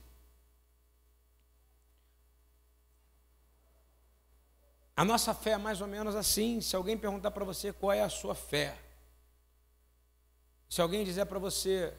A 4.95 5.05
nossa 5.05 5.34
fé 5.34 5.51
é 5.51 5.57
mais 5.57 5.82
ou 5.82 5.88
menos 5.88 6.16
assim. 6.16 6.62
Se 6.62 6.76
alguém 6.76 6.97
perguntar 6.97 7.32
para 7.32 7.45
você 7.45 7.74
qual 7.74 7.91
é 7.91 8.01
a 8.01 8.09
sua 8.09 8.36
fé, 8.36 8.78
se 10.70 10.82
alguém 10.82 11.03
dizer 11.03 11.26
para 11.26 11.39
você, 11.39 11.93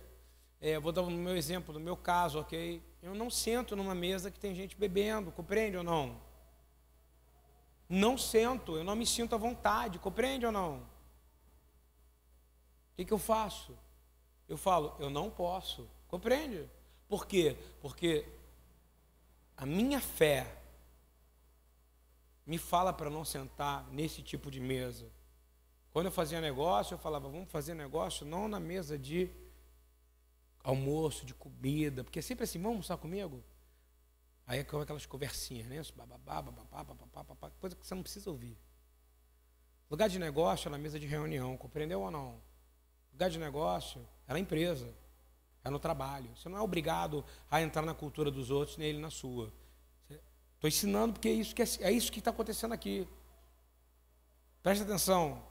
é, 0.61 0.79
vou 0.79 0.93
dar 0.93 1.03
o 1.03 1.11
meu 1.11 1.37
exemplo, 1.37 1.75
no 1.75 1.81
meu 1.81 1.97
caso, 1.97 2.39
ok? 2.39 2.83
Eu 3.03 3.15
não 3.15 3.29
sento 3.29 3.75
numa 3.75 3.95
mesa 3.95 4.31
que 4.31 4.39
tem 4.39 4.55
gente 4.55 4.77
bebendo, 4.77 5.33
compreende 5.33 5.77
ou 5.77 5.83
não? 5.83 6.21
não 7.93 8.17
sento, 8.17 8.77
eu 8.77 8.83
não 8.83 8.97
me 8.97 9.07
sinto 9.07 9.35
à 9.35 9.39
vontade, 9.39 9.99
compreende 9.99 10.47
ou 10.47 10.53
não? 10.53 10.81
Que, 13.03 13.07
que 13.07 13.13
eu 13.13 13.19
faço? 13.19 13.77
Eu 14.49 14.57
falo, 14.57 14.95
eu 15.01 15.11
não 15.11 15.29
posso, 15.29 15.89
compreende? 16.07 16.69
Por 17.09 17.27
quê? 17.27 17.57
Porque 17.81 18.25
a 19.57 19.67
minha 19.67 20.01
fé 20.01 20.47
me 22.47 22.59
fala 22.59 22.93
para 22.93 23.11
não 23.11 23.25
sentar 23.25 23.85
nesse 23.91 24.23
tipo 24.23 24.51
de 24.51 24.61
mesa. 24.61 25.11
Quando 25.93 26.07
eu 26.07 26.13
fazia 26.13 26.41
negócio, 26.41 26.95
eu 26.95 26.99
falava, 26.99 27.29
vamos 27.29 27.51
fazer 27.51 27.75
negócio 27.75 28.25
não 28.25 28.47
na 28.47 28.61
mesa 28.61 28.97
de 28.97 29.29
almoço, 30.63 31.27
de 31.27 31.35
comida, 31.35 32.05
porque 32.05 32.21
é 32.21 32.23
sempre 32.23 32.45
assim, 32.45 32.59
vamos 32.59 32.75
almoçar 32.75 32.97
comigo? 32.99 33.43
Aí 34.47 34.61
é 34.61 34.63
aquelas 34.63 35.07
conversinhas, 35.07 35.67
né? 35.67 35.83
Bababá, 35.97 36.41
bababá, 36.41 36.85
bababá, 36.85 37.23
babá, 37.25 37.51
coisa 37.61 37.75
que 37.75 37.85
você 37.85 37.95
não 37.95 38.03
precisa 38.03 38.31
ouvir. 38.31 38.57
Lugar 39.91 40.09
de 40.09 40.21
negócio 40.21 40.69
é 40.69 40.71
na 40.71 40.79
mesa 40.79 41.01
de 41.01 41.07
reunião, 41.07 41.57
compreendeu 41.57 42.01
ou 42.01 42.11
não? 42.11 42.52
Lugar 43.13 43.31
de 43.31 43.39
negócio 43.39 44.07
é 44.27 44.33
na 44.33 44.39
empresa, 44.39 44.89
é 45.65 45.71
no 45.71 45.79
trabalho. 45.79 46.31
Você 46.37 46.49
não 46.49 46.59
é 46.59 46.61
obrigado 46.61 47.25
a 47.51 47.61
entrar 47.61 47.83
na 47.83 47.95
cultura 47.95 48.31
dos 48.31 48.51
outros, 48.51 48.77
nem 48.77 48.89
ele 48.89 48.99
na 48.99 49.11
sua. 49.11 49.53
Estou 50.55 50.69
ensinando 50.69 51.15
porque 51.15 51.29
é 51.29 51.33
isso 51.33 51.55
que 51.55 51.63
é, 51.63 51.67
é 51.81 51.91
isso 51.91 52.11
que 52.11 52.19
está 52.21 52.31
acontecendo 52.31 52.73
aqui. 52.73 53.07
Presta 54.63 54.85
atenção. 54.85 55.43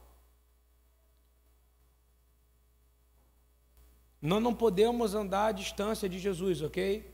Nós 4.21 4.41
não 4.41 4.53
podemos 4.53 5.15
andar 5.15 5.47
à 5.47 5.51
distância 5.51 6.07
de 6.07 6.19
Jesus, 6.19 6.61
ok? 6.61 7.11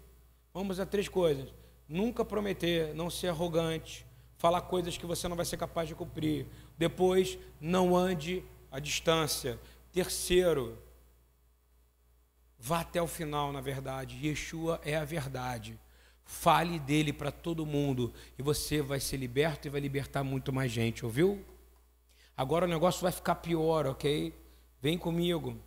Vamos 0.53 0.79
a 0.79 0.85
três 0.85 1.07
coisas. 1.07 1.53
Nunca 1.87 2.25
prometer, 2.25 2.93
não 2.93 3.09
ser 3.09 3.29
arrogante, 3.29 4.05
falar 4.37 4.61
coisas 4.61 4.97
que 4.97 5.05
você 5.05 5.27
não 5.27 5.35
vai 5.35 5.45
ser 5.45 5.57
capaz 5.57 5.87
de 5.87 5.95
cumprir. 5.95 6.45
Depois, 6.77 7.39
não 7.59 7.95
ande 7.95 8.43
à 8.69 8.79
distância. 8.79 9.59
Terceiro, 9.91 10.77
vá 12.59 12.81
até 12.81 13.01
o 13.01 13.07
final, 13.07 13.51
na 13.51 13.61
verdade. 13.61 14.27
Yeshua 14.27 14.79
é 14.83 14.95
a 14.95 15.05
verdade. 15.05 15.79
Fale 16.25 16.77
dele 16.79 17.13
para 17.13 17.31
todo 17.31 17.65
mundo 17.65 18.13
e 18.37 18.43
você 18.43 18.81
vai 18.81 18.99
ser 18.99 19.17
liberto 19.17 19.67
e 19.67 19.69
vai 19.69 19.79
libertar 19.79 20.23
muito 20.23 20.51
mais 20.51 20.71
gente, 20.71 21.05
ouviu? 21.05 21.45
Agora 22.35 22.65
o 22.65 22.69
negócio 22.69 23.01
vai 23.01 23.11
ficar 23.11 23.35
pior, 23.35 23.87
ok? 23.87 24.33
Vem 24.81 24.97
comigo. 24.97 25.57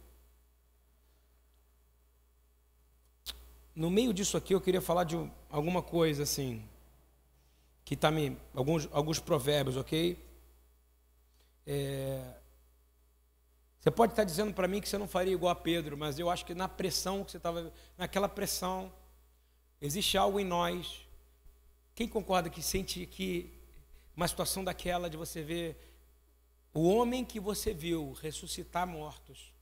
no 3.80 3.90
meio 3.90 4.12
disso 4.12 4.36
aqui 4.36 4.54
eu 4.54 4.60
queria 4.60 4.82
falar 4.82 5.04
de 5.04 5.16
alguma 5.48 5.82
coisa 5.82 6.24
assim, 6.24 6.62
que 7.82 7.94
está 7.94 8.10
me. 8.10 8.36
Alguns, 8.54 8.86
alguns 8.92 9.18
provérbios, 9.18 9.78
ok? 9.78 10.22
É, 11.66 12.34
você 13.80 13.90
pode 13.90 14.12
estar 14.12 14.24
dizendo 14.24 14.52
para 14.52 14.68
mim 14.68 14.78
que 14.78 14.88
você 14.88 14.98
não 14.98 15.08
faria 15.08 15.32
igual 15.32 15.50
a 15.50 15.56
Pedro, 15.56 15.96
mas 15.96 16.18
eu 16.18 16.28
acho 16.28 16.44
que 16.44 16.54
na 16.54 16.68
pressão 16.68 17.24
que 17.24 17.30
você 17.30 17.38
estava, 17.38 17.72
naquela 17.96 18.28
pressão, 18.28 18.92
existe 19.80 20.18
algo 20.18 20.38
em 20.38 20.44
nós. 20.44 21.08
Quem 21.94 22.06
concorda 22.06 22.50
que 22.50 22.62
sente 22.62 23.06
que 23.06 23.50
uma 24.14 24.28
situação 24.28 24.62
daquela 24.62 25.08
de 25.08 25.16
você 25.16 25.42
ver 25.42 25.78
o 26.74 26.88
homem 26.88 27.24
que 27.24 27.40
você 27.40 27.72
viu 27.72 28.12
ressuscitar 28.20 28.86
mortos, 28.86 29.52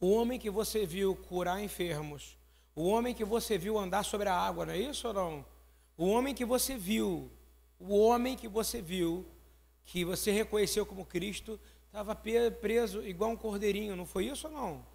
o 0.00 0.12
homem 0.12 0.38
que 0.38 0.48
você 0.48 0.86
viu 0.86 1.16
curar 1.16 1.60
enfermos, 1.60 2.38
o 2.74 2.86
homem 2.86 3.12
que 3.12 3.24
você 3.24 3.58
viu 3.58 3.76
andar 3.76 4.04
sobre 4.04 4.28
a 4.28 4.34
água, 4.34 4.64
não 4.64 4.72
é 4.72 4.78
isso 4.78 5.08
ou 5.08 5.14
não? 5.14 5.44
O 5.98 6.06
homem 6.06 6.34
que 6.34 6.44
você 6.44 6.78
viu, 6.78 7.30
o 7.80 7.98
homem 7.98 8.36
que 8.36 8.46
você 8.46 8.80
viu, 8.80 9.26
que 9.84 10.04
você 10.04 10.30
reconheceu 10.30 10.86
como 10.86 11.04
Cristo, 11.04 11.60
estava 11.90 12.14
preso 12.14 13.04
igual 13.04 13.30
um 13.30 13.36
cordeirinho, 13.36 13.96
não 13.96 14.06
foi 14.06 14.26
isso 14.26 14.46
ou 14.46 14.52
não? 14.54 14.86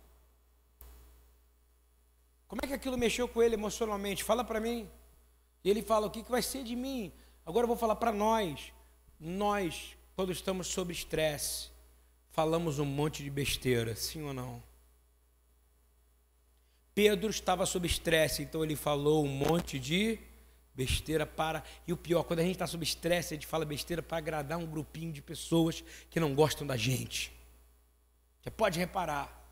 Como 2.48 2.62
é 2.64 2.68
que 2.68 2.74
aquilo 2.74 2.98
mexeu 2.98 3.28
com 3.28 3.44
ele 3.44 3.56
emocionalmente? 3.56 4.24
Fala 4.24 4.44
para 4.44 4.62
mim. 4.62 4.90
E 5.64 5.70
ele 5.70 5.82
fala: 5.82 6.08
o 6.08 6.10
que, 6.10 6.24
que 6.24 6.32
vai 6.32 6.42
ser 6.42 6.64
de 6.64 6.76
mim? 6.76 7.12
Agora 7.46 7.66
eu 7.66 7.68
vou 7.68 7.76
falar 7.76 7.98
para 7.98 8.14
nós. 8.14 8.72
Nós, 9.20 9.98
quando 10.16 10.32
estamos 10.32 10.68
sob 10.68 10.94
estresse, 10.94 11.70
falamos 12.32 12.80
um 12.80 12.86
monte 12.86 13.24
de 13.24 13.30
besteira, 13.30 13.96
sim 13.96 14.24
ou 14.24 14.34
não? 14.34 14.64
Pedro 16.94 17.30
estava 17.30 17.66
sob 17.66 17.86
estresse, 17.86 18.44
então 18.44 18.64
ele 18.64 18.76
falou 18.76 19.26
um 19.26 19.28
monte 19.28 19.78
de 19.78 20.18
besteira 20.76 21.26
para. 21.26 21.64
E 21.88 21.94
o 21.94 21.98
pior, 21.98 22.24
quando 22.24 22.40
a 22.40 22.44
gente 22.44 22.56
está 22.56 22.68
sob 22.68 22.84
estresse, 22.84 23.34
a 23.34 23.38
gente 23.38 23.48
fala 23.48 23.66
besteira 23.66 24.04
para 24.04 24.18
agradar 24.18 24.58
um 24.58 24.66
grupinho 24.66 25.12
de 25.12 25.22
pessoas 25.22 25.84
que 26.10 26.20
não 26.20 26.36
gostam 26.36 26.68
da 26.68 26.76
gente. 26.76 27.32
Você 28.42 28.52
pode 28.52 28.78
reparar. 28.78 29.44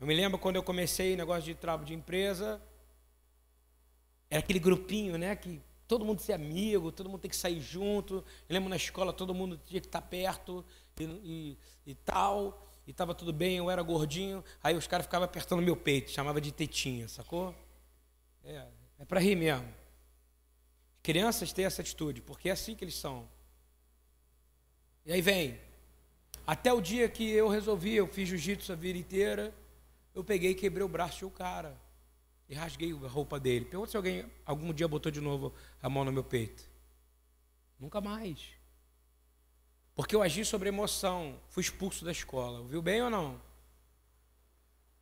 Eu 0.00 0.06
me 0.06 0.14
lembro 0.14 0.38
quando 0.38 0.56
eu 0.56 0.62
comecei 0.62 1.16
negócio 1.16 1.44
de 1.44 1.54
trabalho 1.54 1.86
de 1.86 1.94
empresa, 1.94 2.60
Era 4.30 4.40
aquele 4.40 4.58
grupinho, 4.58 5.16
né? 5.16 5.36
Que 5.36 5.60
todo 5.86 6.04
mundo 6.04 6.20
ser 6.20 6.32
amigo, 6.32 6.90
todo 6.90 7.08
mundo 7.08 7.20
tem 7.20 7.30
que 7.30 7.36
sair 7.36 7.60
junto. 7.60 8.16
Eu 8.48 8.54
lembro 8.54 8.68
na 8.68 8.76
escola, 8.76 9.12
todo 9.12 9.34
mundo 9.34 9.60
tinha 9.64 9.80
que 9.80 9.86
estar 9.86 10.02
perto 10.02 10.64
e, 10.98 11.04
e, 11.04 11.58
e 11.90 11.94
tal. 11.94 12.60
E 12.86 12.90
estava 12.90 13.14
tudo 13.14 13.32
bem, 13.32 13.58
eu 13.58 13.70
era 13.70 13.82
gordinho. 13.82 14.42
Aí 14.62 14.74
os 14.74 14.86
caras 14.86 15.06
ficavam 15.06 15.24
apertando 15.24 15.62
meu 15.62 15.76
peito, 15.76 16.10
chamava 16.10 16.40
de 16.40 16.50
tetinha, 16.52 17.06
sacou? 17.06 17.54
É, 18.42 18.66
é 19.04 19.06
para 19.06 19.20
rir 19.20 19.36
mesmo. 19.36 19.68
Crianças 21.02 21.52
têm 21.52 21.66
essa 21.66 21.82
atitude, 21.82 22.22
porque 22.22 22.48
é 22.48 22.52
assim 22.52 22.74
que 22.74 22.82
eles 22.82 22.94
são. 22.94 23.28
E 25.04 25.12
aí 25.12 25.20
vem. 25.20 25.60
Até 26.46 26.72
o 26.72 26.80
dia 26.80 27.06
que 27.06 27.30
eu 27.30 27.46
resolvi, 27.48 27.94
eu 27.94 28.06
fiz 28.06 28.26
jiu-jitsu 28.26 28.72
a 28.72 28.74
vida 28.74 28.98
inteira, 28.98 29.54
eu 30.14 30.24
peguei 30.24 30.52
e 30.52 30.54
quebrei 30.54 30.82
o 30.82 30.88
braço 30.88 31.26
um 31.26 31.30
cara. 31.30 31.78
E 32.48 32.54
rasguei 32.54 32.92
a 32.92 33.08
roupa 33.08 33.38
dele. 33.38 33.66
Pergunta 33.66 33.90
se 33.90 33.96
alguém 33.96 34.24
algum 34.44 34.72
dia 34.72 34.88
botou 34.88 35.12
de 35.12 35.20
novo 35.20 35.52
a 35.82 35.88
mão 35.88 36.04
no 36.04 36.12
meu 36.12 36.24
peito. 36.24 36.64
Nunca 37.78 38.00
mais. 38.00 38.38
Porque 39.94 40.16
eu 40.16 40.22
agi 40.22 40.44
sobre 40.44 40.68
emoção. 40.68 41.38
Fui 41.48 41.62
expulso 41.62 42.04
da 42.04 42.12
escola. 42.12 42.66
Viu 42.68 42.80
bem 42.82 43.02
ou 43.02 43.10
não? 43.10 43.40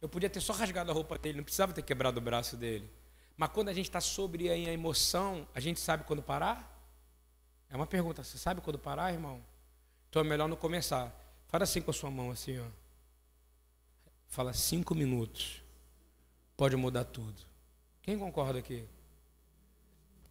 Eu 0.01 0.09
podia 0.09 0.29
ter 0.29 0.41
só 0.41 0.53
rasgado 0.53 0.91
a 0.91 0.95
roupa 0.95 1.17
dele, 1.17 1.39
não 1.39 1.45
precisava 1.45 1.73
ter 1.73 1.83
quebrado 1.83 2.19
o 2.19 2.21
braço 2.21 2.57
dele. 2.57 2.89
Mas 3.37 3.51
quando 3.51 3.69
a 3.69 3.73
gente 3.73 3.87
está 3.87 4.01
sobre 4.01 4.49
a 4.51 4.57
emoção, 4.57 5.47
a 5.55 5.61
gente 5.61 5.81
sabe 5.81 6.05
quando 6.05 6.23
parar? 6.23 6.69
É 7.71 7.77
uma 7.77 7.87
pergunta. 7.87 8.23
Você 8.23 8.39
sabe 8.39 8.61
quando 8.61 8.79
parar, 8.79 9.13
irmão? 9.13 9.43
Então 10.09 10.21
é 10.21 10.25
melhor 10.25 10.49
não 10.49 10.57
começar. 10.57 11.11
Fala 11.49 11.65
assim 11.65 11.81
com 11.81 11.91
a 11.91 11.95
sua 11.95 12.11
mão, 12.11 12.31
assim, 12.31 12.59
ó. 12.59 12.67
Fala 14.29 14.53
cinco 14.53 14.95
minutos. 14.95 15.63
Pode 16.57 16.77
mudar 16.77 17.05
tudo. 17.05 17.43
Quem 18.03 18.19
concorda 18.19 18.59
aqui? 18.59 18.87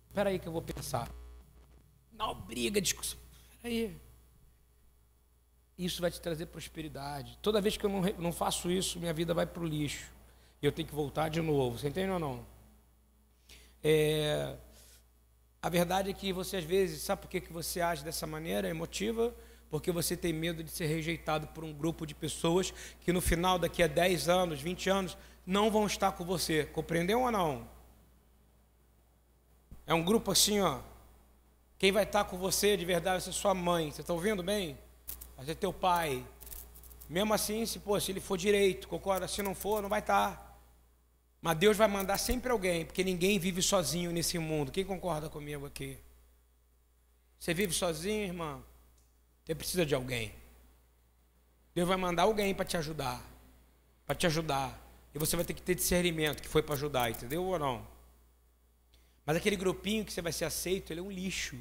Espera 0.08 0.30
aí 0.30 0.40
que 0.40 0.48
eu 0.48 0.52
vou 0.52 0.62
pensar. 0.62 1.10
Não, 2.14 2.36
briga, 2.36 2.82
discussão. 2.82 3.20
Espera 3.52 3.74
aí. 3.74 3.98
Isso 5.78 6.02
vai 6.02 6.12
te 6.12 6.22
trazer 6.22 6.46
prosperidade. 6.46 7.38
Toda 7.42 7.62
vez 7.62 7.78
que 7.78 7.86
eu 7.86 7.90
não, 7.90 8.02
não 8.20 8.32
faço 8.32 8.70
isso, 8.70 9.00
minha 9.00 9.14
vida 9.14 9.34
vai 9.34 9.48
para 9.48 9.64
o 9.64 9.66
lixo. 9.66 10.12
E 10.62 10.66
eu 10.66 10.72
tenho 10.72 10.88
que 10.88 10.94
voltar 10.94 11.30
de 11.30 11.42
novo. 11.42 11.80
Você 11.80 11.88
entende 11.88 12.12
ou 12.12 12.20
não? 12.20 12.46
É, 13.84 14.56
a 15.62 15.70
verdade 15.70 16.10
é 16.10 16.14
que 16.14 16.32
você 16.32 16.58
às 16.58 16.64
vezes, 16.64 17.02
sabe 17.02 17.22
por 17.22 17.30
que, 17.30 17.42
que 17.42 17.54
você 17.54 17.82
age 17.82 18.04
dessa 18.04 18.28
maneira 18.28 18.68
emotiva? 18.68 19.34
porque 19.72 19.90
você 19.90 20.18
tem 20.18 20.34
medo 20.34 20.62
de 20.62 20.70
ser 20.70 20.86
rejeitado 20.86 21.48
por 21.48 21.64
um 21.64 21.72
grupo 21.72 22.06
de 22.06 22.14
pessoas 22.14 22.74
que 23.00 23.14
no 23.14 23.22
final, 23.22 23.58
daqui 23.58 23.82
a 23.82 23.88
10 23.88 24.28
anos, 24.28 24.62
20 24.62 24.90
anos, 24.90 25.18
não 25.48 25.72
vão 25.72 25.88
estar 25.88 26.12
com 26.12 26.26
você. 26.26 26.66
Compreendeu 26.66 27.22
ou 27.22 27.32
não? 27.32 27.66
É 29.88 29.94
um 29.94 30.04
grupo 30.04 30.30
assim, 30.30 30.60
ó. 30.60 30.80
Quem 31.80 31.90
vai 31.90 32.04
estar 32.04 32.26
com 32.26 32.38
você 32.38 32.76
de 32.76 32.84
verdade 32.84 33.14
vai 33.14 33.22
ser 33.22 33.32
sua 33.32 33.54
mãe. 33.54 33.90
Você 33.90 34.02
está 34.02 34.14
ouvindo 34.14 34.44
bem? 34.44 34.78
Vai 35.38 35.46
ser 35.46 35.56
teu 35.56 35.72
pai. 35.72 36.24
Mesmo 37.10 37.34
assim, 37.34 37.66
se, 37.66 37.80
pô, 37.80 37.98
se 37.98 38.12
ele 38.12 38.20
for 38.20 38.38
direito, 38.38 38.90
concorda? 38.90 39.26
Se 39.26 39.42
não 39.42 39.56
for, 39.56 39.82
não 39.82 39.90
vai 39.90 40.02
estar. 40.02 40.51
Mas 41.42 41.58
Deus 41.58 41.76
vai 41.76 41.88
mandar 41.88 42.20
sempre 42.20 42.52
alguém, 42.52 42.86
porque 42.86 43.04
ninguém 43.04 43.40
vive 43.40 43.62
sozinho 43.64 44.12
nesse 44.12 44.38
mundo. 44.38 44.72
Quem 44.72 44.86
concorda 44.86 45.28
comigo 45.28 45.66
aqui? 45.66 45.98
Você 47.40 47.54
vive 47.54 47.74
sozinho, 47.74 48.26
irmão? 48.26 48.64
Você 49.44 49.56
precisa 49.56 49.84
de 49.84 49.96
alguém. 49.96 50.32
Deus 51.74 51.88
vai 51.88 51.98
mandar 51.98 52.24
alguém 52.24 52.54
para 52.54 52.66
te 52.66 52.78
ajudar. 52.78 53.26
Para 54.06 54.16
te 54.16 54.28
ajudar. 54.28 54.80
E 55.16 55.18
você 55.18 55.36
vai 55.36 55.44
ter 55.44 55.56
que 55.56 55.62
ter 55.62 55.74
discernimento 55.74 56.42
que 56.42 56.48
foi 56.48 56.62
para 56.62 56.76
ajudar, 56.76 57.10
entendeu 57.10 57.44
ou 57.44 57.58
não? 57.58 57.88
Mas 59.26 59.36
aquele 59.36 59.56
grupinho 59.56 60.06
que 60.06 60.14
você 60.14 60.22
vai 60.22 60.32
ser 60.32 60.46
aceito, 60.46 60.94
ele 60.94 61.00
é 61.00 61.04
um 61.04 61.12
lixo. 61.12 61.58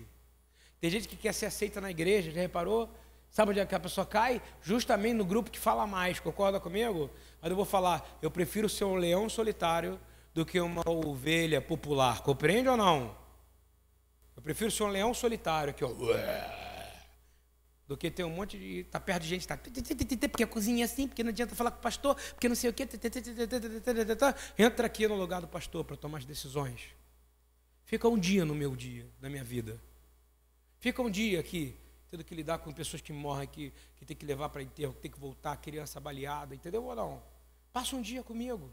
Tem 0.78 0.90
gente 0.90 1.08
que 1.08 1.16
quer 1.16 1.32
ser 1.32 1.46
aceita 1.46 1.80
na 1.80 1.90
igreja, 1.90 2.30
já 2.30 2.40
reparou? 2.40 2.88
Sabe 3.30 3.52
onde 3.52 3.60
é 3.60 3.66
que 3.66 3.74
a 3.74 3.80
pessoa 3.80 4.04
cai? 4.04 4.42
Justamente 4.60 5.14
no 5.14 5.24
grupo 5.24 5.50
que 5.50 5.58
fala 5.58 5.86
mais, 5.86 6.18
concorda 6.18 6.58
comigo? 6.58 7.08
Mas 7.40 7.50
eu 7.50 7.56
vou 7.56 7.64
falar, 7.64 8.18
eu 8.20 8.30
prefiro 8.30 8.68
ser 8.68 8.84
um 8.84 8.96
leão 8.96 9.28
solitário 9.28 10.00
do 10.34 10.44
que 10.44 10.60
uma 10.60 10.82
ovelha 10.88 11.60
popular. 11.60 12.22
Compreende 12.22 12.68
ou 12.68 12.76
não? 12.76 13.16
Eu 14.36 14.42
prefiro 14.42 14.70
ser 14.70 14.82
um 14.82 14.88
leão 14.88 15.14
solitário 15.14 15.72
que 15.72 15.84
eu 15.84 15.96
do 17.90 17.96
que 17.96 18.08
ter 18.08 18.22
um 18.22 18.30
monte 18.30 18.56
de. 18.56 18.84
tá 18.84 19.00
perto 19.00 19.22
de 19.22 19.28
gente, 19.28 19.48
tá. 19.48 19.58
Porque 20.28 20.44
a 20.44 20.46
cozinha 20.46 20.84
é 20.84 20.86
assim, 20.86 21.08
porque 21.08 21.24
não 21.24 21.30
adianta 21.30 21.56
falar 21.56 21.72
com 21.72 21.78
o 21.78 21.82
pastor, 21.82 22.14
porque 22.14 22.48
não 22.48 22.54
sei 22.54 22.70
o 22.70 22.72
quê. 22.72 22.88
Entra 24.56 24.86
aqui 24.86 25.08
no 25.08 25.16
lugar 25.16 25.40
do 25.40 25.48
pastor 25.48 25.84
para 25.84 25.96
tomar 25.96 26.18
as 26.18 26.24
decisões. 26.24 26.82
Fica 27.84 28.08
um 28.08 28.16
dia 28.16 28.44
no 28.44 28.54
meu 28.54 28.76
dia, 28.76 29.10
na 29.20 29.28
minha 29.28 29.42
vida. 29.42 29.82
Fica 30.78 31.02
um 31.02 31.10
dia 31.10 31.40
aqui, 31.40 31.76
tendo 32.10 32.24
que 32.24 32.34
lidar 32.34 32.58
com 32.58 32.72
pessoas 32.72 33.00
que 33.00 33.12
morrem, 33.12 33.46
que, 33.46 33.72
que 33.96 34.04
tem 34.04 34.16
que 34.16 34.26
levar 34.26 34.48
para 34.48 34.62
enterro, 34.62 34.92
que 34.92 35.00
tem 35.00 35.10
que 35.10 35.20
voltar, 35.20 35.56
criança 35.58 36.00
baleada, 36.00 36.54
entendeu 36.54 36.84
ou 36.84 36.94
não? 36.94 37.22
Passa 37.72 37.94
um 37.94 38.02
dia 38.02 38.22
comigo. 38.22 38.72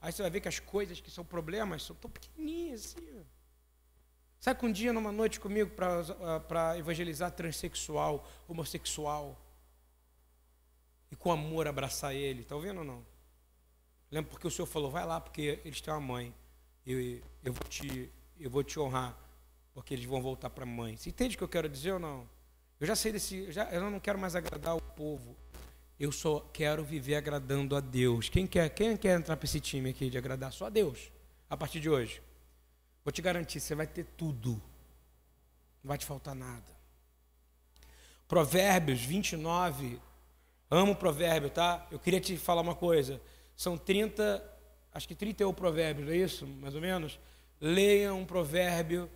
Aí 0.00 0.12
você 0.12 0.20
vai 0.22 0.30
ver 0.30 0.40
que 0.40 0.48
as 0.48 0.60
coisas 0.60 1.00
que 1.00 1.10
são 1.10 1.24
problemas 1.24 1.82
são 1.82 1.96
tão 1.96 2.10
pequenininhas 2.10 2.84
assim. 2.84 3.24
Sabe 4.38 4.60
que 4.60 4.66
um 4.66 4.70
dia, 4.70 4.92
numa 4.92 5.10
noite 5.10 5.40
comigo, 5.40 5.70
para 5.70 6.72
ah, 6.72 6.78
evangelizar 6.78 7.32
transexual, 7.32 8.28
homossexual, 8.46 9.36
e 11.10 11.16
com 11.16 11.32
amor 11.32 11.66
abraçar 11.66 12.14
ele, 12.14 12.42
está 12.42 12.54
ouvindo 12.54 12.78
ou 12.78 12.84
não? 12.84 13.04
Lembra 14.10 14.30
porque 14.30 14.46
o 14.46 14.50
Senhor 14.50 14.66
falou, 14.66 14.90
vai 14.90 15.04
lá, 15.04 15.20
porque 15.20 15.60
eles 15.64 15.80
têm 15.80 15.92
uma 15.92 16.00
mãe, 16.00 16.34
e 16.86 17.20
eu 17.42 17.52
vou 17.52 17.68
te, 17.68 18.12
eu 18.38 18.48
vou 18.48 18.62
te 18.62 18.78
honrar, 18.78 19.18
porque 19.78 19.94
eles 19.94 20.06
vão 20.06 20.20
voltar 20.20 20.50
para 20.50 20.64
a 20.64 20.66
mãe. 20.66 20.96
Você 20.96 21.08
entende 21.08 21.36
o 21.36 21.38
que 21.38 21.44
eu 21.44 21.48
quero 21.48 21.68
dizer 21.68 21.92
ou 21.92 22.00
não? 22.00 22.28
Eu 22.80 22.86
já 22.86 22.96
sei 22.96 23.12
desse, 23.12 23.36
eu, 23.36 23.52
já, 23.52 23.70
eu 23.70 23.88
não 23.88 24.00
quero 24.00 24.18
mais 24.18 24.34
agradar 24.34 24.76
o 24.76 24.80
povo, 24.80 25.36
eu 26.00 26.10
só 26.10 26.40
quero 26.52 26.82
viver 26.82 27.14
agradando 27.14 27.76
a 27.76 27.80
Deus. 27.80 28.28
Quem 28.28 28.44
quer, 28.44 28.68
quem 28.70 28.96
quer 28.96 29.16
entrar 29.16 29.36
para 29.36 29.44
esse 29.44 29.60
time 29.60 29.90
aqui 29.90 30.10
de 30.10 30.18
agradar 30.18 30.52
só 30.52 30.66
a 30.66 30.68
Deus, 30.68 31.12
a 31.48 31.56
partir 31.56 31.78
de 31.78 31.88
hoje? 31.88 32.20
Vou 33.04 33.12
te 33.12 33.22
garantir, 33.22 33.60
você 33.60 33.72
vai 33.76 33.86
ter 33.86 34.04
tudo. 34.16 34.60
Não 35.82 35.88
vai 35.88 35.96
te 35.96 36.04
faltar 36.04 36.34
nada. 36.34 36.76
Provérbios 38.26 39.00
29. 39.04 40.00
Amo 40.68 40.92
o 40.92 40.96
provérbio, 40.96 41.50
tá? 41.50 41.86
Eu 41.88 42.00
queria 42.00 42.20
te 42.20 42.36
falar 42.36 42.62
uma 42.62 42.74
coisa. 42.74 43.20
São 43.56 43.78
30, 43.78 44.44
acho 44.92 45.06
que 45.06 45.14
31 45.14 45.54
provérbios, 45.54 46.08
é 46.08 46.16
isso? 46.16 46.48
Mais 46.48 46.74
ou 46.74 46.80
menos. 46.80 47.16
Leiam 47.60 48.18
um 48.20 48.26
provérbio 48.26 49.08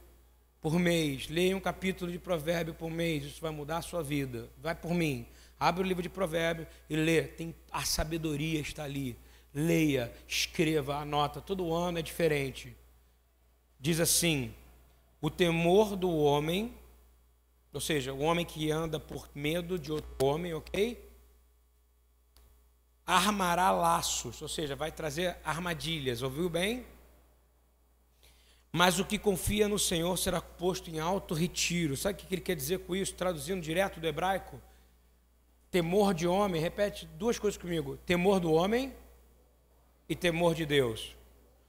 por 0.62 0.78
mês. 0.78 1.28
Leia 1.28 1.54
um 1.54 1.60
capítulo 1.60 2.10
de 2.10 2.18
provérbio 2.18 2.72
por 2.72 2.90
mês. 2.90 3.24
Isso 3.24 3.42
vai 3.42 3.50
mudar 3.50 3.78
a 3.78 3.82
sua 3.82 4.02
vida. 4.02 4.48
Vai 4.56 4.74
por 4.74 4.94
mim. 4.94 5.26
Abre 5.60 5.82
o 5.82 5.86
livro 5.86 6.02
de 6.02 6.08
provérbio 6.08 6.66
e 6.88 6.96
lê. 6.96 7.24
Tem, 7.24 7.54
a 7.70 7.84
sabedoria 7.84 8.60
está 8.60 8.84
ali. 8.84 9.18
Leia, 9.52 10.10
escreva, 10.26 10.96
anota. 10.96 11.42
Todo 11.42 11.74
ano 11.74 11.98
é 11.98 12.02
diferente 12.02 12.74
diz 13.82 13.98
assim: 13.98 14.54
o 15.20 15.28
temor 15.28 15.96
do 15.96 16.08
homem, 16.16 16.72
ou 17.72 17.80
seja, 17.80 18.14
o 18.14 18.20
homem 18.20 18.46
que 18.46 18.70
anda 18.70 19.00
por 19.00 19.28
medo 19.34 19.76
de 19.76 19.90
outro 19.90 20.24
homem, 20.24 20.54
ok? 20.54 21.10
Armará 23.04 23.72
laços, 23.72 24.40
ou 24.40 24.48
seja, 24.48 24.76
vai 24.76 24.92
trazer 24.92 25.36
armadilhas, 25.44 26.22
ouviu 26.22 26.48
bem? 26.48 26.86
Mas 28.72 28.98
o 28.98 29.04
que 29.04 29.18
confia 29.18 29.68
no 29.68 29.78
Senhor 29.78 30.16
será 30.16 30.40
posto 30.40 30.88
em 30.88 30.98
alto 30.98 31.34
retiro. 31.34 31.94
Sabe 31.94 32.14
o 32.14 32.26
que 32.26 32.34
ele 32.34 32.40
quer 32.40 32.56
dizer 32.56 32.78
com 32.78 32.96
isso? 32.96 33.14
Traduzindo 33.14 33.60
direto 33.60 34.00
do 34.00 34.06
hebraico? 34.06 34.58
Temor 35.70 36.14
de 36.14 36.26
homem, 36.26 36.60
repete 36.60 37.06
duas 37.18 37.38
coisas 37.38 37.60
comigo: 37.60 37.98
temor 37.98 38.40
do 38.40 38.50
homem 38.50 38.94
e 40.08 40.16
temor 40.16 40.54
de 40.54 40.64
Deus. 40.64 41.14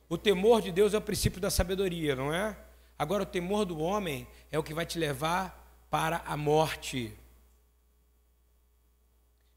O 0.07 0.17
temor 0.17 0.61
de 0.61 0.71
Deus 0.71 0.93
é 0.93 0.97
o 0.97 1.01
princípio 1.01 1.41
da 1.41 1.49
sabedoria, 1.49 2.15
não 2.15 2.33
é? 2.33 2.57
Agora, 2.97 3.23
o 3.23 3.25
temor 3.25 3.65
do 3.65 3.79
homem 3.79 4.25
é 4.49 4.57
o 4.57 4.63
que 4.63 4.73
vai 4.73 4.85
te 4.85 4.97
levar 4.97 5.85
para 5.89 6.17
a 6.25 6.37
morte. 6.37 7.13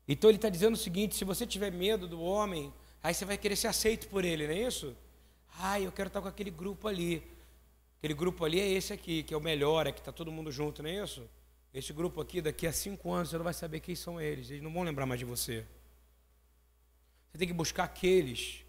Então, 0.09 0.31
ele 0.31 0.39
está 0.39 0.49
dizendo 0.49 0.75
o 0.75 0.79
seguinte: 0.79 1.15
se 1.15 1.25
você 1.25 1.47
tiver 1.47 1.71
medo 1.71 2.09
do 2.09 2.21
homem, 2.21 2.75
aí 3.03 3.15
você 3.15 3.25
vai 3.25 3.39
querer 3.39 3.55
ser 3.55 3.69
aceito 3.69 4.09
por 4.09 4.25
ele, 4.25 4.49
não 4.49 4.55
é 4.55 4.63
isso? 4.63 4.97
Ai, 5.59 5.87
eu 5.87 5.93
quero 5.93 6.09
estar 6.09 6.21
com 6.21 6.29
aquele 6.29 6.51
grupo 6.51 6.89
ali. 6.89 7.36
Aquele 7.99 8.15
grupo 8.15 8.45
ali 8.45 8.61
é 8.61 8.69
esse 8.69 8.93
aqui, 8.93 9.23
que 9.23 9.33
é 9.33 9.37
o 9.37 9.41
melhor, 9.41 9.87
é 9.87 9.93
que 9.93 10.01
está 10.01 10.13
todo 10.13 10.31
mundo 10.31 10.53
junto, 10.53 10.83
não 10.83 10.91
é 10.91 11.03
isso? 11.03 11.29
Esse 11.73 11.93
grupo 11.93 12.21
aqui, 12.21 12.41
daqui 12.41 12.67
a 12.67 12.73
cinco 12.73 13.13
anos, 13.13 13.31
você 13.31 13.37
não 13.37 13.45
vai 13.45 13.55
saber 13.55 13.81
quem 13.81 13.95
são 13.95 14.21
eles, 14.21 14.51
eles 14.51 14.63
não 14.63 14.73
vão 14.73 14.83
lembrar 14.83 15.07
mais 15.07 15.19
de 15.19 15.25
você. 15.25 15.67
Você 17.31 17.39
tem 17.39 17.49
que 17.49 17.55
buscar 17.55 17.85
aqueles 17.85 18.65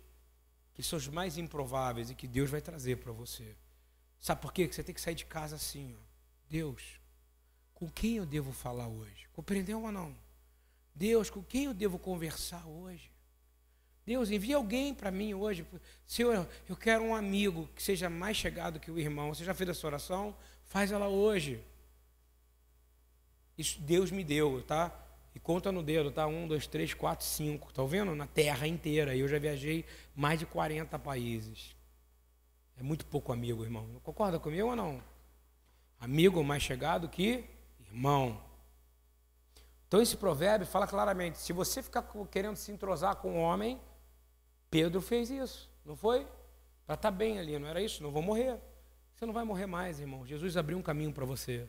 que 0.73 0.83
são 0.83 0.97
os 0.97 1.07
mais 1.07 1.37
improváveis 1.37 2.09
e 2.09 2.15
que 2.15 2.27
Deus 2.27 2.49
vai 2.49 2.61
trazer 2.61 2.97
para 2.97 3.11
você. 3.11 3.55
Sabe 4.19 4.41
por 4.41 4.51
quê? 4.51 4.67
Que 4.67 4.75
você 4.75 4.83
tem 4.83 4.93
que 4.93 5.01
sair 5.01 5.15
de 5.15 5.25
casa 5.25 5.55
assim, 5.55 5.95
ó. 5.97 6.03
Deus, 6.49 6.99
com 7.73 7.89
quem 7.89 8.17
eu 8.17 8.25
devo 8.25 8.51
falar 8.51 8.87
hoje? 8.87 9.27
Compreendeu 9.33 9.81
ou 9.81 9.91
não? 9.91 10.15
Deus, 10.93 11.29
com 11.29 11.43
quem 11.43 11.65
eu 11.65 11.73
devo 11.73 11.99
conversar 11.99 12.65
hoje? 12.67 13.11
Deus, 14.07 14.31
envia 14.31 14.55
alguém 14.55 14.93
para 14.93 15.11
mim 15.11 15.33
hoje. 15.33 15.67
Senhor, 16.07 16.47
eu 16.69 16.77
quero 16.77 17.03
um 17.03 17.13
amigo 17.13 17.67
que 17.75 17.83
seja 17.83 18.09
mais 18.09 18.37
chegado 18.37 18.79
que 18.79 18.89
o 18.89 18.97
irmão. 18.97 19.33
Você 19.33 19.43
já 19.43 19.53
fez 19.53 19.69
essa 19.69 19.85
oração? 19.85 20.33
Faz 20.63 20.93
ela 20.93 21.09
hoje. 21.09 21.61
Isso 23.57 23.81
Deus 23.81 24.09
me 24.09 24.23
deu, 24.23 24.63
tá? 24.63 24.97
E 25.35 25.41
conta 25.41 25.73
no 25.73 25.83
dedo, 25.83 26.09
tá? 26.09 26.25
Um, 26.25 26.47
dois, 26.47 26.65
três, 26.65 26.93
quatro, 26.93 27.25
cinco. 27.25 27.73
Tá 27.73 27.83
vendo? 27.83 28.15
Na 28.15 28.25
terra 28.25 28.65
inteira. 28.65 29.13
Eu 29.13 29.27
já 29.27 29.37
viajei 29.39 29.83
mais 30.15 30.39
de 30.39 30.45
40 30.45 30.97
países. 30.97 31.75
É 32.77 32.83
muito 32.83 33.05
pouco 33.05 33.33
amigo, 33.33 33.61
irmão. 33.61 33.85
Concorda 34.03 34.39
comigo 34.39 34.69
ou 34.69 34.75
não? 34.75 35.03
Amigo 35.99 36.41
mais 36.45 36.63
chegado 36.63 37.09
que 37.09 37.43
irmão. 37.91 38.41
Então 39.85 40.01
esse 40.01 40.15
provérbio 40.15 40.65
fala 40.65 40.87
claramente: 40.87 41.39
se 41.39 41.51
você 41.51 41.83
ficar 41.83 42.09
querendo 42.31 42.55
se 42.55 42.71
entrosar 42.71 43.17
com 43.17 43.37
o 43.37 43.41
homem, 43.41 43.77
Pedro 44.69 45.01
fez 45.01 45.29
isso, 45.29 45.69
não 45.85 45.95
foi? 45.95 46.25
Para 46.85 46.95
estar 46.95 47.11
tá 47.11 47.11
bem 47.11 47.39
ali, 47.39 47.57
não 47.57 47.67
era 47.67 47.81
isso? 47.81 48.03
Não 48.03 48.11
vou 48.11 48.21
morrer. 48.21 48.59
Você 49.15 49.25
não 49.25 49.33
vai 49.33 49.43
morrer 49.43 49.65
mais, 49.65 49.99
irmão. 49.99 50.25
Jesus 50.25 50.55
abriu 50.55 50.77
um 50.77 50.81
caminho 50.81 51.11
para 51.11 51.25
você. 51.25 51.67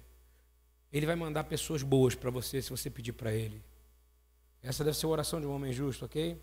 Ele 0.93 1.07
vai 1.07 1.17
mandar 1.17 1.45
pessoas 1.45 1.83
boas 1.83 2.15
para 2.15 2.31
você 2.31 2.63
se 2.63 2.71
você 2.71 2.91
pedir 2.91 3.13
para 3.13 3.33
Ele. 3.33 3.63
Essa 4.63 4.85
deve 4.85 4.97
ser 4.97 5.07
a 5.07 5.11
oração 5.11 5.41
de 5.41 5.47
um 5.47 5.55
homem 5.55 5.73
justo, 5.73 6.05
ok? 6.05 6.41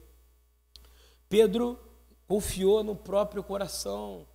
Pedro 1.29 1.79
confiou 2.27 2.83
no 2.83 2.95
próprio 2.95 3.43
coração, 3.43 4.27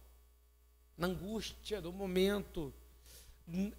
na 0.97 1.07
angústia 1.07 1.81
do 1.81 1.93
momento. 1.93 2.73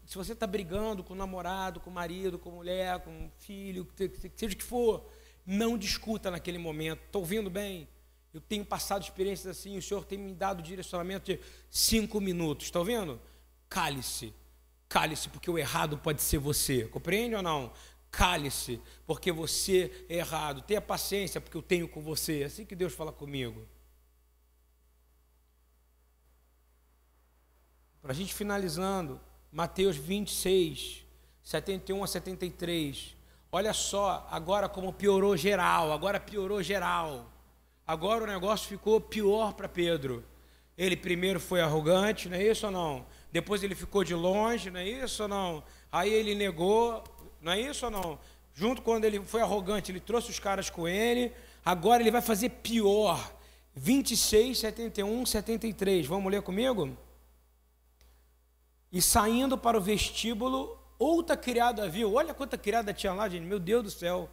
Se 0.05 0.15
você 0.15 0.33
está 0.33 0.47
brigando 0.47 1.03
com 1.03 1.13
o 1.13 1.17
namorado, 1.17 1.79
com 1.79 1.89
o 1.89 1.93
marido, 1.93 2.39
com 2.39 2.49
a 2.49 2.53
mulher, 2.55 2.99
com 2.99 3.27
o 3.27 3.31
filho, 3.37 3.87
seja 4.35 4.53
o 4.53 4.57
que 4.57 4.63
for, 4.63 5.09
não 5.45 5.77
discuta 5.77 6.31
naquele 6.31 6.57
momento. 6.57 7.03
Estou 7.05 7.21
ouvindo 7.21 7.49
bem? 7.49 7.87
Eu 8.33 8.39
tenho 8.39 8.65
passado 8.65 9.03
experiências 9.03 9.57
assim, 9.57 9.77
o 9.77 9.81
Senhor 9.81 10.05
tem 10.05 10.17
me 10.17 10.33
dado 10.33 10.61
direcionamento 10.61 11.25
de 11.25 11.39
cinco 11.69 12.21
minutos. 12.21 12.67
Está 12.67 12.81
vendo? 12.81 13.19
Cale-se. 13.67 14.33
Cale-se, 14.87 15.29
porque 15.29 15.49
o 15.49 15.57
errado 15.57 15.97
pode 15.97 16.21
ser 16.21 16.37
você. 16.37 16.85
Compreende 16.85 17.35
ou 17.35 17.41
não? 17.41 17.71
Cale-se, 18.09 18.81
porque 19.05 19.31
você 19.31 20.05
é 20.09 20.17
errado. 20.17 20.61
Tenha 20.61 20.81
paciência, 20.81 21.39
porque 21.39 21.55
eu 21.55 21.61
tenho 21.61 21.87
com 21.87 22.01
você. 22.01 22.41
É 22.41 22.45
assim 22.45 22.65
que 22.65 22.75
Deus 22.75 22.93
fala 22.93 23.11
comigo. 23.11 23.65
Para 28.01 28.11
a 28.11 28.15
gente 28.15 28.33
finalizando, 28.33 29.21
Mateus 29.51 29.95
26, 29.95 31.05
71 31.43 32.03
a 32.03 32.07
73. 32.07 33.15
Olha 33.51 33.73
só, 33.73 34.27
agora 34.31 34.67
como 34.67 34.91
piorou 34.91 35.37
geral, 35.37 35.91
agora 35.91 36.19
piorou 36.19 36.63
geral. 36.63 37.30
Agora 37.91 38.23
o 38.23 38.27
negócio 38.27 38.69
ficou 38.69 39.01
pior 39.01 39.51
para 39.51 39.67
Pedro. 39.67 40.23
Ele 40.77 40.95
primeiro 40.95 41.41
foi 41.41 41.59
arrogante, 41.59 42.29
não 42.29 42.37
é 42.37 42.47
isso 42.47 42.65
ou 42.67 42.71
não? 42.71 43.05
Depois 43.33 43.63
ele 43.63 43.75
ficou 43.75 44.01
de 44.01 44.15
longe, 44.15 44.71
não 44.71 44.79
é 44.79 44.87
isso 44.87 45.23
ou 45.23 45.27
não? 45.27 45.61
Aí 45.91 46.09
ele 46.09 46.33
negou, 46.33 47.03
não 47.41 47.51
é 47.51 47.59
isso 47.59 47.83
ou 47.83 47.91
não? 47.91 48.17
Junto 48.53 48.81
quando 48.81 49.03
ele 49.03 49.19
foi 49.25 49.41
arrogante, 49.41 49.91
ele 49.91 49.99
trouxe 49.99 50.31
os 50.31 50.39
caras 50.39 50.69
com 50.69 50.87
ele. 50.87 51.33
Agora 51.65 52.01
ele 52.01 52.11
vai 52.11 52.21
fazer 52.21 52.47
pior. 52.47 53.29
26, 53.75 54.57
71, 54.57 55.25
73. 55.25 56.07
Vamos 56.07 56.31
ler 56.31 56.41
comigo? 56.43 56.97
E 58.89 59.01
saindo 59.01 59.57
para 59.57 59.77
o 59.77 59.81
vestíbulo, 59.81 60.79
outra 60.97 61.35
criada 61.35 61.89
viu. 61.89 62.13
Olha 62.13 62.33
quanta 62.33 62.57
criada 62.57 62.93
tinha 62.93 63.11
lá, 63.11 63.27
gente. 63.27 63.43
Meu 63.43 63.59
Deus 63.59 63.83
do 63.83 63.91
céu. 63.91 64.29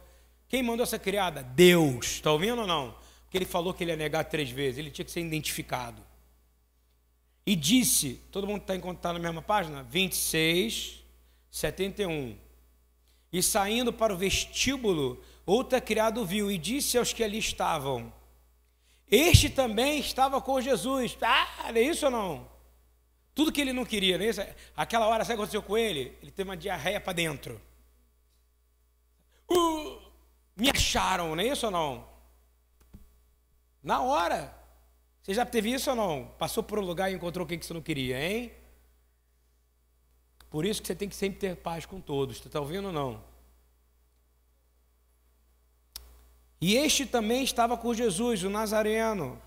Quem 0.47 0.63
mandou 0.63 0.85
essa 0.85 0.97
criada? 0.97 1.43
Deus. 1.43 2.05
Está 2.05 2.31
ouvindo 2.31 2.61
ou 2.61 2.67
não? 2.67 3.08
Que 3.29 3.37
ele 3.37 3.45
falou 3.45 3.73
que 3.73 3.83
ele 3.83 3.91
ia 3.91 3.97
negar 3.97 4.23
três 4.25 4.49
vezes, 4.49 4.79
ele 4.79 4.91
tinha 4.91 5.05
que 5.05 5.11
ser 5.11 5.21
identificado. 5.21 6.01
E 7.45 7.55
disse, 7.55 8.21
todo 8.31 8.47
mundo 8.47 8.61
está 8.61 8.75
encontrado 8.75 9.15
na 9.15 9.19
mesma 9.19 9.41
página? 9.41 9.83
26, 9.83 11.03
71. 11.49 12.37
E 13.31 13.43
saindo 13.43 13.93
para 13.93 14.13
o 14.13 14.17
vestíbulo, 14.17 15.23
outra 15.45 15.79
criado 15.79 16.25
viu 16.25 16.51
e 16.51 16.57
disse 16.57 16.97
aos 16.97 17.13
que 17.13 17.23
ali 17.23 17.37
estavam: 17.37 18.11
Este 19.09 19.49
também 19.49 19.99
estava 19.99 20.41
com 20.41 20.59
Jesus. 20.59 21.17
Ah, 21.21 21.71
é 21.73 21.81
isso 21.81 22.05
ou 22.05 22.11
não? 22.11 22.49
Tudo 23.35 23.51
que 23.51 23.61
ele 23.61 23.71
não 23.71 23.85
queria, 23.85 24.17
é 24.17 24.29
isso? 24.29 24.41
Aquela 24.75 25.07
hora, 25.07 25.23
sabe 25.23 25.33
o 25.33 25.37
que 25.37 25.41
aconteceu 25.41 25.61
com 25.61 25.77
ele? 25.77 26.17
Ele 26.21 26.31
teve 26.31 26.49
uma 26.49 26.57
diarreia 26.57 26.99
para 26.99 27.13
dentro. 27.13 27.61
Uh, 29.49 30.01
me 30.55 30.69
acharam, 30.69 31.35
não 31.35 31.43
é 31.43 31.47
isso 31.47 31.65
ou 31.67 31.71
não? 31.71 32.08
Na 33.89 34.01
hora. 34.01 34.53
Você 35.23 35.33
já 35.33 35.43
teve 35.43 35.73
isso 35.73 35.89
ou 35.89 35.95
não? 35.95 36.31
Passou 36.37 36.61
por 36.61 36.77
um 36.77 36.83
lugar 36.83 37.11
e 37.11 37.15
encontrou 37.15 37.43
o 37.43 37.49
que 37.49 37.57
você 37.57 37.73
não 37.73 37.81
queria, 37.81 38.23
hein? 38.23 38.51
Por 40.47 40.63
isso 40.63 40.79
que 40.79 40.87
você 40.87 40.93
tem 40.93 41.09
que 41.09 41.15
sempre 41.15 41.39
ter 41.39 41.55
paz 41.55 41.87
com 41.87 41.99
todos. 41.99 42.37
Você 42.37 42.45
está 42.45 42.59
ouvindo 42.59 42.89
ou 42.89 42.93
não? 42.93 43.19
E 46.61 46.75
este 46.75 47.03
também 47.03 47.43
estava 47.43 47.75
com 47.75 47.91
Jesus, 47.91 48.43
o 48.43 48.49
Nazareno. 48.49 49.41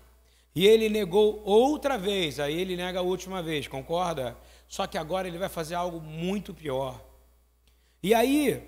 E 0.53 0.67
ele 0.67 0.89
negou 0.89 1.41
outra 1.45 1.97
vez. 1.97 2.37
Aí 2.37 2.59
ele 2.59 2.75
nega 2.75 2.99
a 2.99 3.01
última 3.01 3.41
vez, 3.41 3.65
concorda? 3.69 4.37
Só 4.67 4.85
que 4.85 4.97
agora 4.97 5.25
ele 5.25 5.37
vai 5.37 5.47
fazer 5.47 5.75
algo 5.75 6.01
muito 6.01 6.53
pior. 6.53 7.01
E 8.01 8.13
aí, 8.13 8.61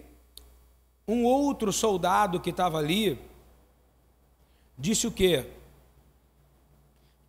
um 1.06 1.26
outro 1.26 1.74
soldado 1.74 2.40
que 2.40 2.52
estava 2.52 2.78
ali, 2.78 3.20
disse 4.78 5.06
o 5.06 5.12
quê? 5.12 5.52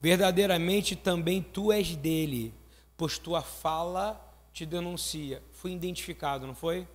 Verdadeiramente 0.01 0.95
também 0.95 1.43
tu 1.43 1.73
és 1.73 1.97
dele, 1.97 2.55
pois 2.97 3.19
tua 3.19 3.43
fala 3.43 4.23
te 4.53 4.65
denuncia. 4.65 5.43
Fui 5.53 5.73
identificado, 5.73 6.47
não 6.47 6.55
foi? 6.55 6.87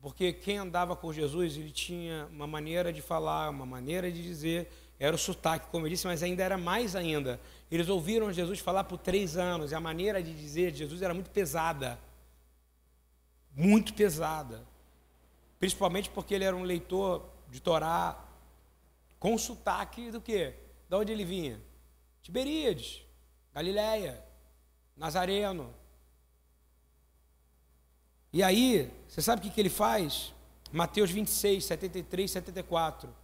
Porque 0.00 0.32
quem 0.32 0.58
andava 0.58 0.94
com 0.94 1.12
Jesus, 1.12 1.56
ele 1.56 1.70
tinha 1.70 2.26
uma 2.30 2.46
maneira 2.46 2.92
de 2.92 3.02
falar, 3.02 3.50
uma 3.50 3.66
maneira 3.66 4.10
de 4.10 4.22
dizer, 4.22 4.70
era 4.98 5.14
o 5.14 5.18
sotaque, 5.18 5.66
como 5.70 5.86
eu 5.86 5.90
disse, 5.90 6.06
mas 6.06 6.22
ainda 6.22 6.42
era 6.42 6.56
mais 6.56 6.94
ainda. 6.94 7.40
Eles 7.70 7.88
ouviram 7.88 8.32
Jesus 8.32 8.60
falar 8.60 8.84
por 8.84 8.98
três 8.98 9.36
anos, 9.36 9.72
e 9.72 9.74
a 9.74 9.80
maneira 9.80 10.22
de 10.22 10.32
dizer 10.32 10.70
de 10.70 10.78
Jesus 10.78 11.02
era 11.02 11.12
muito 11.12 11.30
pesada. 11.30 11.98
Muito 13.54 13.92
pesada. 13.92 14.64
Principalmente 15.58 16.10
porque 16.10 16.34
ele 16.34 16.44
era 16.44 16.56
um 16.56 16.62
leitor 16.62 17.28
de 17.50 17.60
Torá 17.60 18.24
com 19.18 19.36
sotaque 19.36 20.12
do 20.12 20.20
quê? 20.20 20.54
De 20.88 20.96
onde 20.96 21.12
ele 21.12 21.24
vinha? 21.24 21.60
Tiberíades, 22.22 23.02
Galiléia, 23.52 24.24
Nazareno. 24.96 25.74
E 28.32 28.42
aí, 28.42 28.90
você 29.08 29.20
sabe 29.20 29.40
o 29.40 29.42
que, 29.42 29.50
que 29.50 29.60
ele 29.60 29.70
faz? 29.70 30.32
Mateus 30.72 31.10
26, 31.10 31.64
73, 31.64 32.30
74. 32.30 33.14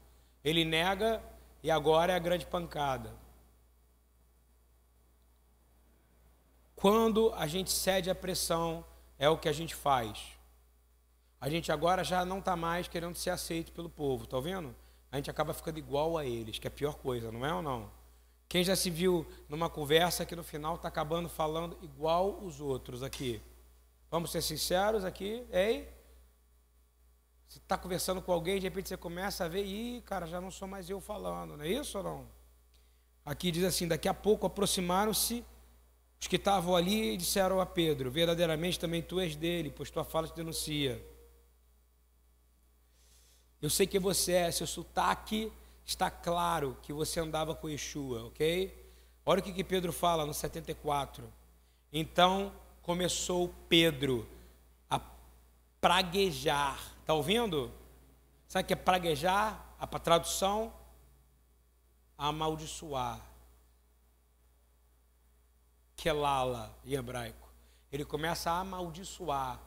Ele 0.42 0.64
nega 0.64 1.22
e 1.62 1.70
agora 1.70 2.12
é 2.12 2.16
a 2.16 2.18
grande 2.18 2.46
pancada. 2.46 3.12
Quando 6.76 7.32
a 7.34 7.46
gente 7.46 7.70
cede 7.70 8.10
à 8.10 8.14
pressão, 8.14 8.84
é 9.18 9.28
o 9.28 9.38
que 9.38 9.48
a 9.48 9.52
gente 9.52 9.74
faz. 9.74 10.34
A 11.40 11.48
gente 11.48 11.70
agora 11.70 12.04
já 12.04 12.24
não 12.24 12.38
está 12.38 12.56
mais 12.56 12.88
querendo 12.88 13.16
ser 13.16 13.30
aceito 13.30 13.72
pelo 13.72 13.88
povo, 13.88 14.24
está 14.24 14.38
vendo? 14.40 14.74
A 15.14 15.16
gente 15.16 15.30
acaba 15.30 15.54
ficando 15.54 15.78
igual 15.78 16.18
a 16.18 16.26
eles, 16.26 16.58
que 16.58 16.66
é 16.66 16.68
a 16.68 16.72
pior 16.72 16.96
coisa, 16.96 17.30
não 17.30 17.46
é 17.46 17.54
ou 17.54 17.62
não? 17.62 17.88
Quem 18.48 18.64
já 18.64 18.74
se 18.74 18.90
viu 18.90 19.24
numa 19.48 19.70
conversa 19.70 20.26
que 20.26 20.34
no 20.34 20.42
final 20.42 20.74
está 20.74 20.88
acabando 20.88 21.28
falando 21.28 21.78
igual 21.82 22.40
os 22.42 22.60
outros 22.60 23.00
aqui? 23.00 23.40
Vamos 24.10 24.32
ser 24.32 24.42
sinceros 24.42 25.04
aqui, 25.04 25.46
ei? 25.52 25.88
Você 27.46 27.58
está 27.58 27.78
conversando 27.78 28.20
com 28.20 28.32
alguém, 28.32 28.58
de 28.58 28.66
repente 28.66 28.88
você 28.88 28.96
começa 28.96 29.44
a 29.44 29.48
ver, 29.48 29.64
ih, 29.64 30.02
cara, 30.02 30.26
já 30.26 30.40
não 30.40 30.50
sou 30.50 30.66
mais 30.66 30.90
eu 30.90 31.00
falando, 31.00 31.56
não 31.56 31.64
é 31.64 31.68
isso 31.68 31.96
ou 31.98 32.02
não? 32.02 32.28
Aqui 33.24 33.52
diz 33.52 33.62
assim: 33.62 33.86
daqui 33.86 34.08
a 34.08 34.14
pouco 34.14 34.48
aproximaram-se 34.48 35.44
os 36.20 36.26
que 36.26 36.34
estavam 36.34 36.74
ali 36.74 37.12
e 37.12 37.16
disseram 37.16 37.60
a 37.60 37.66
Pedro: 37.66 38.10
verdadeiramente 38.10 38.80
também 38.80 39.00
tu 39.00 39.20
és 39.20 39.36
dele, 39.36 39.70
pois 39.70 39.92
tua 39.92 40.02
fala 40.02 40.26
te 40.26 40.34
denuncia. 40.34 41.13
Eu 43.64 43.70
sei 43.70 43.86
que 43.86 43.98
você 43.98 44.32
é, 44.32 44.50
seu 44.50 44.66
sotaque 44.66 45.50
está 45.86 46.10
claro 46.10 46.76
que 46.82 46.92
você 46.92 47.18
andava 47.18 47.54
com 47.54 47.66
Yeshua, 47.66 48.26
ok? 48.26 48.92
Olha 49.24 49.40
o 49.40 49.42
que, 49.42 49.54
que 49.54 49.64
Pedro 49.64 49.90
fala 49.90 50.26
no 50.26 50.34
74. 50.34 51.32
Então 51.90 52.52
começou 52.82 53.54
Pedro 53.66 54.28
a 54.90 55.00
praguejar. 55.80 56.78
Está 57.00 57.14
ouvindo? 57.14 57.72
Sabe 58.46 58.64
o 58.64 58.66
que 58.66 58.74
é 58.74 58.76
praguejar? 58.76 59.74
A 59.80 59.86
tradução? 59.86 60.70
Amaldiçoar. 62.18 63.18
Kelala 65.96 66.76
em 66.84 66.92
hebraico. 66.92 67.48
Ele 67.90 68.04
começa 68.04 68.50
a 68.50 68.60
amaldiçoar. 68.60 69.58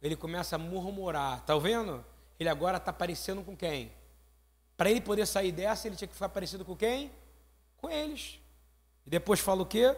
Ele 0.00 0.14
começa 0.14 0.54
a 0.54 0.58
murmurar. 0.58 1.38
Está 1.38 1.56
ouvindo? 1.56 2.04
Ele 2.40 2.48
agora 2.48 2.78
está 2.78 2.90
parecendo 2.90 3.42
com 3.44 3.54
quem? 3.54 3.92
Para 4.74 4.90
ele 4.90 5.02
poder 5.02 5.26
sair 5.26 5.52
dessa, 5.52 5.86
ele 5.86 5.94
tinha 5.94 6.08
que 6.08 6.14
ficar 6.14 6.30
parecido 6.30 6.64
com 6.64 6.74
quem? 6.74 7.12
Com 7.76 7.90
eles. 7.90 8.40
E 9.06 9.10
depois 9.10 9.38
fala 9.38 9.60
o 9.60 9.66
quê? 9.66 9.94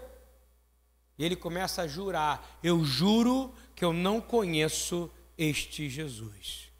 E 1.16 1.24
ele 1.24 1.36
começa 1.36 1.82
a 1.82 1.86
jurar: 1.86 2.58
Eu 2.60 2.84
juro 2.84 3.54
que 3.76 3.84
eu 3.84 3.92
não 3.92 4.20
conheço 4.20 5.08
este 5.38 5.88
Jesus. 5.88 6.72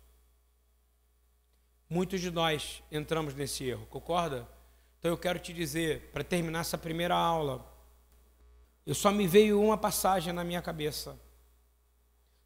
Muitos 1.89 2.21
de 2.21 2.31
nós 2.31 2.83
entramos 2.91 3.35
nesse 3.35 3.65
erro, 3.65 3.87
concorda? 3.87 4.49
Então 4.99 5.13
eu 5.13 5.19
quero 5.19 5.39
te 5.39 5.53
dizer, 5.53 6.11
para 6.13 6.25
terminar 6.25 6.61
essa 6.61 6.79
primeira 6.79 7.15
aula, 7.15 7.65
eu 8.85 8.95
só 8.95 9.13
me 9.13 9.29
veio 9.29 9.61
uma 9.61 9.79
passagem 9.79 10.33
na 10.33 10.43
minha 10.43 10.63
cabeça. 10.63 11.17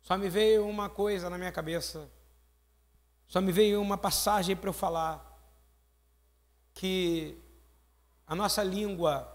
Só 0.03 0.19
me 0.19 0.29
veio 0.29 0.69
uma 0.69 0.91
coisa 0.91 1.31
na 1.31 1.39
minha 1.39 1.53
cabeça. 1.53 2.11
Só 3.29 3.41
me 3.41 3.53
veio 3.53 3.81
uma 3.81 3.99
passagem 3.99 4.55
para 4.55 4.69
eu 4.69 4.75
falar 4.75 5.23
que 6.73 7.37
a 8.27 8.35
nossa 8.35 8.63
língua 8.63 9.33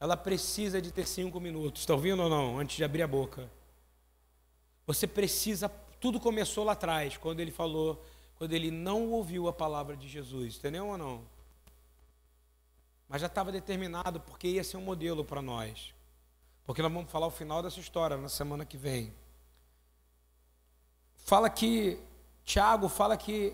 ela 0.00 0.16
precisa 0.16 0.80
de 0.80 0.92
ter 0.92 1.06
cinco 1.06 1.40
minutos. 1.40 1.82
Está 1.82 1.94
ouvindo 1.94 2.22
ou 2.22 2.28
não? 2.28 2.58
Antes 2.58 2.76
de 2.76 2.84
abrir 2.84 3.02
a 3.02 3.08
boca. 3.08 3.50
Você 4.86 5.06
precisa. 5.06 5.68
Tudo 6.00 6.20
começou 6.20 6.64
lá 6.64 6.72
atrás, 6.72 7.16
quando 7.16 7.40
ele 7.40 7.50
falou, 7.50 8.04
quando 8.36 8.52
ele 8.52 8.70
não 8.70 9.10
ouviu 9.10 9.48
a 9.48 9.52
palavra 9.52 9.96
de 9.96 10.08
Jesus. 10.08 10.56
Entendeu 10.56 10.86
ou 10.86 10.96
não? 10.96 11.24
Mas 13.08 13.20
já 13.20 13.26
estava 13.26 13.50
determinado, 13.50 14.20
porque 14.20 14.46
ia 14.46 14.62
ser 14.62 14.76
um 14.76 14.82
modelo 14.82 15.24
para 15.24 15.42
nós. 15.42 15.92
Porque 16.64 16.82
nós 16.82 16.92
vamos 16.92 17.10
falar 17.10 17.26
o 17.26 17.30
final 17.30 17.62
dessa 17.62 17.80
história 17.80 18.16
na 18.16 18.28
semana 18.28 18.64
que 18.64 18.76
vem. 18.76 19.12
Fala 21.16 21.48
que, 21.48 21.98
Tiago 22.48 22.88
fala 22.88 23.14
que, 23.14 23.52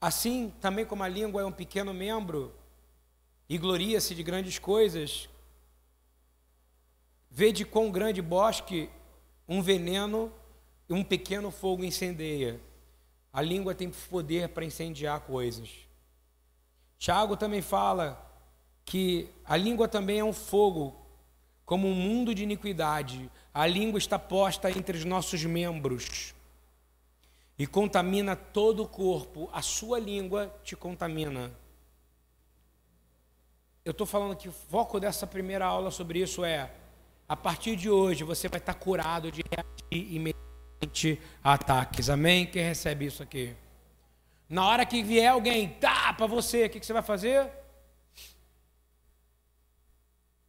assim 0.00 0.52
também 0.60 0.86
como 0.86 1.02
a 1.02 1.08
língua 1.08 1.42
é 1.42 1.44
um 1.44 1.50
pequeno 1.50 1.92
membro 1.92 2.54
e 3.48 3.58
gloria-se 3.58 4.14
de 4.14 4.22
grandes 4.22 4.60
coisas, 4.60 5.28
Vede 7.28 7.64
quão 7.64 7.90
grande 7.90 8.22
bosque 8.22 8.88
um 9.48 9.60
veneno 9.60 10.32
e 10.88 10.92
um 10.94 11.02
pequeno 11.02 11.50
fogo 11.50 11.84
incendeia. 11.84 12.60
A 13.32 13.42
língua 13.42 13.74
tem 13.74 13.90
poder 13.90 14.50
para 14.50 14.64
incendiar 14.64 15.20
coisas. 15.22 15.68
Tiago 16.96 17.36
também 17.36 17.60
fala 17.60 18.24
que 18.84 19.28
a 19.44 19.56
língua 19.56 19.88
também 19.88 20.20
é 20.20 20.24
um 20.24 20.32
fogo, 20.32 20.96
como 21.64 21.88
um 21.88 21.94
mundo 21.94 22.32
de 22.32 22.44
iniquidade. 22.44 23.28
A 23.52 23.66
língua 23.66 23.98
está 23.98 24.16
posta 24.16 24.70
entre 24.70 24.96
os 24.96 25.04
nossos 25.04 25.44
membros 25.44 26.35
e 27.58 27.66
contamina 27.66 28.36
todo 28.36 28.82
o 28.82 28.88
corpo. 28.88 29.48
A 29.52 29.62
sua 29.62 29.98
língua 29.98 30.54
te 30.62 30.76
contamina. 30.76 31.52
Eu 33.84 33.92
estou 33.92 34.06
falando 34.06 34.36
que 34.36 34.48
o 34.48 34.52
foco 34.52 34.98
dessa 34.98 35.26
primeira 35.26 35.64
aula 35.64 35.90
sobre 35.90 36.20
isso 36.20 36.44
é 36.44 36.70
a 37.28 37.36
partir 37.36 37.76
de 37.76 37.90
hoje 37.90 38.24
você 38.24 38.48
vai 38.48 38.58
estar 38.58 38.74
curado 38.74 39.32
de 39.32 39.42
reagir 39.50 40.14
imediatamente 40.14 41.20
a 41.42 41.54
ataques. 41.54 42.10
Amém? 42.10 42.46
Quem 42.46 42.62
recebe 42.62 43.06
isso 43.06 43.22
aqui? 43.22 43.54
Na 44.48 44.66
hora 44.66 44.86
que 44.86 45.02
vier 45.02 45.30
alguém, 45.30 45.68
tá 45.68 46.12
para 46.12 46.26
você, 46.26 46.66
o 46.66 46.70
que, 46.70 46.78
que 46.78 46.86
você 46.86 46.92
vai 46.92 47.02
fazer? 47.02 47.50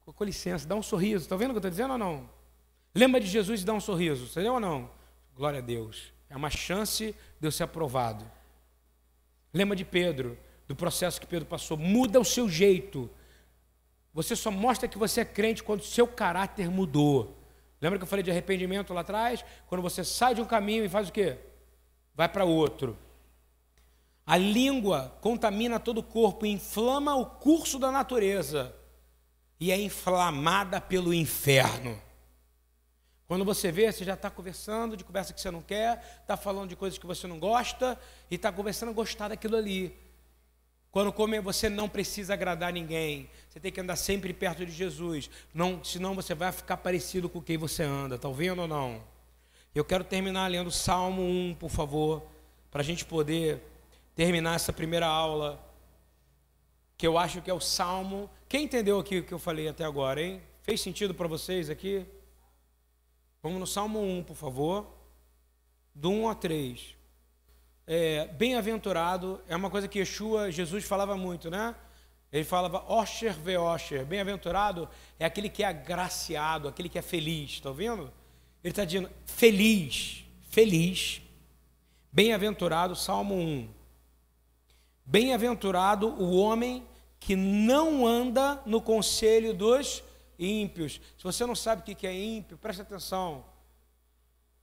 Com 0.06 0.24
licença, 0.24 0.68
dá 0.68 0.76
um 0.76 0.82
sorriso. 0.82 1.26
Está 1.26 1.36
vendo 1.36 1.50
o 1.50 1.54
que 1.54 1.58
eu 1.58 1.60
estou 1.60 1.72
dizendo 1.72 1.92
ou 1.92 1.98
não? 1.98 2.30
Lembra 2.96 3.20
de 3.20 3.28
Jesus 3.28 3.62
e 3.62 3.66
dá 3.66 3.74
um 3.74 3.80
sorriso, 3.80 4.26
entendeu 4.26 4.54
ou 4.54 4.60
não? 4.60 4.90
Glória 5.36 5.60
a 5.60 5.62
Deus. 5.62 6.12
É 6.30 6.36
uma 6.36 6.50
chance 6.50 7.16
de 7.40 7.48
eu 7.48 7.52
ser 7.52 7.64
aprovado. 7.64 8.30
Lembra 9.54 9.76
de 9.76 9.86
Pedro, 9.86 10.38
do 10.68 10.76
processo 10.76 11.20
que 11.20 11.28
Pedro 11.28 11.48
passou. 11.48 11.78
Muda 11.78 12.20
o 12.20 12.26
seu 12.26 12.50
jeito. 12.50 13.10
Você 14.14 14.36
só 14.36 14.52
mostra 14.52 14.88
que 14.88 14.98
você 14.98 15.22
é 15.22 15.26
crente 15.26 15.64
quando 15.64 15.84
seu 15.84 16.08
caráter 16.08 16.70
mudou. 16.70 17.38
Lembra 17.80 18.00
que 18.00 18.04
eu 18.04 18.08
falei 18.08 18.24
de 18.24 18.32
arrependimento 18.32 18.94
lá 18.94 19.02
atrás? 19.02 19.46
Quando 19.68 19.82
você 19.82 20.04
sai 20.04 20.36
de 20.36 20.42
um 20.42 20.46
caminho 20.46 20.84
e 20.84 20.90
faz 20.90 21.10
o 21.10 21.12
quê? 21.12 21.38
Vai 22.14 22.28
para 22.28 22.44
outro. 22.44 22.98
A 24.26 24.36
língua 24.36 25.16
contamina 25.22 25.80
todo 25.80 26.00
o 26.00 26.04
corpo, 26.04 26.46
inflama 26.46 27.16
o 27.16 27.26
curso 27.26 27.80
da 27.80 27.92
natureza 27.92 28.76
e 29.60 29.72
é 29.72 29.80
inflamada 29.80 30.82
pelo 30.82 31.14
inferno. 31.14 32.02
Quando 33.28 33.44
você 33.44 33.72
vê, 33.72 33.92
você 33.92 34.06
já 34.06 34.14
está 34.14 34.30
conversando 34.30 34.96
de 34.96 35.04
conversa 35.04 35.34
que 35.34 35.42
você 35.42 35.52
não 35.52 35.62
quer, 35.62 36.22
está 36.22 36.38
falando 36.38 36.70
de 36.70 36.78
coisas 36.78 36.98
que 36.98 37.06
você 37.06 37.28
não 37.28 37.38
gosta 37.38 38.00
e 38.32 38.36
está 38.36 38.52
conversando 38.52 38.90
a 38.90 38.94
gostar 38.94 39.28
daquilo 39.28 39.58
ali. 39.58 39.94
Quando 40.92 41.12
come, 41.12 41.40
você 41.42 41.68
não 41.68 41.90
precisa 41.90 42.34
agradar 42.34 42.72
ninguém. 42.72 43.30
Você 43.50 43.60
tem 43.60 43.70
que 43.70 43.82
andar 43.82 43.98
sempre 43.98 44.34
perto 44.34 44.66
de 44.66 44.72
Jesus. 44.72 45.30
Não, 45.54 45.84
senão 45.84 46.16
você 46.16 46.34
vai 46.34 46.54
ficar 46.54 46.78
parecido 46.78 47.28
com 47.28 47.42
quem 47.42 47.58
você 47.58 47.84
anda. 47.84 48.16
Está 48.16 48.30
ouvindo 48.30 48.62
ou 48.62 48.68
não? 48.68 49.04
Eu 49.76 49.84
quero 49.84 50.06
terminar 50.06 50.48
lendo 50.48 50.72
Salmo 50.72 51.22
1, 51.22 51.56
por 51.60 51.70
favor, 51.70 52.24
para 52.72 52.80
a 52.82 52.84
gente 52.84 53.04
poder 53.04 53.62
terminar 54.16 54.56
essa 54.56 54.72
primeira 54.72 55.06
aula. 55.06 55.62
Que 56.98 57.06
eu 57.06 57.18
acho 57.18 57.42
que 57.42 57.52
é 57.52 57.54
o 57.54 57.60
Salmo. 57.60 58.30
Quem 58.48 58.64
entendeu 58.64 58.98
aqui 58.98 59.20
o 59.20 59.24
que 59.24 59.34
eu 59.34 59.38
falei 59.38 59.68
até 59.68 59.84
agora, 59.84 60.22
hein? 60.22 60.42
Fez 60.64 60.80
sentido 60.80 61.14
para 61.14 61.28
vocês 61.28 61.70
aqui? 61.70 62.06
Vamos 63.48 63.62
no 63.62 63.66
Salmo 63.66 64.02
1, 64.02 64.24
por 64.24 64.36
favor. 64.36 64.86
Do 65.96 66.12
1 66.12 66.30
a 66.32 66.36
3 66.36 66.96
é, 67.88 68.28
bem-aventurado 68.34 69.42
é 69.48 69.56
uma 69.56 69.70
coisa 69.70 69.88
que 69.88 70.00
Yeshua, 70.00 70.52
Jesus 70.52 70.84
falava 70.84 71.16
muito, 71.16 71.50
né? 71.50 71.74
Ele 72.30 72.44
falava 72.44 72.84
Osher 72.92 73.32
ve 73.32 73.56
Osher, 73.56 74.06
bem-aventurado 74.06 74.90
é 75.18 75.24
aquele 75.24 75.48
que 75.48 75.64
é 75.64 75.68
agraciado, 75.68 76.68
aquele 76.68 76.90
que 76.90 77.00
é 77.00 77.02
feliz, 77.02 77.52
está 77.52 77.70
ouvindo? 77.70 78.12
Ele 78.62 78.74
está 78.74 78.84
dizendo 78.84 79.10
feliz, 79.26 80.26
feliz, 80.50 81.22
bem-aventurado, 82.12 82.98
Salmo 82.98 83.34
1. 83.34 83.70
Bem-aventurado 85.06 86.10
o 86.22 86.36
homem 86.36 86.86
que 87.18 87.38
não 87.38 88.06
anda 88.06 88.62
no 88.66 88.82
conselho 88.82 89.54
dos 89.54 90.04
ímpios. 90.38 91.02
Se 91.18 91.24
você 91.24 91.46
não 91.46 91.56
sabe 91.56 91.82
o 91.82 91.96
que 91.96 92.08
é 92.08 92.14
ímpio, 92.14 92.58
preste 92.58 92.82
atenção 92.82 93.44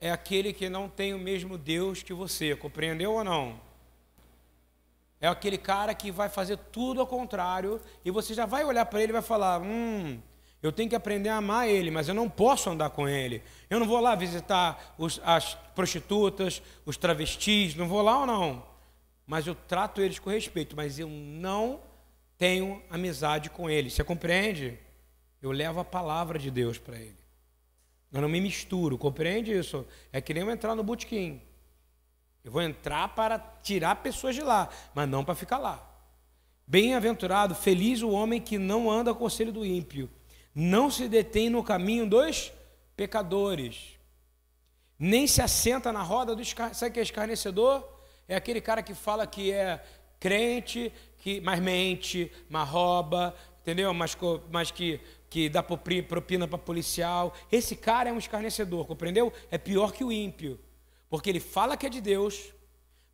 é 0.05 0.11
aquele 0.11 0.53
que 0.53 0.68
não 0.68 0.87
tem 0.87 1.14
o 1.14 1.18
mesmo 1.18 1.57
Deus 1.57 2.03
que 2.03 2.12
você, 2.12 2.55
compreendeu 2.55 3.12
ou 3.12 3.25
não? 3.25 3.59
É 5.18 5.27
aquele 5.27 5.57
cara 5.57 5.95
que 5.95 6.11
vai 6.11 6.29
fazer 6.29 6.59
tudo 6.59 7.01
ao 7.01 7.07
contrário 7.07 7.81
e 8.05 8.11
você 8.11 8.35
já 8.35 8.45
vai 8.45 8.64
olhar 8.64 8.85
para 8.85 9.01
ele 9.01 9.12
e 9.12 9.14
vai 9.14 9.22
falar: 9.22 9.62
Hum, 9.62 10.20
eu 10.62 10.70
tenho 10.70 10.91
que 10.91 10.95
aprender 10.95 11.31
a 11.31 11.37
amar 11.37 11.68
ele, 11.68 11.91
mas 11.91 12.07
eu 12.07 12.14
não 12.14 12.29
posso 12.29 12.68
andar 12.68 12.91
com 12.91 13.09
ele. 13.09 13.43
Eu 13.70 13.81
não 13.81 13.87
vou 13.87 13.99
lá 13.99 14.14
visitar 14.14 14.95
os, 14.99 15.18
as 15.25 15.55
prostitutas, 15.75 16.61
os 16.85 16.99
travestis, 16.99 17.75
não 17.75 17.89
vou 17.89 18.03
lá 18.03 18.20
ou 18.20 18.27
não. 18.27 18.62
Mas 19.27 19.47
eu 19.47 19.55
trato 19.55 20.03
eles 20.03 20.18
com 20.18 20.29
respeito, 20.29 20.77
mas 20.77 20.99
eu 20.99 21.09
não 21.09 21.81
tenho 22.37 22.83
amizade 22.91 23.49
com 23.49 23.70
eles. 23.70 23.95
Você 23.95 24.05
compreende? 24.05 24.79
Eu 25.45 25.53
levo 25.53 25.78
a 25.78 25.84
palavra 25.84 26.38
de 26.38 26.51
Deus 26.51 26.78
para 26.78 26.97
ele. 26.97 27.18
Eu 28.11 28.22
não 28.22 28.30
me 28.30 28.40
misturo, 28.40 28.97
compreende 28.97 29.53
isso? 29.53 29.86
É 30.11 30.18
que 30.18 30.32
nem 30.32 30.42
eu 30.42 30.51
entrar 30.51 30.74
no 30.74 30.82
botequim. 30.82 31.38
Eu 32.42 32.51
vou 32.51 32.62
entrar 32.62 33.14
para 33.14 33.38
tirar 33.62 33.97
pessoas 33.97 34.34
de 34.34 34.40
lá, 34.40 34.70
mas 34.95 35.07
não 35.07 35.22
para 35.22 35.34
ficar 35.34 35.59
lá. 35.59 35.86
Bem-aventurado, 36.66 37.55
feliz 37.55 38.01
o 38.01 38.09
homem 38.09 38.40
que 38.40 38.57
não 38.57 38.90
anda 38.90 39.11
ao 39.11 39.16
conselho 39.16 39.53
do 39.53 39.66
ímpio, 39.66 40.09
não 40.55 40.90
se 40.90 41.11
detém 41.11 41.51
no 41.51 41.62
caminho 41.62 42.09
dos 42.09 42.51
pecadores, 42.97 43.99
nem 44.99 45.26
se 45.26 45.42
assenta 45.42 45.92
na 45.92 46.01
roda 46.03 46.34
do 46.34 46.40
escarnecedor. 46.40 46.78
Sabe 46.78 46.95
que 46.95 47.01
é 47.01 47.03
escarnecedor? 47.03 47.86
É 48.26 48.34
aquele 48.34 48.62
cara 48.62 48.82
que 48.82 48.95
fala 48.95 49.26
que 49.26 49.53
é 49.53 49.84
crente, 50.18 50.90
que 51.18 51.38
mas 51.42 51.61
mente, 51.61 52.32
mas 52.49 52.66
rouba, 52.66 53.36
entendeu? 53.61 53.92
Mas, 53.92 54.16
mas 54.51 54.70
que 54.70 55.01
que 55.35 55.49
dá 55.49 55.64
propina 55.64 56.47
para 56.47 56.57
policial. 56.57 57.35
Esse 57.51 57.74
cara 57.74 58.09
é 58.09 58.12
um 58.12 58.18
escarnecedor, 58.18 58.87
compreendeu? 58.87 59.32
É 59.51 59.59
pior 59.59 59.91
que 59.91 60.05
o 60.05 60.12
ímpio, 60.12 60.61
porque 61.11 61.28
ele 61.28 61.41
fala 61.41 61.76
que 61.76 61.85
é 61.85 61.89
de 61.89 62.01
Deus, 62.01 62.53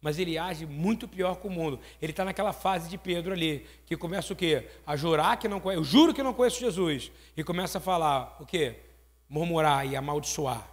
mas 0.03 0.19
ele 0.19 0.37
age 0.37 0.67
muito 0.67 1.09
pior 1.09 1.37
com 1.37 1.49
o 1.49 1.51
mundo. 1.51 1.81
Ele 1.99 2.13
está 2.13 2.23
naquela 2.23 2.53
fase 2.53 2.91
de 2.91 2.99
Pedro 2.99 3.33
ali, 3.33 3.67
que 3.87 3.97
começa 3.97 4.35
o 4.35 4.37
quê? 4.37 4.69
A 4.87 4.97
jurar 4.97 5.39
que 5.39 5.49
não 5.49 5.61
conhece, 5.61 5.81
eu 5.81 5.85
juro 5.85 6.13
que 6.13 6.23
não 6.23 6.35
conheço 6.35 6.61
Jesus, 6.61 7.11
e 7.35 7.43
começa 7.43 7.79
a 7.79 7.81
falar 7.81 8.37
o 8.39 8.45
quê? 8.45 8.81
Murmurar 9.27 9.87
e 9.87 9.97
amaldiçoar. 9.97 10.71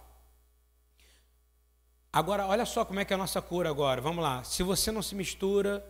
Agora, 2.12 2.46
olha 2.46 2.66
só 2.66 2.84
como 2.84 3.00
é 3.00 3.06
que 3.06 3.14
é 3.14 3.16
a 3.16 3.18
nossa 3.18 3.40
cura 3.40 3.70
agora. 3.70 4.02
Vamos 4.02 4.22
lá. 4.22 4.44
Se 4.44 4.62
você 4.62 4.92
não 4.92 5.00
se 5.00 5.14
mistura, 5.14 5.82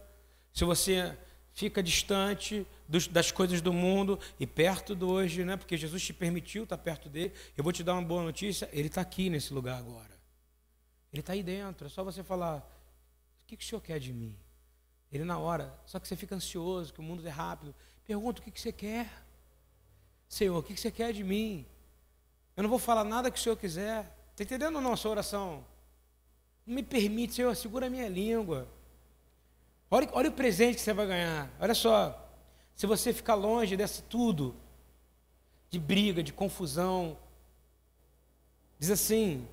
se 0.52 0.64
você 0.64 1.18
fica 1.58 1.82
distante 1.82 2.64
dos, 2.88 3.08
das 3.08 3.32
coisas 3.32 3.60
do 3.60 3.72
mundo 3.72 4.16
e 4.38 4.46
perto 4.46 4.94
do 4.94 5.10
hoje, 5.10 5.44
né? 5.44 5.56
porque 5.56 5.76
Jesus 5.76 6.04
te 6.04 6.12
permitiu 6.12 6.62
estar 6.62 6.78
perto 6.78 7.08
dele. 7.08 7.32
Eu 7.56 7.64
vou 7.64 7.72
te 7.72 7.82
dar 7.82 7.94
uma 7.94 8.02
boa 8.02 8.22
notícia: 8.22 8.70
ele 8.72 8.86
está 8.86 9.00
aqui 9.00 9.28
nesse 9.28 9.52
lugar 9.52 9.76
agora. 9.76 10.16
Ele 11.12 11.18
está 11.18 11.32
aí 11.32 11.42
dentro. 11.42 11.88
É 11.88 11.90
só 11.90 12.04
você 12.04 12.22
falar: 12.22 12.58
o 12.58 13.46
que, 13.48 13.56
que 13.56 13.64
o 13.64 13.66
senhor 13.66 13.80
quer 13.80 13.98
de 13.98 14.12
mim? 14.12 14.36
Ele 15.10 15.24
na 15.24 15.36
hora. 15.36 15.76
Só 15.84 15.98
que 15.98 16.06
você 16.06 16.14
fica 16.14 16.36
ansioso, 16.36 16.94
que 16.94 17.00
o 17.00 17.02
mundo 17.02 17.26
é 17.26 17.30
rápido. 17.30 17.74
Pergunta 18.04 18.40
o 18.40 18.44
que, 18.44 18.52
que 18.52 18.60
você 18.60 18.70
quer. 18.70 19.10
Senhor, 20.28 20.56
o 20.56 20.62
que, 20.62 20.74
que 20.74 20.80
você 20.80 20.92
quer 20.92 21.12
de 21.12 21.24
mim? 21.24 21.66
Eu 22.56 22.62
não 22.62 22.70
vou 22.70 22.78
falar 22.78 23.02
nada 23.02 23.32
que 23.32 23.38
o 23.38 23.42
Senhor 23.42 23.56
quiser. 23.56 24.16
Está 24.30 24.44
entendendo 24.44 24.78
a 24.78 24.96
sua 24.96 25.10
oração? 25.10 25.66
Não 26.64 26.76
me 26.76 26.84
permite, 26.84 27.34
Senhor, 27.34 27.56
segura 27.56 27.88
a 27.88 27.90
minha 27.90 28.08
língua. 28.08 28.68
Olha, 29.90 30.08
olha 30.12 30.28
o 30.28 30.32
presente 30.32 30.76
que 30.76 30.80
você 30.80 30.92
vai 30.92 31.06
ganhar. 31.06 31.50
Olha 31.60 31.74
só. 31.74 32.24
Se 32.74 32.86
você 32.86 33.12
ficar 33.12 33.34
longe 33.34 33.76
desse 33.76 34.02
tudo, 34.02 34.54
de 35.70 35.78
briga, 35.78 36.22
de 36.22 36.32
confusão, 36.32 37.18
diz 38.78 38.90
assim, 38.90 39.46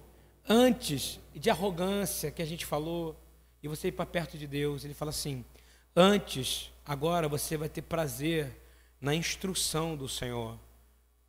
antes 0.48 1.20
de 1.34 1.50
arrogância 1.50 2.32
que 2.32 2.42
a 2.42 2.46
gente 2.46 2.66
falou, 2.66 3.20
e 3.66 3.68
você 3.68 3.88
ir 3.88 3.94
para 3.94 4.06
perto 4.06 4.38
de 4.38 4.46
Deus, 4.46 4.86
ele 4.86 4.94
fala 4.94 5.10
assim: 5.10 5.44
antes, 5.96 6.72
agora 6.86 7.28
você 7.28 7.58
vai 7.58 7.68
ter 7.68 7.82
prazer 7.82 8.56
na 9.02 9.16
instrução 9.16 9.98
do 9.98 10.08
Senhor. 10.08 10.60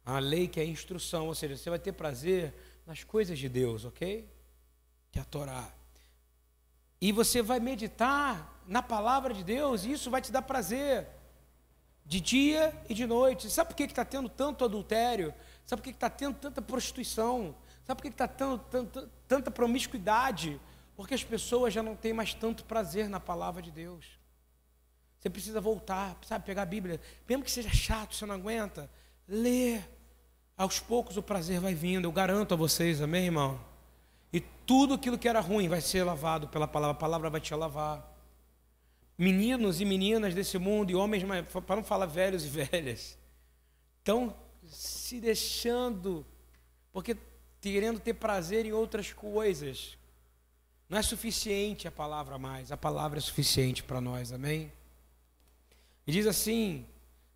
A 0.05 0.19
lei 0.19 0.47
que 0.47 0.61
é 0.61 0.63
a 0.63 0.67
instrução, 0.67 1.29
ou 1.29 1.35
seja, 1.35 1.57
você 1.57 1.71
vai 1.71 1.79
ter 1.79 1.93
prazer 1.93 2.53
nas 2.87 3.03
coisas 3.03 3.39
de 3.39 3.49
Deus, 3.49 3.87
ok? 3.87 4.29
Que 5.11 5.19
é 5.19 5.23
a 5.23 5.25
Torá. 5.25 5.73
E 7.01 7.13
você 7.13 7.43
vai 7.43 7.61
meditar 7.61 8.63
na 8.67 8.83
palavra 8.83 9.33
de 9.33 9.45
Deus, 9.45 9.85
e 9.85 9.93
isso 9.93 10.11
vai 10.11 10.21
te 10.21 10.33
dar 10.33 10.43
prazer, 10.43 11.07
de 12.05 12.21
dia 12.21 12.75
e 12.89 12.95
de 12.95 13.07
noite. 13.07 13.51
Sabe 13.51 13.71
por 13.71 13.77
que 13.77 13.85
está 13.85 14.05
tendo 14.05 14.29
tanto 14.29 14.65
adultério? 14.65 15.35
Sabe 15.65 15.83
por 15.83 15.89
que 15.89 15.95
está 15.95 16.09
tendo 16.09 16.37
tanta 16.37 16.63
prostituição? 16.63 17.55
Sabe 17.85 17.99
por 17.99 18.03
que 18.03 18.15
está 18.15 18.29
tendo 18.29 18.59
tanta, 18.59 19.11
tanta 19.29 19.51
promiscuidade? 19.51 20.61
Porque 20.97 21.15
as 21.15 21.23
pessoas 21.23 21.75
já 21.75 21.83
não 21.83 21.95
têm 21.95 22.13
mais 22.13 22.33
tanto 22.33 22.65
prazer 22.65 23.09
na 23.09 23.21
palavra 23.21 23.61
de 23.61 23.71
Deus. 23.71 24.07
Você 25.19 25.29
precisa 25.29 25.61
voltar, 25.61 26.17
sabe, 26.23 26.45
pegar 26.45 26.63
a 26.63 26.67
Bíblia, 26.67 27.01
mesmo 27.29 27.45
que 27.45 27.51
seja 27.51 27.71
chato, 27.71 28.15
você 28.15 28.25
não 28.25 28.35
aguenta, 28.35 28.89
lê. 29.27 29.81
Aos 30.57 30.81
poucos 30.81 31.17
o 31.17 31.23
prazer 31.23 31.61
vai 31.61 31.75
vindo, 31.75 32.07
eu 32.07 32.13
garanto 32.13 32.55
a 32.55 32.57
vocês, 32.57 33.03
amém, 33.03 33.27
irmão? 33.27 33.61
E 34.37 34.41
tudo 34.67 34.93
aquilo 34.93 35.17
que 35.17 35.27
era 35.27 35.41
ruim 35.41 35.67
vai 35.67 35.81
ser 35.81 36.05
lavado 36.05 36.47
pela 36.49 36.69
palavra, 36.69 36.95
a 36.95 37.01
palavra 37.01 37.31
vai 37.31 37.41
te 37.41 37.55
lavar. 37.55 38.07
Meninos 39.17 39.81
e 39.81 39.85
meninas 39.87 40.35
desse 40.35 40.59
mundo, 40.59 40.91
e 40.91 40.95
homens, 40.95 41.25
para 41.67 41.77
não 41.77 41.83
falar 41.83 42.05
velhos 42.05 42.45
e 42.45 42.49
velhas, 42.49 43.17
estão 43.97 44.37
se 44.63 45.23
deixando, 45.23 46.23
porque 46.93 47.17
querendo 47.63 47.99
ter 47.99 48.13
prazer 48.13 48.67
em 48.67 48.73
outras 48.73 49.11
coisas, 49.11 49.97
não 50.87 50.99
é 50.99 51.03
suficiente 51.03 51.89
a 51.89 51.91
palavra 51.91 52.37
mais, 52.37 52.71
a 52.71 52.77
palavra 52.77 53.17
é 53.19 53.23
suficiente 53.23 53.83
para 53.83 54.03
nós, 54.03 54.35
amém? 54.35 54.71
E 56.07 56.13
diz 56.13 56.27
assim: 56.27 56.85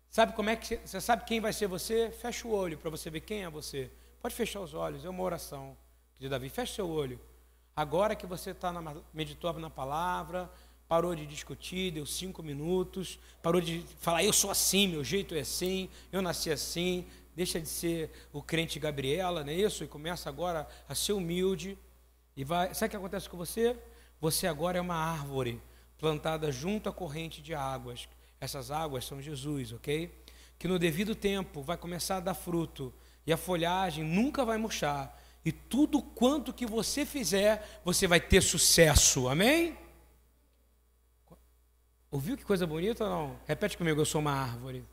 sabe 0.07 0.33
como 0.33 0.51
é 0.51 0.55
que 0.55 0.77
você 0.77 1.01
sabe 1.01 1.25
quem 1.25 1.41
vai 1.41 1.51
ser 1.51 1.65
você? 1.65 2.11
Fecha 2.11 2.47
o 2.47 2.51
olho 2.51 2.77
para 2.77 2.91
você 2.91 3.09
ver 3.09 3.21
quem 3.21 3.43
é 3.43 3.49
você. 3.49 3.89
Pode 4.21 4.35
fechar 4.35 4.59
os 4.59 4.75
olhos, 4.75 5.03
é 5.03 5.09
uma 5.09 5.23
oração 5.23 5.75
de 6.21 6.29
Davi. 6.29 6.49
Fecha 6.49 6.75
seu 6.75 6.87
olho. 6.87 7.19
Agora 7.75 8.15
que 8.15 8.27
você 8.27 8.51
está 8.51 8.71
na, 8.71 8.95
meditou 9.11 9.51
na 9.53 9.71
palavra, 9.71 10.51
parou 10.87 11.15
de 11.15 11.25
discutir, 11.25 11.91
deu 11.91 12.05
cinco 12.05 12.43
minutos, 12.43 13.17
parou 13.41 13.59
de 13.59 13.83
falar, 13.99 14.23
eu 14.23 14.31
sou 14.31 14.51
assim, 14.51 14.87
meu 14.87 15.03
jeito 15.03 15.33
é 15.33 15.39
assim, 15.39 15.89
eu 16.11 16.21
nasci 16.21 16.51
assim, 16.51 17.07
deixa 17.35 17.59
de 17.59 17.67
ser 17.67 18.11
o 18.31 18.39
crente 18.39 18.77
Gabriela, 18.77 19.43
não 19.43 19.51
é 19.51 19.55
isso? 19.55 19.83
E 19.83 19.87
começa 19.87 20.29
agora 20.29 20.67
a 20.87 20.93
ser 20.93 21.13
humilde. 21.13 21.75
E 22.37 22.43
vai, 22.43 22.71
sabe 22.75 22.85
o 22.85 22.89
que 22.91 22.97
acontece 22.97 23.27
com 23.27 23.35
você? 23.35 23.75
Você 24.19 24.45
agora 24.45 24.77
é 24.77 24.81
uma 24.81 24.95
árvore 24.95 25.59
plantada 25.97 26.51
junto 26.51 26.87
à 26.87 26.93
corrente 26.93 27.41
de 27.41 27.55
águas. 27.55 28.07
Essas 28.39 28.69
águas 28.69 29.05
são 29.05 29.19
Jesus, 29.19 29.73
ok? 29.73 30.13
Que 30.59 30.67
no 30.67 30.77
devido 30.77 31.15
tempo 31.15 31.63
vai 31.63 31.77
começar 31.77 32.17
a 32.17 32.19
dar 32.19 32.35
fruto 32.35 32.93
e 33.25 33.33
a 33.33 33.37
folhagem 33.37 34.03
nunca 34.03 34.45
vai 34.45 34.59
murchar. 34.59 35.17
E 35.43 35.51
tudo 35.51 36.01
quanto 36.01 36.53
que 36.53 36.65
você 36.65 37.05
fizer, 37.05 37.81
você 37.83 38.07
vai 38.07 38.19
ter 38.19 38.41
sucesso. 38.41 39.27
Amém? 39.27 39.77
Ouviu 42.11 42.37
que 42.37 42.43
coisa 42.43 42.67
bonita 42.67 43.05
ou 43.05 43.09
não? 43.09 43.39
Repete 43.47 43.77
comigo, 43.77 43.99
eu 43.99 44.05
sou 44.05 44.21
uma 44.21 44.33
árvore. 44.33 44.85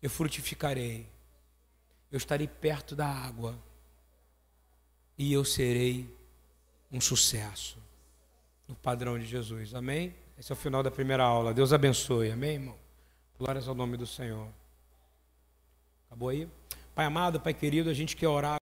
Eu 0.00 0.08
frutificarei. 0.08 1.06
Eu 2.10 2.16
estarei 2.16 2.46
perto 2.46 2.94
da 2.94 3.06
água 3.06 3.58
e 5.16 5.32
eu 5.32 5.44
serei 5.44 6.08
um 6.90 7.00
sucesso 7.00 7.78
no 8.68 8.74
padrão 8.74 9.18
de 9.18 9.24
Jesus. 9.24 9.74
Amém? 9.74 10.14
Esse 10.38 10.52
é 10.52 10.54
o 10.54 10.56
final 10.56 10.82
da 10.82 10.90
primeira 10.90 11.24
aula. 11.24 11.54
Deus 11.54 11.72
abençoe. 11.72 12.30
Amém, 12.30 12.54
irmão? 12.54 12.76
Glórias 13.38 13.66
ao 13.66 13.74
nome 13.74 13.96
do 13.96 14.06
Senhor. 14.06 14.48
Acabou 16.06 16.28
aí? 16.28 16.48
Pai 16.94 17.06
amado, 17.06 17.40
Pai 17.40 17.54
querido, 17.54 17.88
a 17.88 17.94
gente 17.94 18.14
quer 18.14 18.28
orar. 18.28 18.60